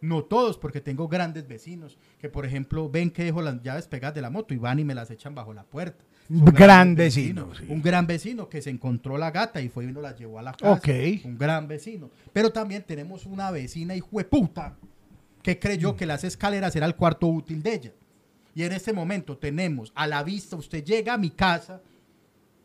[0.00, 4.14] No todos, porque tengo grandes vecinos que, por ejemplo, ven que dejo las llaves pegadas
[4.14, 6.04] de la moto y van y me las echan bajo la puerta.
[6.28, 7.64] Son Gran vecino, sí.
[7.68, 10.42] Un gran vecino que se encontró la gata y fue y nos la llevó a
[10.42, 10.72] la casa.
[10.72, 10.88] Ok.
[11.24, 12.10] Un gran vecino.
[12.32, 14.76] Pero también tenemos una vecina hijueputa
[15.42, 17.92] que creyó que las escaleras era el cuarto útil de ella.
[18.58, 21.80] Y en este momento tenemos a la vista, usted llega a mi casa,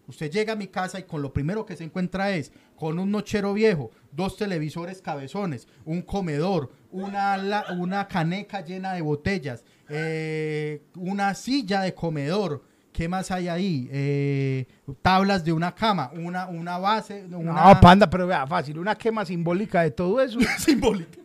[0.08, 3.10] Usted llega a mi casa y con lo primero que se encuentra es con un
[3.10, 11.34] nochero viejo, dos televisores cabezones, un comedor, una, una caneca llena de botellas, eh, una
[11.36, 12.64] silla de comedor.
[12.92, 13.88] ¿Qué más hay ahí?
[13.94, 14.66] Eh,
[15.02, 18.80] tablas de una cama, una, una base, una No, panda, pero vea, fácil.
[18.80, 20.38] Una quema simbólica de todo eso.
[20.58, 21.20] simbólica.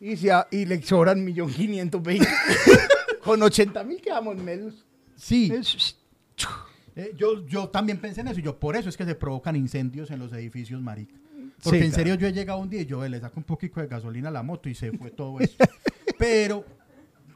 [0.00, 2.28] y, se y le sobran millón quinientos veinte.
[3.24, 4.84] Con 80 mil quedamos menos.
[5.16, 5.96] Sí, Es-
[6.96, 9.56] eh, yo, yo también pensé en eso y yo por eso es que se provocan
[9.56, 11.14] incendios en los edificios, marica.
[11.62, 11.94] Porque Sí, en claro.
[11.94, 14.32] serio yo he llegado un día y yo le saco un poquito de gasolina a
[14.32, 15.56] la moto y se fue todo eso.
[16.18, 16.64] pero,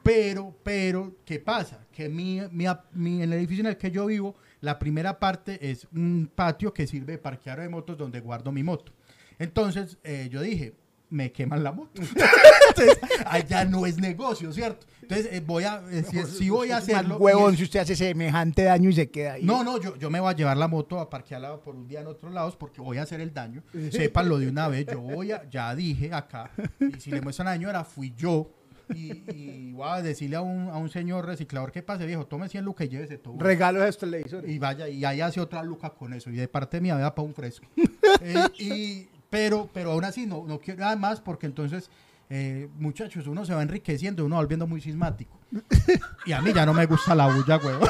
[0.02, 1.84] pero, pero, ¿qué pasa?
[1.92, 5.70] Que mi, mi, mi- en el edificio en el que yo vivo, la primera parte
[5.70, 8.92] es un patio que sirve de parqueadero de motos donde guardo mi moto.
[9.38, 10.74] Entonces eh, yo dije,
[11.10, 12.02] me queman la moto.
[12.68, 14.86] Entonces, allá no es negocio, ¿cierto?
[15.02, 17.16] Entonces, eh, voy a, eh, si, si voy a mal hacerlo.
[17.18, 19.44] y huevón es- si usted hace semejante daño y se queda ahí.
[19.44, 22.00] no, no, yo, yo me voy a llevar la moto a parquearla por un día
[22.00, 23.62] en otros lados porque voy a hacer el daño.
[23.90, 24.86] Sépanlo de una vez.
[24.86, 28.50] Yo voy a, ya dije acá, y si le muestran a la señora, fui yo.
[28.94, 32.48] Y, y voy a decirle a un, a un señor reciclador que pase, viejo, tome
[32.48, 33.34] 100 lucas y llévese todo.
[33.38, 34.50] Regalo de estos televisores.
[34.50, 36.30] Y vaya, y ahí hace otra luca con eso.
[36.30, 37.66] Y de parte mía, vea para un fresco.
[38.22, 41.90] Eh, y, pero, pero aún así, no, no quiero nada más porque entonces,
[42.30, 45.38] eh, muchachos, uno se va enriqueciendo, uno va volviendo muy sismático.
[46.26, 47.86] Y a mí ya no me gusta la bulla, huevo.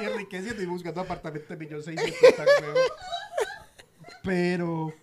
[0.00, 2.22] Y enriqueciendo y buscando apartamento de millón seiscientos.
[4.22, 4.94] Pero.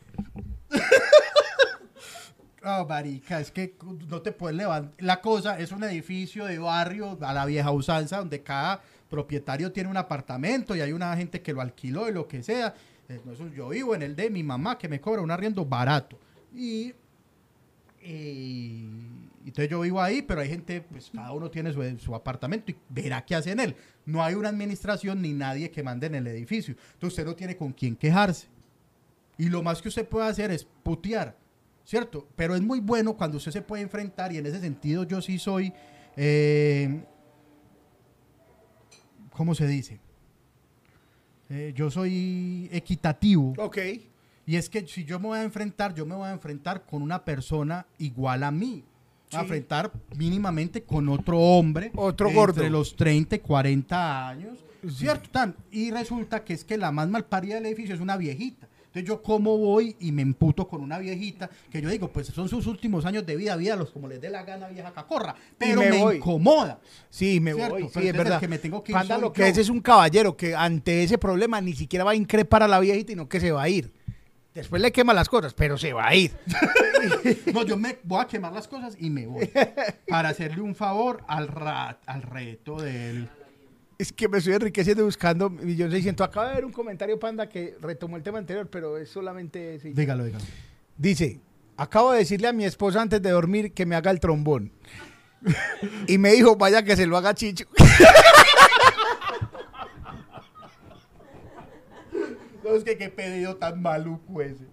[2.69, 3.77] Ah, marica, es que
[4.09, 4.93] no te puedes levantar.
[4.99, 9.89] La cosa es un edificio de barrio a la vieja usanza donde cada propietario tiene
[9.89, 12.75] un apartamento y hay una gente que lo alquiló y lo que sea.
[13.07, 13.21] Eh,
[13.55, 16.19] yo vivo en el de mi mamá que me cobra un arriendo barato.
[16.53, 16.93] Y,
[18.03, 18.85] y
[19.45, 22.75] entonces yo vivo ahí, pero hay gente, pues cada uno tiene su, su apartamento y
[22.89, 23.77] verá qué hace en él.
[24.05, 26.75] No hay una administración ni nadie que mande en el edificio.
[26.95, 28.47] Entonces usted no tiene con quién quejarse.
[29.37, 31.37] Y lo más que usted puede hacer es putear,
[31.87, 32.27] ¿cierto?
[32.35, 35.39] Pero es muy bueno cuando usted se puede enfrentar y en ese sentido yo sí
[35.39, 35.71] soy,
[36.17, 37.01] eh,
[39.31, 39.99] ¿cómo se dice?
[41.49, 43.53] Eh, yo soy equitativo.
[43.57, 43.77] Ok.
[44.45, 47.01] Y es que si yo me voy a enfrentar, yo me voy a enfrentar con
[47.01, 48.83] una persona igual a mí.
[49.33, 51.91] A enfrentar mínimamente con otro hombre.
[51.95, 52.69] Otro entre gordo.
[52.69, 54.57] los 30 y 40 años.
[54.89, 55.29] ¿Cierto?
[55.29, 55.55] Tan?
[55.71, 58.67] Y resulta que es que la más malparida del edificio es una viejita.
[58.87, 62.49] Entonces yo cómo voy y me emputo con una viejita que yo digo, pues son
[62.49, 65.35] sus últimos años de vida, vida los como les dé la gana, vieja cacorra.
[65.57, 66.79] Pero me incomoda.
[67.09, 67.81] Sí, me Cierto, voy.
[67.83, 68.39] pero Sí, es entonces el verdad.
[68.39, 69.47] que me tengo que ir Panda lo que yo.
[69.47, 72.79] es es un caballero que ante ese problema ni siquiera va a increpar a la
[72.79, 73.91] viejita, sino que se va a ir.
[74.55, 76.31] Después le quema las cosas, pero se va a ir.
[77.53, 79.49] No, yo me voy a quemar las cosas y me voy.
[80.07, 83.29] Para hacerle un favor al, ra- al reto del...
[83.97, 86.27] Es que me estoy enriqueciendo buscando millón seiscientos.
[86.27, 89.79] Acaba de ver un comentario, Panda, que retomó el tema anterior, pero es solamente...
[89.79, 89.91] sí.
[89.93, 90.45] Dígalo, dígalo.
[90.97, 91.39] Dice,
[91.77, 94.71] acabo de decirle a mi esposa antes de dormir que me haga el trombón.
[96.07, 97.65] y me dijo, vaya que se lo haga Chicho.
[102.63, 104.65] No, es que qué pedido tan maluco ese.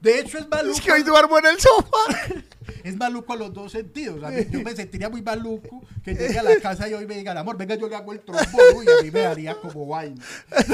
[0.00, 0.76] De hecho, es maluco.
[0.76, 2.42] es que hoy duermo en el sofá.
[2.84, 4.22] Es maluco a los dos sentidos.
[4.22, 7.16] A mí- yo me sentiría muy maluco que llegue a la casa y hoy me
[7.16, 8.46] digan, amor, venga, yo le hago el trombón.
[8.76, 10.22] Uy, a mí me daría como vaina.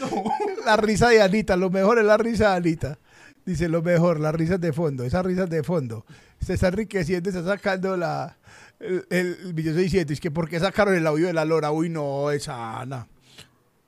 [0.00, 0.24] No.
[0.66, 2.98] la risa de Anita, lo mejor es la risa de Anita.
[3.46, 6.04] Dice lo mejor, las risas de fondo, esas risas de fondo.
[6.44, 8.36] Se está enriqueciendo, está sacando la,
[8.78, 10.14] el, el, el seiscientos.
[10.14, 11.70] Es que ¿por qué sacaron el audio de la lora?
[11.70, 13.06] Uy, no, es Ana.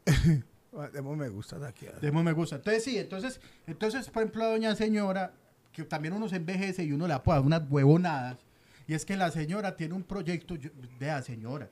[0.86, 1.86] Demos me gusta aquí.
[2.00, 2.56] Demo me gusta.
[2.56, 5.32] Entonces, sí, entonces, entonces, por ejemplo, a doña señora,
[5.72, 8.38] que también uno se envejece y uno le dar unas huevonadas.
[8.86, 11.68] Y es que la señora tiene un proyecto, yo- vea señora,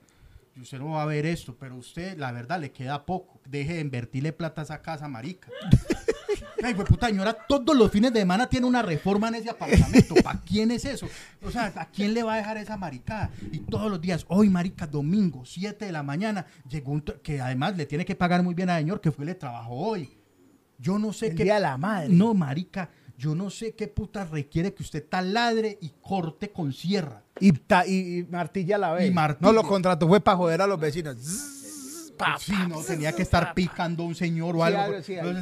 [0.61, 3.41] usted no va a ver esto, pero usted, la verdad, le queda poco.
[3.47, 5.49] Deje de invertirle plata a esa casa, marica.
[6.63, 10.15] Ay, pues puta señora, todos los fines de semana tiene una reforma en ese apartamento.
[10.23, 11.07] ¿Para quién es eso?
[11.43, 13.31] O sea, ¿a quién le va a dejar esa maricada?
[13.53, 17.77] Y todos los días, hoy, marica, domingo, 7 de la mañana, llegó un, que además
[17.77, 20.17] le tiene que pagar muy bien al señor, que fue y le trabajó hoy.
[20.79, 21.45] Yo no sé El qué.
[21.45, 22.09] día de la madre.
[22.11, 27.23] No, marica, yo no sé qué puta requiere que usted taladre y corte con sierra.
[27.41, 29.09] Y, ta- y, y martilla a la vez.
[29.09, 29.47] Y martilla.
[29.51, 31.17] No, lo contrató fue para joder a los vecinos.
[31.17, 35.03] Zzz, pa, Sí, pa, no, tenía que estar picando un señor o Sí, algo.
[35.03, 35.41] sí, algo.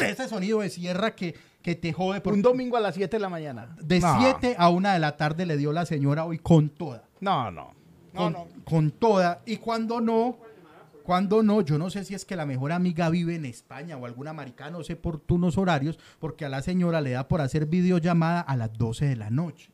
[0.00, 3.20] Ese sonido de sierra que, que te jode por Un domingo a las 7 de
[3.20, 3.76] la mañana.
[3.80, 4.16] De No.
[4.20, 7.04] 7 a 1 de la tarde le dio la señora hoy con toda.
[7.20, 7.74] No, no.
[8.12, 8.46] No, Con, no.
[8.64, 9.40] con toda.
[9.46, 10.36] Y cuando no,
[11.04, 14.04] cuando no, yo no sé si es que la mejor amiga vive en España o
[14.06, 17.66] alguna americana, no sé por turnos horarios, porque a la señora le da por hacer
[17.66, 19.70] videollamada a las 12 de la noche.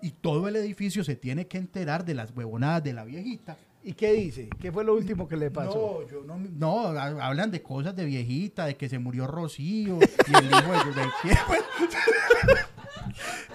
[0.00, 3.56] Y todo el edificio se tiene que enterar de las huevonadas de la viejita.
[3.88, 4.50] ¿Y qué dice?
[4.60, 6.02] ¿Qué fue lo último que le pasó?
[6.02, 9.98] No, yo no, no, ha- hablan de cosas de viejita, de que se murió Rocío
[10.26, 11.36] y el hijo de, quién.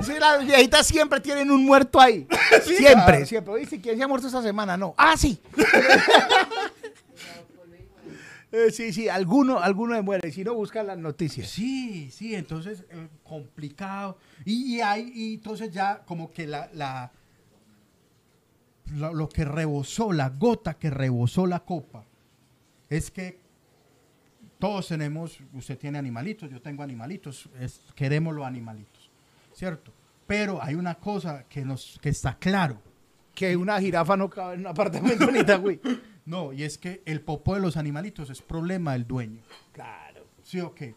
[0.02, 2.28] Sí, las viejitas siempre tienen un muerto ahí.
[2.64, 3.54] siempre, siempre.
[3.54, 4.76] Oye, ¿quién se ha muerto esta semana?
[4.76, 4.96] No.
[4.98, 5.40] Ah, sí.
[8.56, 10.32] Eh, sí, sí, alguno, alguno de muere.
[10.32, 11.50] Si no, buscan las noticias.
[11.50, 14.20] Sí, sí, entonces eh, complicado.
[14.46, 17.12] Y, y hay, y entonces ya como que la, la,
[18.92, 22.04] lo, que rebosó, la gota que rebosó la copa,
[22.90, 23.40] es que
[24.60, 29.10] todos tenemos, usted tiene animalitos, yo tengo animalitos, es- queremos los animalitos,
[29.54, 29.92] ¿cierto?
[30.28, 32.82] Pero hay una cosa que, nos, que está claro.
[33.36, 35.80] Que una jirafa no cabe en un apartamento en Itagüí.
[36.26, 39.42] No, y es que el popó de los animalitos es problema del dueño.
[39.74, 40.26] Claro.
[40.42, 40.96] ¿Sí o qué?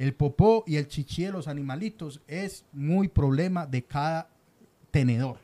[0.00, 4.28] El popó y el chichi de los animalitos es muy problema de cada
[4.90, 5.38] tenedor.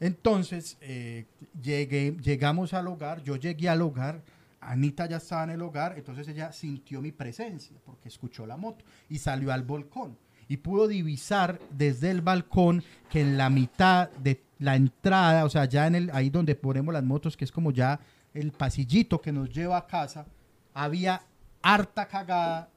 [0.00, 1.26] Entonces, eh,
[1.62, 4.22] llegué, llegamos al hogar, yo llegué al hogar,
[4.60, 8.84] Anita ya estaba en el hogar, entonces ella sintió mi presencia porque escuchó la moto
[9.08, 10.16] y salió al balcón
[10.48, 15.66] y pudo divisar desde el balcón que en la mitad de la entrada, o sea,
[15.66, 18.00] ya en el ahí donde ponemos las motos, que es como ya
[18.32, 20.26] el pasillito que nos lleva a casa,
[20.72, 21.22] había
[21.62, 22.68] harta cagada,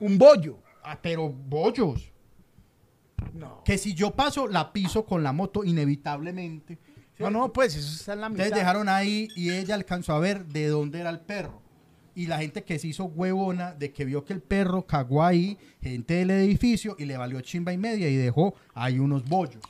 [0.00, 0.58] Un bollo.
[0.84, 2.10] ah, pero bollos,
[3.34, 3.62] No.
[3.64, 6.78] que si yo paso la piso con la moto inevitablemente.
[7.18, 8.46] No, no, pues eso está en la mitad.
[8.46, 11.60] Entonces dejaron ahí y ella alcanzó a ver de dónde era el perro.
[12.14, 15.56] Y la gente que se hizo huevona de que vio que el perro cagó ahí,
[15.80, 19.62] gente del edificio, y le valió chimba y media y dejó ahí unos bollos.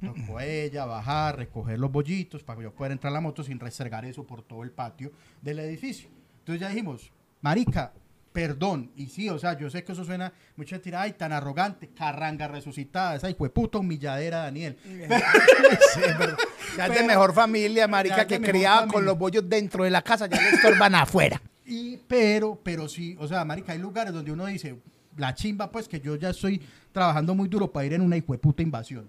[0.00, 3.44] Tocó a ella bajar, recoger los bollitos para que yo pueda entrar a la moto
[3.44, 5.12] sin resergar eso por todo el patio
[5.42, 6.08] del edificio.
[6.38, 7.92] Entonces ya dijimos, marica,
[8.32, 8.90] perdón.
[8.96, 12.48] Y sí, o sea, yo sé que eso suena mucha mentira, ay, tan arrogante, carranga
[12.48, 14.76] resucitada, esa hijo de puta humilladera, Daniel.
[14.82, 15.00] Sí,
[16.06, 16.38] es verdad.
[16.76, 20.26] Ya es de mejor familia, marica, que criaba con los bollos dentro de la casa,
[20.26, 21.40] ya le estorban afuera.
[21.66, 24.76] Y, pero, pero sí, o sea, marica, hay lugares donde uno dice,
[25.16, 26.60] la chimba, pues que yo ya estoy
[26.92, 29.06] trabajando muy duro para ir en una hijueputa invasión.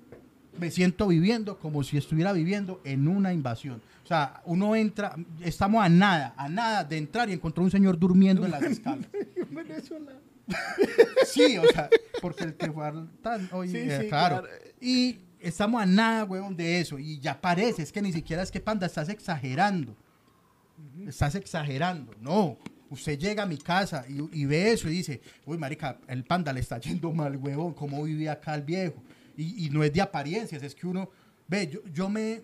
[0.60, 3.82] Me siento viviendo como si estuviera viviendo en una invasión.
[4.04, 7.98] O sea, uno entra, estamos a nada, a nada de entrar y encontró un señor
[7.98, 9.08] durmiendo en las escalas.
[11.26, 11.90] Sí, o sea,
[12.22, 12.72] porque el que
[13.22, 14.42] tan, oye, Sí, eh, sí, claro.
[14.42, 14.56] claro.
[14.82, 17.00] Y estamos a nada, huevón, de eso.
[17.00, 19.96] Y ya parece, es que ni siquiera es que panda, estás exagerando.
[21.08, 22.14] Estás exagerando.
[22.20, 22.58] No.
[22.90, 26.54] Usted llega a mi casa y, y ve eso y dice, uy, marica, el panda
[26.54, 29.02] le está yendo mal, huevón, cómo vive acá el viejo.
[29.36, 31.10] Y, y no es de apariencias, es que uno,
[31.48, 32.44] ve, yo, yo me,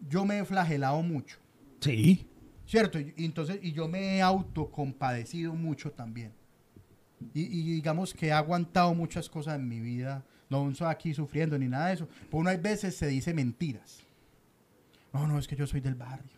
[0.00, 1.38] yo me he flagelado mucho.
[1.80, 2.26] Sí.
[2.66, 2.98] ¿Cierto?
[2.98, 6.32] Y, entonces, y yo me he autocompadecido mucho también.
[7.32, 10.24] Y, y digamos que he aguantado muchas cosas en mi vida.
[10.48, 12.08] No estoy aquí sufriendo ni nada de eso.
[12.26, 14.00] Pero uno hay veces se dice mentiras.
[15.12, 16.32] No, no, es que yo soy del barrio.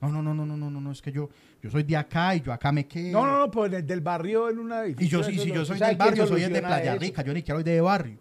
[0.00, 1.30] No, no, no, no, no, no, no, no, es que yo,
[1.62, 3.12] yo soy de acá y yo acá me quedo.
[3.12, 5.96] No, no, no, pues del barrio en una Y yo sí, si yo soy del
[5.96, 7.22] barrio, soy el de Playa Rica.
[7.22, 8.18] Yo ni quiero ir de barrio.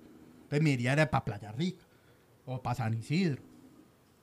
[0.54, 1.84] Entonces me iría era para Playa Rica
[2.46, 3.42] o para San Isidro.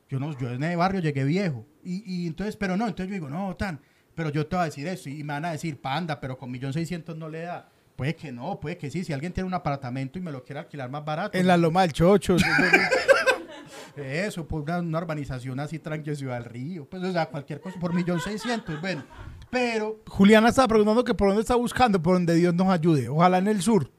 [0.09, 1.67] Yo no, yo en el barrio llegué viejo.
[1.83, 3.81] Y, y entonces, pero no, entonces yo digo, no, tan,
[4.15, 6.49] pero yo te voy a decir eso y me van a decir, panda, pero con
[6.49, 7.69] millón seiscientos no le da.
[7.97, 9.03] Puede que no, puede que sí.
[9.03, 11.37] Si alguien tiene un apartamento y me lo quiere alquilar más barato.
[11.37, 12.37] En la Loma del Chocho.
[13.97, 16.89] Eso, por una, una urbanización así tranquila, Ciudad del Río.
[16.89, 19.05] Pues, o sea, cualquier cosa, por millón seiscientos, bueno.
[19.51, 23.09] Pero, Juliana estaba preguntando que por dónde está buscando, por donde Dios nos ayude.
[23.09, 23.91] Ojalá en el sur.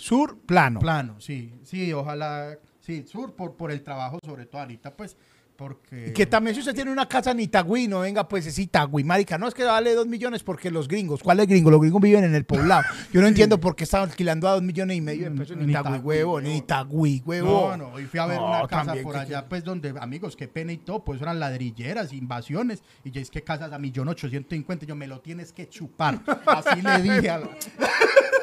[0.00, 0.80] Sur, plano.
[0.80, 5.16] plano, sí, sí, ojalá, sí, sur por, por el trabajo, sobre todo ahorita, pues,
[5.56, 6.06] porque...
[6.08, 9.04] Y que también si usted tiene una casa en Itagüí, no venga pues es Itagüí,
[9.04, 9.36] marica.
[9.36, 11.70] No es que vale dos millones porque los gringos, ¿cuál es gringo?
[11.70, 12.82] Los gringos viven en el poblado.
[13.12, 15.68] Yo no entiendo por qué están alquilando a dos millones y medio de pesos en
[15.68, 16.56] Itagüí, huevo, en huevón.
[16.56, 17.76] Itagüí, huevo.
[17.76, 20.34] No, no, y fui a ver No, una casa por que- allá, pues, donde, amigos,
[20.34, 24.08] qué pena y todo, pues eran ladrilleras, invasiones, y ya es que casas a millón
[24.08, 27.50] ochocientos cincuenta, yo me lo tienes que chupar, así le dije a la...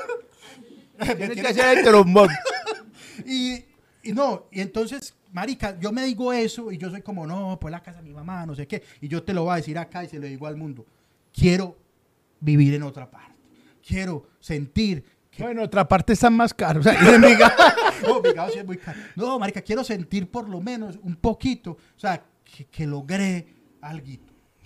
[0.97, 2.29] Tienes que hacer el trombón.
[3.25, 3.65] Y,
[4.03, 7.71] y no, y entonces, marica, yo me digo eso y yo soy como, no, pues
[7.71, 8.83] la casa de mi mamá, no sé qué.
[9.01, 10.85] Y yo te lo voy a decir acá y se lo digo al mundo.
[11.33, 11.75] Quiero
[12.39, 13.33] vivir en otra parte.
[13.85, 15.43] Quiero sentir que...
[15.43, 16.85] Bueno, otra parte están más caros.
[16.85, 18.99] O sea, en No, Envigado sí es muy caro.
[19.15, 23.47] No, marica, quiero sentir por lo menos un poquito, o sea, que, que logré
[23.81, 24.07] algo.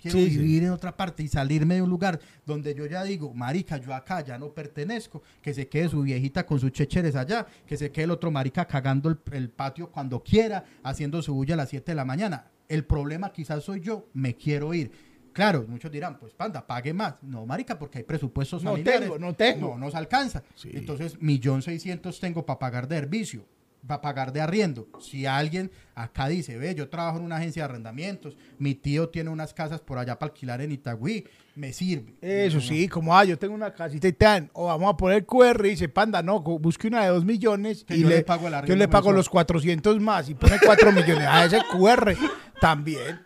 [0.02, 0.38] Quiero Sí, sí.
[0.38, 3.94] vivir en otra parte y salirme de un lugar donde yo ya digo, marica, yo
[3.94, 7.90] acá ya no pertenezco, que se quede su viejita con sus checheres allá, que se
[7.92, 11.68] quede el otro marica cagando el, el patio cuando quiera, haciendo su bulla a las
[11.68, 12.50] 7 de la mañana.
[12.68, 14.90] El problema quizás soy yo, me quiero ir.
[15.32, 17.14] Claro, muchos dirán, pues panda, pague más.
[17.22, 19.02] No, marica, porque hay presupuestos No familiares.
[19.02, 19.68] tengo, no tengo.
[19.70, 20.42] No nos alcanza.
[20.54, 20.70] Sí.
[20.74, 23.46] Entonces, millón seiscientos tengo para pagar de servicio,
[23.86, 24.86] para pagar de arriendo.
[25.00, 29.28] Si alguien acá dice, ve, yo trabajo en una agencia de arrendamientos, mi tío tiene
[29.30, 31.24] unas casas por allá para alquilar en Itagüí,
[31.56, 32.14] me sirve.
[32.22, 35.26] Eso No, sí, como, ah, yo tengo una casita y tan, o vamos a poner
[35.26, 38.22] QR y dice, panda, no, busque una de dos millones Que y yo le, le
[38.22, 41.26] pago el yo arriendo le pago los 400 más y pone 4 millones.
[41.28, 42.14] A ese QR
[42.60, 43.20] también.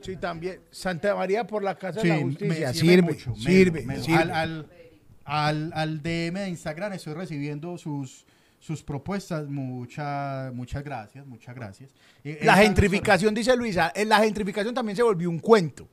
[0.00, 0.60] Sí, también.
[0.70, 2.72] Santa María por la Casa Sí, de la me Justicia.
[2.74, 4.18] sirve Sirve, mucho, me- sirve, me- sirve.
[4.18, 4.66] Al, al,
[5.24, 8.26] al, al DM de Instagram estoy recibiendo sus
[8.64, 11.90] sus propuestas, muchas muchas gracias, muchas gracias.
[12.24, 15.86] Eh, La gentrificación, dice Luisa, eh, la gentrificación también se volvió un cuento.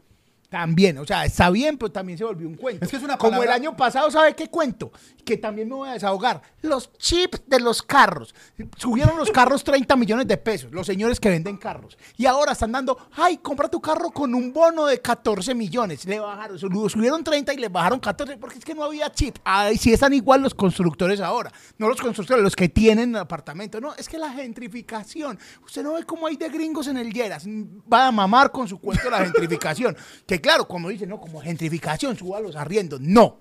[0.52, 2.84] También, o sea, está bien, pero también se volvió un cuento.
[2.84, 4.92] Es que es una Como palabra- el año pasado, ¿sabe qué cuento?
[5.24, 6.42] Que también me voy a desahogar.
[6.62, 8.36] Los chips de los carros.
[8.76, 11.98] Subieron los carros 30 millones de pesos, los señores que venden carros.
[12.18, 16.04] Y ahora están dando, ay, compra tu carro con un bono de 14 millones.
[16.04, 19.38] Le bajaron, sub- subieron 30 y le bajaron 14 porque es que no había chip.
[19.46, 21.50] Ay, sí están igual los constructores ahora.
[21.78, 23.80] No los constructores, los que tienen apartamento.
[23.80, 25.40] No, es que la gentrificación.
[25.66, 27.46] Usted no ve cómo hay de gringos en el Lleras.
[27.48, 29.96] Va a mamar con su cuento la gentrificación.
[30.28, 33.00] Que claro, como dicen, no, como gentrificación, suba los arriendos.
[33.00, 33.40] No.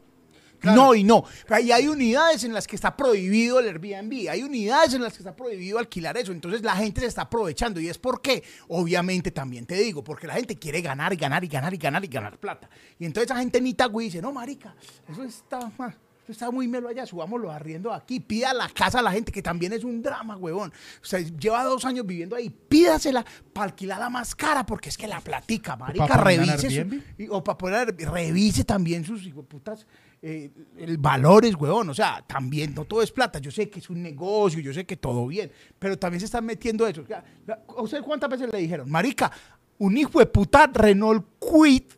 [0.62, 1.24] No y no.
[1.48, 5.20] Ahí hay unidades en las que está prohibido el Airbnb, hay unidades en las que
[5.20, 6.32] está prohibido alquilar eso.
[6.32, 7.80] Entonces la gente se está aprovechando.
[7.80, 8.42] ¿Y es por qué?
[8.68, 12.04] Obviamente también te digo, porque la gente quiere ganar y ganar y ganar y ganar
[12.04, 12.68] y ganar plata.
[12.98, 14.74] Y entonces esa gente ni tagüí dice, no, marica,
[15.08, 19.02] eso está, ma, eso está muy melo allá, subámoslo arriendo aquí, pida la casa a
[19.02, 20.72] la gente, que también es un drama, huevón.
[21.02, 25.06] O sea, lleva dos años viviendo ahí, pídasela para alquilarla más cara, porque es que
[25.06, 27.02] la platica, marica, para revise su- Airbnb.
[27.18, 29.86] y- o para poner, revise también sus putas
[30.22, 31.88] eh, el valores, huevón.
[31.88, 33.38] O sea, también no todo es plata.
[33.38, 36.44] Yo sé que es un negocio, yo sé que todo bien, pero también se están
[36.44, 37.00] metiendo eso.
[37.02, 37.24] O sea,
[37.68, 39.32] ¿A usted cuántas veces le dijeron, Marica,
[39.78, 41.94] un hijo de puta Renault Quit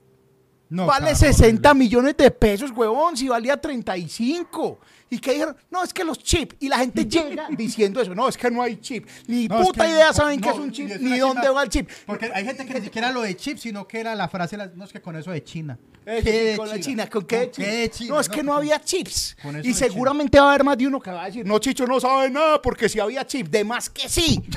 [0.73, 1.85] No, vale carro 60 horrible.
[1.85, 4.79] millones de pesos, huevón, si valía 35.
[5.13, 5.55] ¿Y que dijeron?
[5.71, 6.57] No, es que los chips.
[6.59, 8.15] Y la gente llega diciendo eso.
[8.15, 9.07] No, es que no hay chip.
[9.27, 11.63] Ni No, es puta que- idea saben no, qué es un chip, ni dónde va
[11.65, 11.91] el chip.
[12.07, 14.69] Porque hay gente que ni siquiera lo de chip, sino que era la frase, la-
[14.75, 15.79] no es que con eso de China.
[16.07, 17.69] Eso ¿Qué de con China, ¿con qué, ¿Con de China?
[17.69, 18.15] qué de China?
[18.15, 19.37] No, es que no había chips.
[19.45, 19.75] Y China.
[19.75, 22.31] seguramente va a haber más de uno que va a decir, no, Chicho no sabe
[22.31, 23.51] nada porque si había chips.
[23.51, 24.43] De más que sí.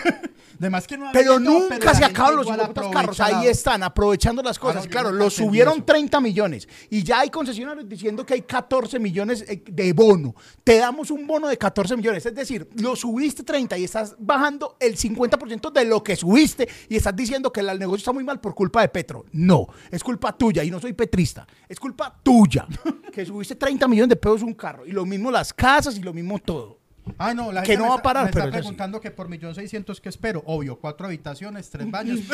[0.58, 2.48] De más que no había Pero todo, nunca se acaban los
[2.90, 3.20] carros.
[3.20, 4.78] Ahí están, aprovechando las cosas.
[4.78, 5.84] no, yo claro, nunca lo entendí subieron eso.
[5.84, 6.68] 30 millones.
[6.90, 10.34] Y ya hay concesionarios diciendo que hay 14 millones eh, de bono.
[10.64, 12.26] Te damos un bono de 14 millones.
[12.26, 16.96] Es decir, lo subiste 30 y estás bajando el 50% de lo que subiste y
[16.96, 19.26] estás diciendo que el negocio está muy mal por culpa de Petro.
[19.32, 21.46] No, es culpa tuya y no soy petrista.
[21.68, 22.68] Es culpa tuya
[23.12, 24.86] que subiste 30 millones de pesos un carro.
[24.86, 26.80] Y lo mismo las casas y lo mismo todo.
[27.18, 29.30] Ah, no, la Que gente no va a parar, me pero está preguntando que por
[29.30, 30.42] millón seiscientos que espero.
[30.46, 32.20] Obvio, cuatro habitaciones, tres baños.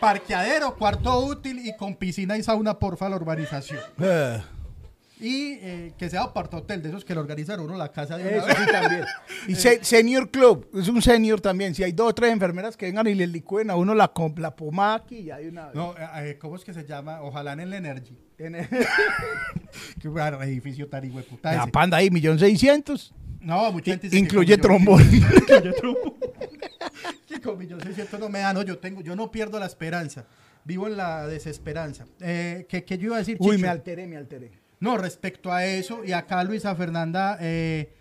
[0.00, 3.80] Parqueadero, cuarto útil y con piscina y sauna, porfa, la urbanización.
[5.20, 8.22] Y eh, que sea aparta hotel, de esos que le organizan uno la casa de
[8.26, 8.56] una Eso vez.
[8.58, 9.04] sí también.
[9.48, 11.74] Y se- Senior Club, es un senior también.
[11.74, 14.34] Si hay dos o tres enfermeras que vengan y le licúen a uno la, com-
[14.38, 15.70] la pomada aquí, y hay una.
[15.74, 17.20] No, eh, eh, ¿cómo es que se llama?
[17.22, 18.16] Ojalá en el Energy.
[18.38, 18.68] En el-
[20.00, 21.70] Qué buen edificio tan hijueputa la ese.
[21.72, 23.12] panda ahí, millón seiscientos.
[23.40, 25.02] No, mucha gente dice que Incluye con millón- trombón.
[25.14, 26.14] Incluye trombón.
[27.28, 30.24] Que con millón seiscientos no me da, no, yo tengo, yo no pierdo la esperanza.
[30.64, 32.04] Vivo en la desesperanza.
[32.20, 33.62] Eh, ¿qué, qué yo iba a decir, Uy, Chicho?
[33.62, 34.50] me alteré, me alteré.
[34.80, 37.92] No, respecto a eso, y acá Luisa Fernanda eh,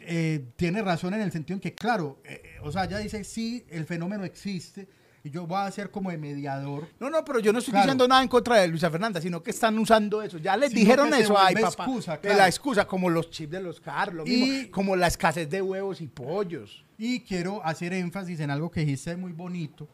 [0.00, 3.64] eh, tiene razón en el sentido en que, claro, eh, o sea, ella dice, sí,
[3.70, 4.88] el fenómeno existe,
[5.24, 6.88] y yo voy a ser como de mediador.
[6.98, 7.84] No, no, pero yo no estoy Claro.
[7.86, 10.36] diciendo nada en contra de Luisa Fernanda, sino que están usando eso.
[10.38, 11.84] Ya les Sino dijeron eso, ay, papá.
[11.84, 12.38] excusa, claro.
[12.38, 15.62] La excusa, como los chips de los carros, lo Y- mismo, como la escasez de
[15.62, 16.84] huevos y pollos.
[16.98, 19.86] Y quiero hacer énfasis en algo que dijiste muy bonito,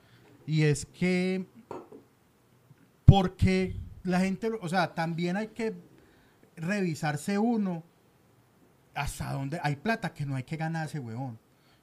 [0.47, 1.45] y es que,
[3.05, 3.77] porque
[4.09, 5.74] la gente, o sea, también hay que
[6.56, 7.85] revisarse uno
[8.94, 11.39] hasta dónde hay plata que no hay que ganarse, huevón.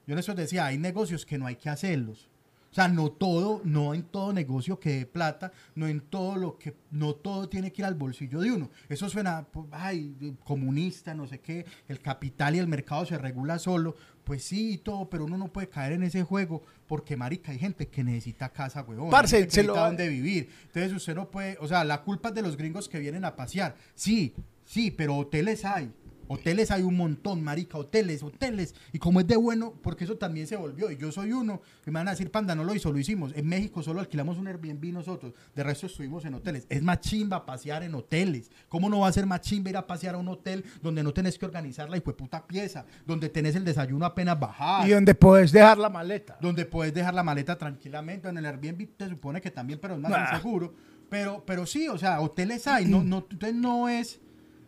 [0.08, 2.30] Yo eso decía, hay negocios que no hay que hacerlos.
[2.76, 6.58] O sea, no todo, no en todo negocio que dé plata, no en todo lo
[6.58, 8.70] que, no todo tiene que ir al bolsillo de uno.
[8.90, 13.60] Eso suena, pues, ay, comunista, no sé qué, el capital y el mercado se regula
[13.60, 13.96] solo.
[14.26, 17.60] Pues sí y todo, pero uno no puede caer en ese juego porque, marica, hay
[17.60, 19.06] gente que necesita casa, huevón.
[19.06, 20.50] hay Parce, gente que se necesita lo- dónde vivir.
[20.66, 23.38] Entonces usted no puede, o sea, la culpa es de los gringos que vienen a
[23.38, 23.78] pasear.
[23.94, 24.34] Sí,
[24.66, 25.94] sí, pero hoteles hay.
[26.28, 28.74] Hoteles hay un montón, marica, hoteles, hoteles.
[28.94, 30.90] Y como es de bueno, porque eso también se volvió.
[30.92, 31.62] Y yo soy uno.
[31.86, 33.32] Y me van a decir, panda, no lo hizo, lo hicimos.
[33.36, 35.34] En México solo alquilamos un Airbnb nosotros.
[35.56, 36.66] De resto estuvimos en hoteles.
[36.70, 38.50] Es más chimba pasear en hoteles.
[38.70, 41.14] ¿Cómo no va a ser más chimba ir a pasear a un hotel donde no
[41.14, 42.86] tenés que organizar la puta pieza?
[43.06, 46.38] Donde tenés el desayuno apenas bajar Y donde puedes dejar la maleta.
[46.42, 48.30] donde puedes dejar la maleta tranquilamente.
[48.30, 50.30] En el Airbnb te supone que también, pero es más Nah.
[50.32, 50.74] inseguro.
[51.10, 52.86] Pero, pero sí, o sea, hoteles hay.
[52.86, 54.20] No, no, entonces no es,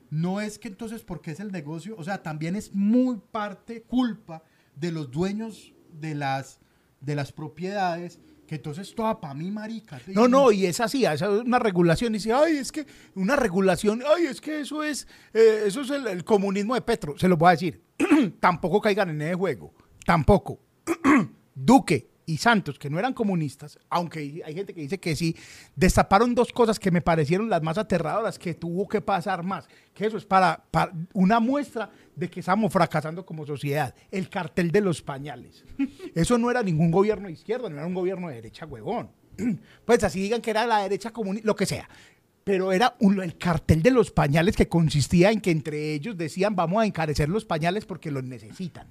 [0.09, 4.43] no es que entonces porque es el negocio, o sea, también es muy parte, culpa
[4.75, 6.59] de los dueños de las,
[7.01, 9.99] de las propiedades, que entonces toda para mí, marica.
[10.07, 12.13] No, no, y es así, es una regulación.
[12.13, 12.85] Dice, ay, es que
[13.15, 17.17] una regulación, ay, es que eso es, eh, eso es el, el comunismo de Petro.
[17.17, 17.81] Se los voy a decir.
[18.39, 19.73] Tampoco caigan en ese juego.
[20.05, 20.59] Tampoco.
[21.55, 25.34] Duque y Santos, que no eran comunistas, aunque hay gente que dice que sí,
[25.78, 29.66] destaparon dos cosas que me parecieron las más aterradoras, que tuvo que pasar más.
[29.94, 30.62] Que eso es para,
[31.14, 33.95] una muestra de que estamos fracasando como sociedad.
[34.12, 35.64] El cartel de los pañales.
[36.14, 39.10] Eso no era ningún gobierno de izquierda, no era un gobierno de derecha, huevón.
[39.86, 41.90] pues así digan que era la derecha comunista, lo que sea.
[42.44, 46.84] Pero era el cartel de los pañales que consistía en que entre ellos decían vamos
[46.84, 48.88] a encarecer los pañales porque los necesitan.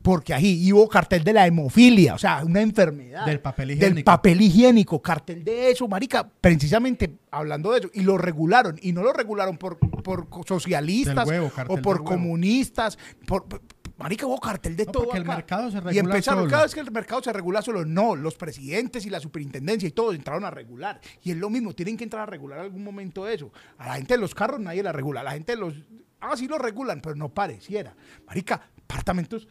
[0.00, 3.26] Porque ahí y hubo cartel de la hemofilia, o sea, una enfermedad.
[3.26, 4.04] Del papel Del higiénico.
[4.04, 7.90] papel higiénico, cartel de eso, marica, precisamente hablando de eso.
[7.92, 8.78] Y lo regularon.
[8.80, 12.96] Y no lo regularon por, por socialistas Del huevo, o por del comunistas.
[13.26, 13.60] Por, por-
[13.98, 15.34] marica, hubo cartel de No, todo porque el acá.
[15.36, 16.50] mercado se Y regula empezaron, solo.
[16.50, 19.92] cada vez que el mercado se regula solo, no, los presidentes y la superintendencia y
[19.92, 21.00] todos entraron a regular.
[21.24, 23.52] Y es lo mismo, tienen que entrar a regular algún momento eso.
[23.78, 25.74] A la gente de los carros nadie la regula, a la gente de los...
[26.20, 27.94] Ah, sí lo regulan, pero no pareciera.
[28.26, 29.46] Marica, apartamentos,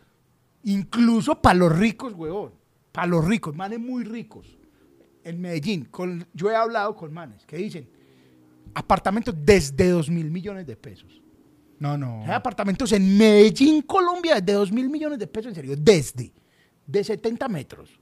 [0.67, 2.53] incluso para los ricos, huevón.
[2.91, 4.57] Para los ricos, manes muy ricos.
[5.23, 7.89] En Medellín, con, yo he hablado con manes que dicen
[8.73, 11.21] apartamentos desde 2 mil millones de pesos.
[11.79, 12.23] No, no.
[12.23, 16.33] Hay apartamentos en Medellín, Colombia, de 2 mil millones de pesos, en serio, desde,
[16.85, 17.99] de 70 metros,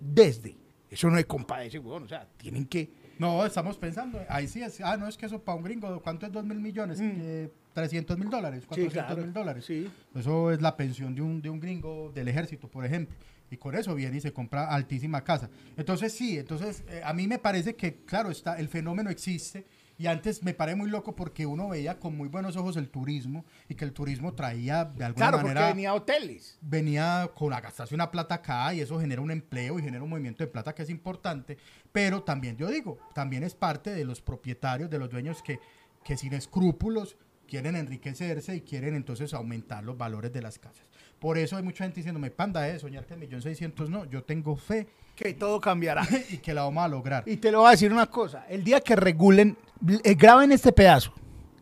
[0.00, 0.56] desde.
[0.88, 2.90] Eso no es compadece, weón, o sea, tienen que...
[3.18, 4.20] No, estamos pensando.
[4.28, 4.80] Ahí sí es.
[4.80, 6.98] Ah, no, es que eso para un gringo, ¿cuánto es 2 mil millones?
[7.00, 9.66] Eh, 300 mil dólares, 400 mil dólares.
[9.66, 9.86] Sí.
[10.14, 13.14] Eso es la pensión de un, de un gringo del ejército, por ejemplo.
[13.50, 15.50] Y con eso viene y se compra altísima casa.
[15.76, 19.66] Entonces sí, entonces eh, a mí me parece que, claro, está, el fenómeno existe.
[19.98, 23.44] Y antes me paré muy loco porque uno veía con muy buenos ojos el turismo
[23.68, 26.58] y que el turismo traía de alguna Claro, porque manera venía a hoteles.
[26.62, 30.10] venía con a gastarse una plata acá y eso genera un empleo y genera un
[30.10, 31.56] movimiento de plata que es importante,
[31.92, 35.60] pero también yo digo, también es parte de los propietarios, de los dueños que,
[36.04, 37.16] que sin escrúpulos
[37.46, 40.84] quieren enriquecerse y quieren entonces aumentar los valores de las casas.
[41.18, 44.22] Por eso hay mucha gente diciéndome, panda, de soñar que el millón seiscientos no, yo
[44.22, 46.06] tengo fe Que todo cambiará.
[46.30, 47.24] y que la vamos a lograr.
[47.26, 49.56] y te lo voy a decir una cosa, el día que regulen,
[50.04, 51.12] eh, graben este pedazo,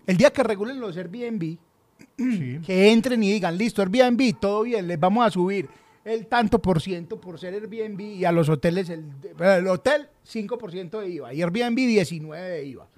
[0.07, 1.57] el día que regulen los Airbnb,
[2.19, 2.61] Sí.
[2.65, 5.69] que entren y digan, listo, Airbnb, todo bien, les vamos a subir
[6.05, 9.07] el tanto por ciento por ser Airbnb y a los hoteles, el,
[9.39, 12.89] el hotel 5% de IVA y Airbnb 19% de IVA.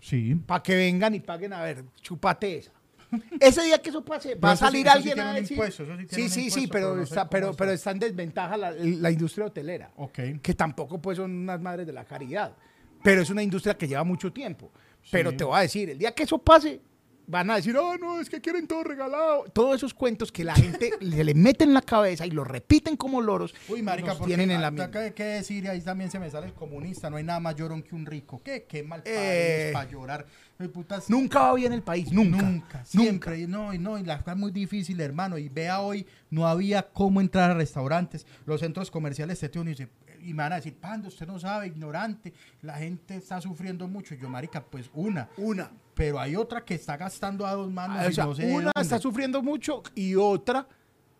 [0.00, 0.34] Sí.
[0.34, 2.72] Para que vengan y paguen, a ver, chupate esa.
[3.40, 5.52] Ese día que eso pase, va a sí- salir sí alguien tiene a decir.
[5.52, 7.56] impuesto, sí sí, sí, sí, impuesto, pero, pero no sé está, pero, está.
[7.58, 9.90] pero está en desventaja la, la industria hotelera.
[9.96, 10.18] Ok.
[10.42, 12.54] Que tampoco pues son unas madres de la caridad.
[13.02, 14.70] Pero es una industria que lleva mucho tiempo.
[15.10, 16.80] Pero te voy a decir, el día que eso pase,
[17.28, 19.44] van a decir, oh, no, es que quieren todo regalado.
[19.52, 22.96] Todos esos cuentos que la gente se le mete en la cabeza y lo repiten
[22.96, 26.18] como loros, Uy, marica, porque tienen en la hay que decir, y ahí también se
[26.18, 28.40] me sale el comunista, no hay nada más llorón que un rico.
[28.42, 28.64] ¿Qué?
[28.68, 30.26] Qué mal país Eh, para llorar.
[30.72, 32.42] Putas, Nunca va bien el país, nunca.
[32.42, 33.46] Nunca, siempre.
[33.46, 35.38] No, y no, y la cosa es muy difícil, hermano.
[35.38, 38.26] Y vea hoy, no había cómo entrar a restaurantes.
[38.44, 39.88] Los centros comerciales te uno y dice,
[40.22, 42.32] y me van a decir, Pando, usted no sabe, ignorante.
[42.62, 44.14] La gente está sufriendo mucho.
[44.14, 45.28] Yo, marica, pues una.
[45.36, 45.70] Una.
[45.94, 47.96] Pero hay otra que está gastando a dos manos.
[48.00, 50.66] Ah, O y sea, no sé una está sufriendo mucho y otra,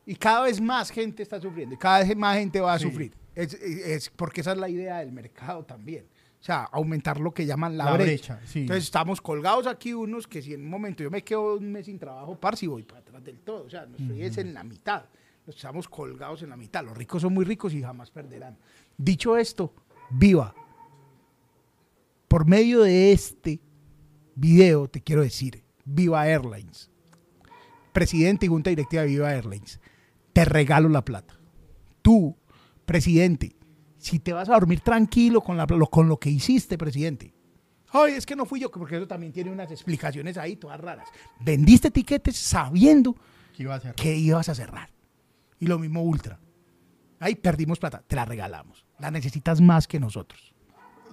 [0.06, 2.84] y cada vez más gente está sufriendo, y cada vez más gente va a Sí.
[2.84, 3.12] sufrir.
[3.34, 6.06] Es, es- es porque esa es la idea del mercado también.
[6.40, 8.34] O sea, aumentar lo que llaman la, La brecha.
[8.36, 8.60] brecha, sí.
[8.60, 11.86] Entonces estamos colgados aquí unos que si en un momento yo me quedo un mes
[11.86, 13.64] sin trabajo, par, si voy para atrás del todo.
[13.64, 15.04] O sea, no estoy es en la mitad.
[15.48, 16.84] Estamos colgados en la mitad.
[16.84, 18.58] Los ricos son muy ricos y jamás perderán.
[18.96, 19.74] Dicho esto,
[20.10, 20.54] viva.
[22.28, 23.60] Por medio de este
[24.34, 26.90] video te quiero decir, Viva Airlines,
[27.92, 29.80] presidente y junta directiva de Viva Airlines,
[30.34, 31.38] te regalo la plata.
[32.02, 32.36] Tú,
[32.84, 33.56] presidente,
[33.96, 37.32] si te vas a dormir tranquilo con, la, lo, con lo que hiciste, presidente.
[37.90, 41.08] Ay, es que no fui yo, porque eso también tiene unas explicaciones ahí todas raras.
[41.40, 43.16] Vendiste tiquetes sabiendo
[43.96, 44.97] que ibas a cerrar.
[45.60, 46.38] Y lo mismo Ultra.
[47.20, 48.84] Ahí perdimos plata, te la regalamos.
[48.98, 50.54] La necesitas más que nosotros.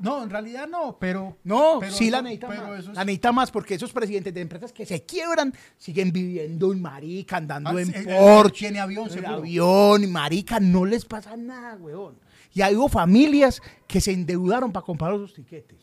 [0.01, 1.37] No, en realidad no, pero.
[1.45, 2.79] No, pero sí la necesita pero más.
[2.79, 6.81] es- La necesita más porque esos presidentes de empresas que se quiebran siguen viviendo en
[6.81, 8.59] marica, andando Ah, en el- el- Porsche.
[8.65, 12.19] tiene avión, en avión marica, no les pasa nada, weón.
[12.53, 15.79] Y hay hubo familias que se endeudaron para comprar esos tiquetes.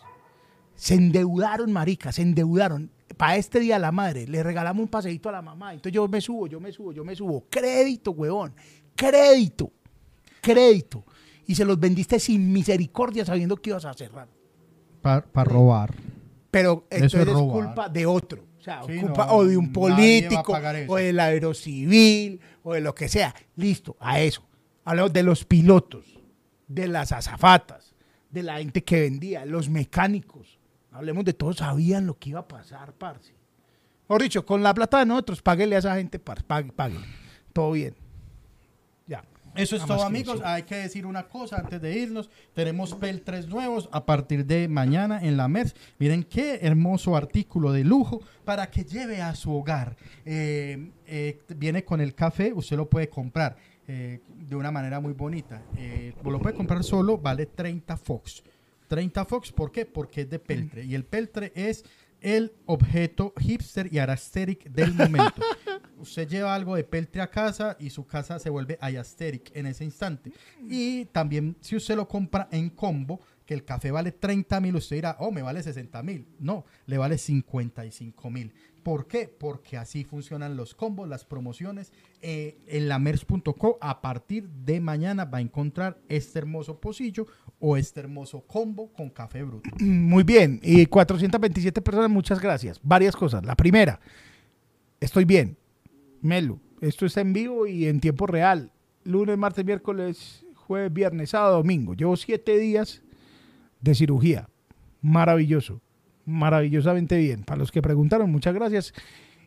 [0.74, 2.90] Se endeudaron, marica, se endeudaron.
[3.16, 5.72] Para este día la madre, le regalamos un paseíto a la mamá.
[5.72, 7.44] Entonces yo me subo, yo me subo, yo me subo.
[7.51, 8.55] Crédito, weón.
[8.94, 9.70] Crédito.
[10.40, 11.05] Crédito.
[11.47, 14.28] Y se los vendiste sin misericordia sabiendo que ibas a cerrar.
[15.01, 15.94] Para robar.
[16.51, 18.44] Pero Eso esto es culpa de otro.
[18.59, 20.56] O sea, Sí, culpa no, o de un político,
[20.86, 23.34] o del aerocivil, o de lo que sea.
[23.56, 24.44] Listo, a eso.
[24.84, 26.05] Hablamos de los pilotos,
[26.68, 27.94] de las azafatas,
[28.30, 30.60] de la gente que vendía, los mecánicos.
[30.93, 33.32] Hablemos de todos, sabían lo que iba a pasar, parce.
[34.09, 36.98] Mejor dicho, con la plata de nosotros, páguele a esa gente, parce, pague.
[37.52, 37.94] Todo bien.
[39.06, 39.24] Ya.
[39.55, 40.40] Eso es todo, que amigos.
[40.44, 42.31] Hay que decir una cosa antes de irnos.
[42.55, 45.74] Tenemos PEL 3 nuevos a partir de mañana en la MERS.
[45.98, 49.97] Miren qué hermoso artículo de lujo para que lleve a su hogar.
[50.24, 53.56] Eh, eh, viene con el café, usted lo puede comprar
[53.89, 55.62] eh, de una manera muy bonita.
[56.24, 58.43] Lo puede comprar solo, vale 30 Fox.
[58.93, 59.86] 30 Fox, ¿por qué?
[59.86, 60.85] Porque es de peltre.
[60.85, 61.82] Y el peltre es
[62.20, 65.40] el objeto hipster y arasteric del momento.
[65.98, 69.85] Usted lleva algo de peltre a casa y su casa se vuelve ayasteric en ese
[69.85, 70.31] instante.
[70.69, 74.97] Y también si usted lo compra en combo, que el café vale 30 mil, usted
[74.97, 76.27] dirá, oh, me vale 60 mil.
[76.39, 78.52] No, le vale 55 mil.
[78.82, 79.28] ¿Por qué?
[79.28, 81.93] Porque así funcionan los combos, las promociones.
[82.20, 87.27] Eh, en lamers.co a partir de mañana va a encontrar este hermoso pocillo
[87.64, 89.70] o este hermoso combo con café bruto.
[89.78, 92.80] Muy bien, y 427 personas, muchas gracias.
[92.82, 93.47] Varias cosas.
[93.47, 94.01] La primera,
[95.01, 95.56] estoy bien.
[96.20, 98.72] Melo, esto está en vivo y en tiempo real.
[99.05, 101.94] Lunes, martes, miércoles, jueves, viernes, sábado, domingo.
[101.94, 103.02] Llevo siete días
[103.80, 104.48] de cirugía.
[105.01, 105.80] Maravilloso.
[106.24, 107.44] Maravillosamente bien.
[107.44, 108.93] Para los que preguntaron, muchas gracias.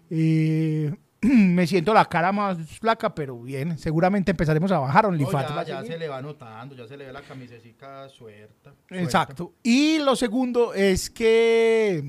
[0.09, 3.77] Eh, me siento la cara más flaca, pero bien.
[3.77, 5.67] Seguramente empezaremos a bajar No, OnlyFans.
[5.67, 8.73] ya, se le va notando, ya se le ve la camisecita suelta.
[8.89, 9.53] Exacto.
[9.63, 12.03] Y lo segundo es que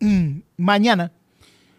[0.00, 1.12] mm, mañana.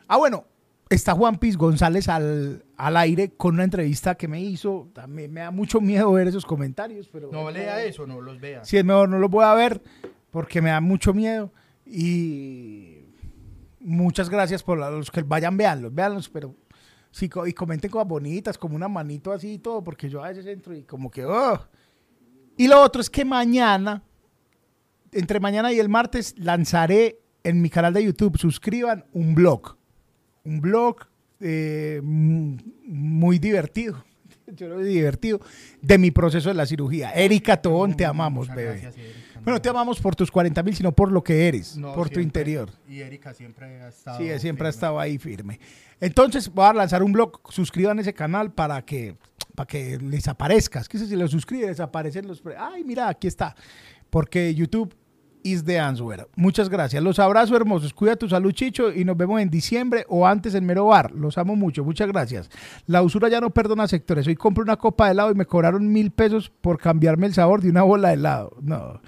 [0.07, 0.45] Ah, bueno,
[0.89, 4.89] está Juan Piz González al, al aire con una entrevista que me hizo.
[4.93, 7.29] También me da mucho miedo ver esos comentarios, pero.
[7.31, 8.63] No lea eso, no los vea.
[8.63, 9.81] Si es mejor, no los voy a ver
[10.31, 11.51] porque me da mucho miedo.
[11.85, 12.96] Y
[13.87, 16.53] muchas gracias por los que vayan, veanlos, veanlos, pero
[17.11, 20.45] sí, y comenten cosas bonitas, como una manito así y todo, porque yo a veces
[20.45, 21.59] entro y como que, oh.
[22.57, 24.03] Y lo otro es que mañana,
[25.11, 29.77] entre mañana y el martes, lanzaré en mi canal de YouTube, suscriban un blog.
[30.43, 30.97] Un blog
[31.39, 34.03] eh, m- muy divertido.
[34.47, 35.39] Yo lo divertido
[35.81, 37.11] de mi proceso de la cirugía.
[37.11, 38.79] Erika Tobón, te amamos, Muchas bebé.
[38.81, 39.05] gracias.
[39.47, 42.19] Bueno, te amamos por tus 40 mil, sino por lo que eres, No, por tu
[42.19, 42.69] interior.
[42.85, 44.17] Y Erika siempre ha estado.
[44.17, 45.57] Sí, siempre ha estado ahí firme.
[46.01, 47.39] Entonces, voy a lanzar un blog.
[47.49, 49.15] Suscriban ese canal para que,
[49.55, 50.81] para que les aparezca.
[50.81, 52.43] Es que si lo suscriben, les aparecen los.
[52.59, 53.55] Ay, mira, aquí está.
[54.09, 54.93] Porque YouTube
[55.43, 56.27] is the answer.
[56.35, 57.01] Muchas gracias.
[57.01, 57.93] Los abrazo hermosos.
[57.93, 58.91] Cuida tu salud, Chicho.
[58.91, 61.11] Y nos vemos en diciembre o antes en Mero Bar.
[61.11, 61.85] Los amo mucho.
[61.85, 62.49] Muchas gracias.
[62.85, 64.27] La usura ya no perdona sectores.
[64.27, 67.61] Hoy compré una copa de helado y me cobraron mil pesos por cambiarme el sabor
[67.61, 68.57] de una bola de helado.
[68.61, 68.99] No.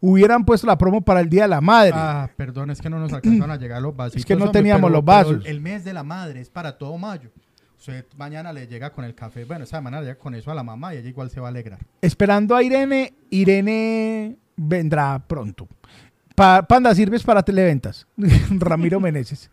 [0.00, 1.92] Hubieran puesto la promo para el Día de la Madre.
[1.94, 4.20] Ah, perdón, es que no nos alcanzaron a llegar los vasitos.
[4.20, 5.44] Es que no hombre, teníamos los vasos.
[5.44, 7.30] el mes de la madre es para todo mayo.
[7.78, 9.44] Usted mañana le llega con el café.
[9.44, 11.48] Bueno, esa mañana le llega con eso a la mamá y ella igual se va
[11.48, 11.78] a alegrar.
[12.02, 15.68] Esperando a Irene, Irene vendrá pronto.
[16.34, 18.06] Pa- Panda, sirves para televentas.
[18.50, 19.50] Ramiro Meneses.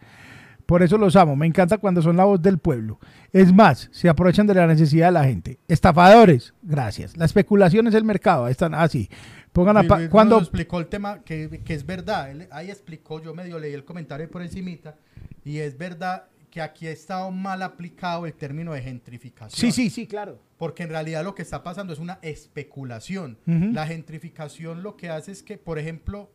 [0.66, 1.36] Por eso los amo.
[1.36, 3.00] Me encanta cuando son la voz del pueblo.
[3.32, 5.60] Es más, se aprovechan de la necesidad de la gente.
[5.68, 7.16] Estafadores, gracias.
[7.18, 8.48] La especulación es el mercado.
[8.48, 9.08] Están así.
[9.56, 12.30] Pongan a cuando explicó el tema que, que es verdad.
[12.30, 14.98] Él ahí explicó, yo medio leí el comentario por encimita
[15.45, 19.57] y es verdad que aquí ha estado mal aplicado el término de gentrificación.
[19.57, 20.41] Sí, sí, sí, claro.
[20.57, 23.38] Porque en realidad lo que está pasando es una especulación.
[23.45, 26.30] La gentrificación lo que hace es que, por ejemplo,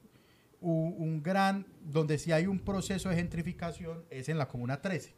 [0.62, 5.14] un gran, donde sí hay un proceso de gentrificación es en la Comuna 13.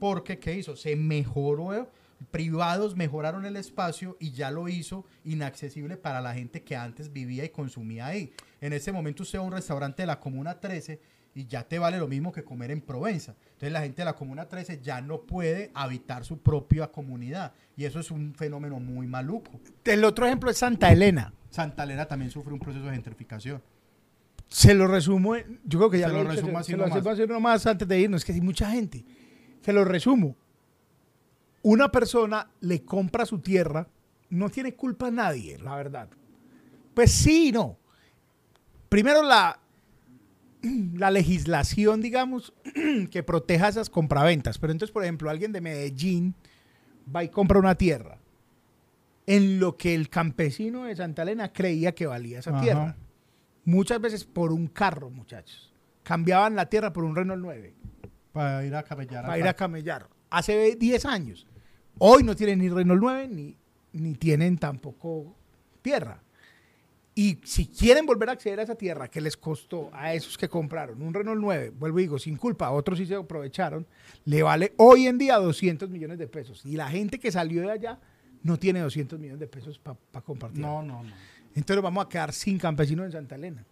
[0.00, 0.74] Porque, ¿qué hizo?
[0.74, 1.88] Se mejoró,
[2.30, 7.44] privados mejoraron el espacio y ya lo hizo inaccesible para la gente que antes vivía
[7.44, 8.32] y consumía ahí.
[8.60, 11.00] En ese momento usted va a un restaurante de la Comuna 13
[11.34, 13.34] y ya te vale lo mismo que comer en Provenza.
[13.44, 17.84] Entonces la gente de la Comuna 13 ya no puede habitar su propia comunidad y
[17.84, 19.50] eso es un fenómeno muy maluco.
[19.84, 21.32] El otro ejemplo es Santa Elena.
[21.50, 23.62] Santa Elena también sufre un proceso de gentrificación.
[24.48, 25.34] Se lo resumo,
[25.64, 27.66] yo creo que ya Se lo dicho, resumo se- así se lo resumo así nomás
[27.66, 29.02] antes de irnos, es que hay mucha gente.
[29.62, 30.36] Se lo resumo.
[31.62, 33.86] Una persona le compra su tierra,
[34.30, 36.08] no tiene culpa a nadie, la verdad.
[36.94, 37.78] Pues sí y no.
[38.88, 39.58] Primero la,
[40.94, 42.52] la legislación, digamos,
[43.10, 44.58] que proteja esas compraventas.
[44.58, 46.34] Pero entonces, por ejemplo, alguien de Medellín
[47.14, 48.18] va y compra una tierra
[49.26, 52.60] en lo que el campesino de Santa Elena creía que valía esa Ajá.
[52.60, 52.96] tierra.
[53.64, 55.72] Muchas veces por un carro, muchachos.
[56.02, 57.74] Cambiaban la tierra por un Renault 9
[58.32, 59.24] Para ir a camellar.
[59.24, 60.08] para ir a camellar.
[60.30, 61.46] Hace 10 años.
[61.98, 63.56] Hoy no tienen ni Renault 9 ni,
[63.92, 65.34] ni tienen tampoco
[65.82, 66.22] tierra.
[67.14, 70.48] Y si quieren volver a acceder a esa tierra que les costó a esos que
[70.48, 73.86] compraron un Renault 9, vuelvo y digo, sin culpa, otros sí se aprovecharon,
[74.24, 76.64] le vale hoy en día 200 millones de pesos.
[76.64, 77.98] Y la gente que salió de allá
[78.42, 80.60] no tiene 200 millones de pesos para compartir.
[80.60, 81.12] No, no, no.
[81.54, 83.64] Entonces vamos a quedar sin campesinos en Santa Elena.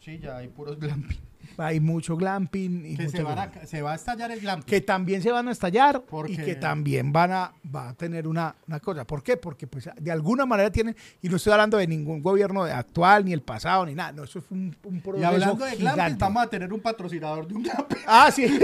[0.00, 1.18] Sí, ya hay puros glamping.
[1.56, 3.62] Hay mucho glamping y Que mucho se, van glamping.
[3.62, 4.66] a, se va a estallar el glamping.
[4.66, 8.28] que también se van a estallar Porque- y que también van a, va a tener
[8.28, 9.04] una, una cosa.
[9.06, 9.36] ¿Por qué?
[9.36, 13.32] Porque pues de alguna manera tienen, y no estoy hablando de ningún gobierno actual, ni
[13.32, 16.24] el pasado, ni nada, no, eso fue un, un y proceso hablando de glamping, gigante.
[16.24, 17.98] vamos a tener un patrocinador de un glamping.
[18.06, 18.46] Ah, sí.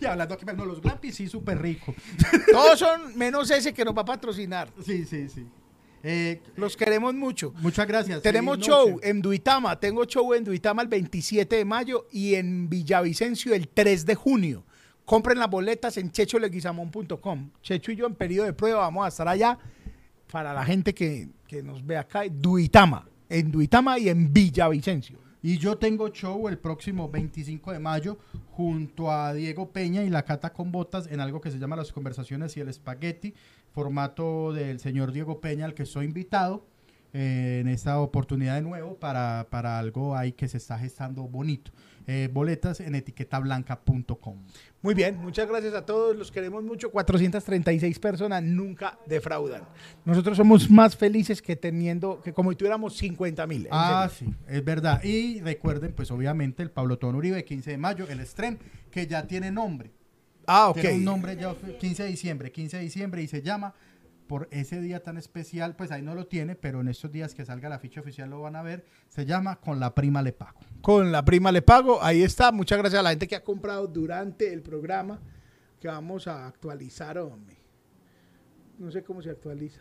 [0.00, 1.94] Y hablando aquí, no, los Glampis sí, súper rico.
[2.50, 4.70] Todos son menos ese que nos va a patrocinar.
[4.82, 5.46] Sí, sí, sí.
[6.02, 7.52] Eh, Los queremos mucho.
[7.60, 8.22] muchas gracias.
[8.22, 9.08] Tenemos Feliz show noche.
[9.10, 9.78] en Duitama.
[9.78, 14.64] Tengo show en Duitama el 27 de mayo y en Villavicencio el 3 de junio.
[15.04, 17.50] Compren las boletas en checholeguizamón.com.
[17.62, 19.58] Checho y yo en periodo de prueba vamos a estar allá
[20.30, 22.22] para la gente que, que nos ve acá.
[22.30, 23.06] Duitama.
[23.28, 25.18] En Duitama y en Villavicencio.
[25.42, 28.18] Y yo tengo show el próximo 25 de mayo
[28.50, 31.92] junto a Diego Peña y la Cata con Botas en algo que se llama Las
[31.92, 33.32] Conversaciones y el Espagueti,
[33.72, 36.66] formato del señor Diego Peña al que soy invitado
[37.12, 41.72] eh, en esta oportunidad de nuevo para, para algo ahí que se está gestando bonito.
[42.06, 44.36] Eh, boletas en etiquetablanca.com.
[44.82, 46.90] Muy bien, muchas gracias a todos, los queremos mucho.
[46.90, 49.62] 436 personas nunca defraudan.
[50.04, 53.68] Nosotros somos más felices que teniendo, que como si tuviéramos 50 mil.
[53.70, 55.02] Ah, sí, es verdad.
[55.04, 58.58] Y recuerden, pues obviamente, el Pablo Tono Uribe, 15 de mayo, el Strem,
[58.90, 59.90] que ya tiene nombre.
[60.46, 60.80] Ah, ok.
[60.80, 63.74] Tiene un nombre ya, ofi- 15 de diciembre, 15 de diciembre, y se llama,
[64.26, 67.44] por ese día tan especial, pues ahí no lo tiene, pero en estos días que
[67.44, 70.60] salga la ficha oficial lo van a ver, se llama Con la prima le pago.
[70.82, 72.52] Con la prima le pago, ahí está.
[72.52, 75.20] Muchas gracias a la gente que ha comprado durante el programa
[75.80, 77.56] que vamos a actualizar, hombre.
[78.78, 79.80] No sé cómo se actualiza.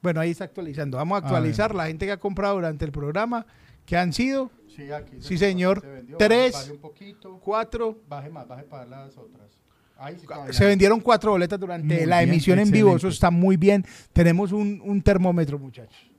[0.00, 0.96] Bueno, ahí está actualizando.
[0.96, 3.46] Vamos a actualizar la gente que ha comprado durante el programa,
[3.86, 5.80] que han sido Sí, aquí Sí, señor.
[5.80, 6.16] se vendió.
[6.18, 6.52] Tres.
[6.52, 7.98] Baje un poquito, cuatro.
[8.08, 9.50] baje más, baje para las otras.
[9.98, 12.96] Ahí sí, todavía Se vendieron cuatro boletas durante Muy la bien, emisión en vivo.
[12.96, 13.84] Eso está muy bien.
[14.12, 16.10] Tenemos un, un termómetro, muchachos.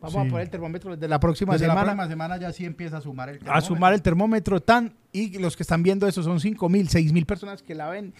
[0.00, 1.92] Vamos a poner el termómetro desde la próxima Desde la semana.
[1.92, 5.56] próxima semana ya sí empieza a sumar el a sumar el termómetro tan y los
[5.56, 8.12] que están viendo eso son 5 mil, 6 mil personas que la ven.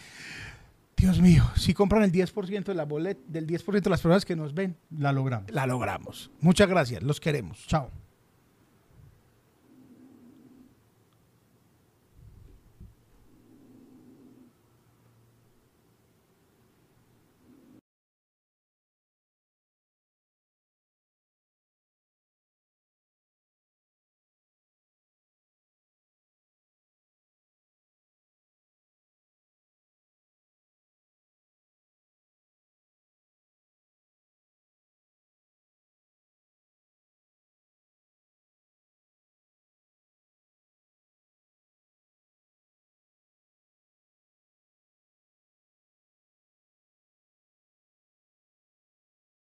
[0.97, 4.37] Dios mío, si compran el 10% de la bolet, del 10% de las personas que
[4.37, 5.51] nos ven, La logramos.
[5.51, 6.31] la logramos.
[6.41, 7.67] Muchas gracias, los queremos.
[7.67, 7.91] Chao.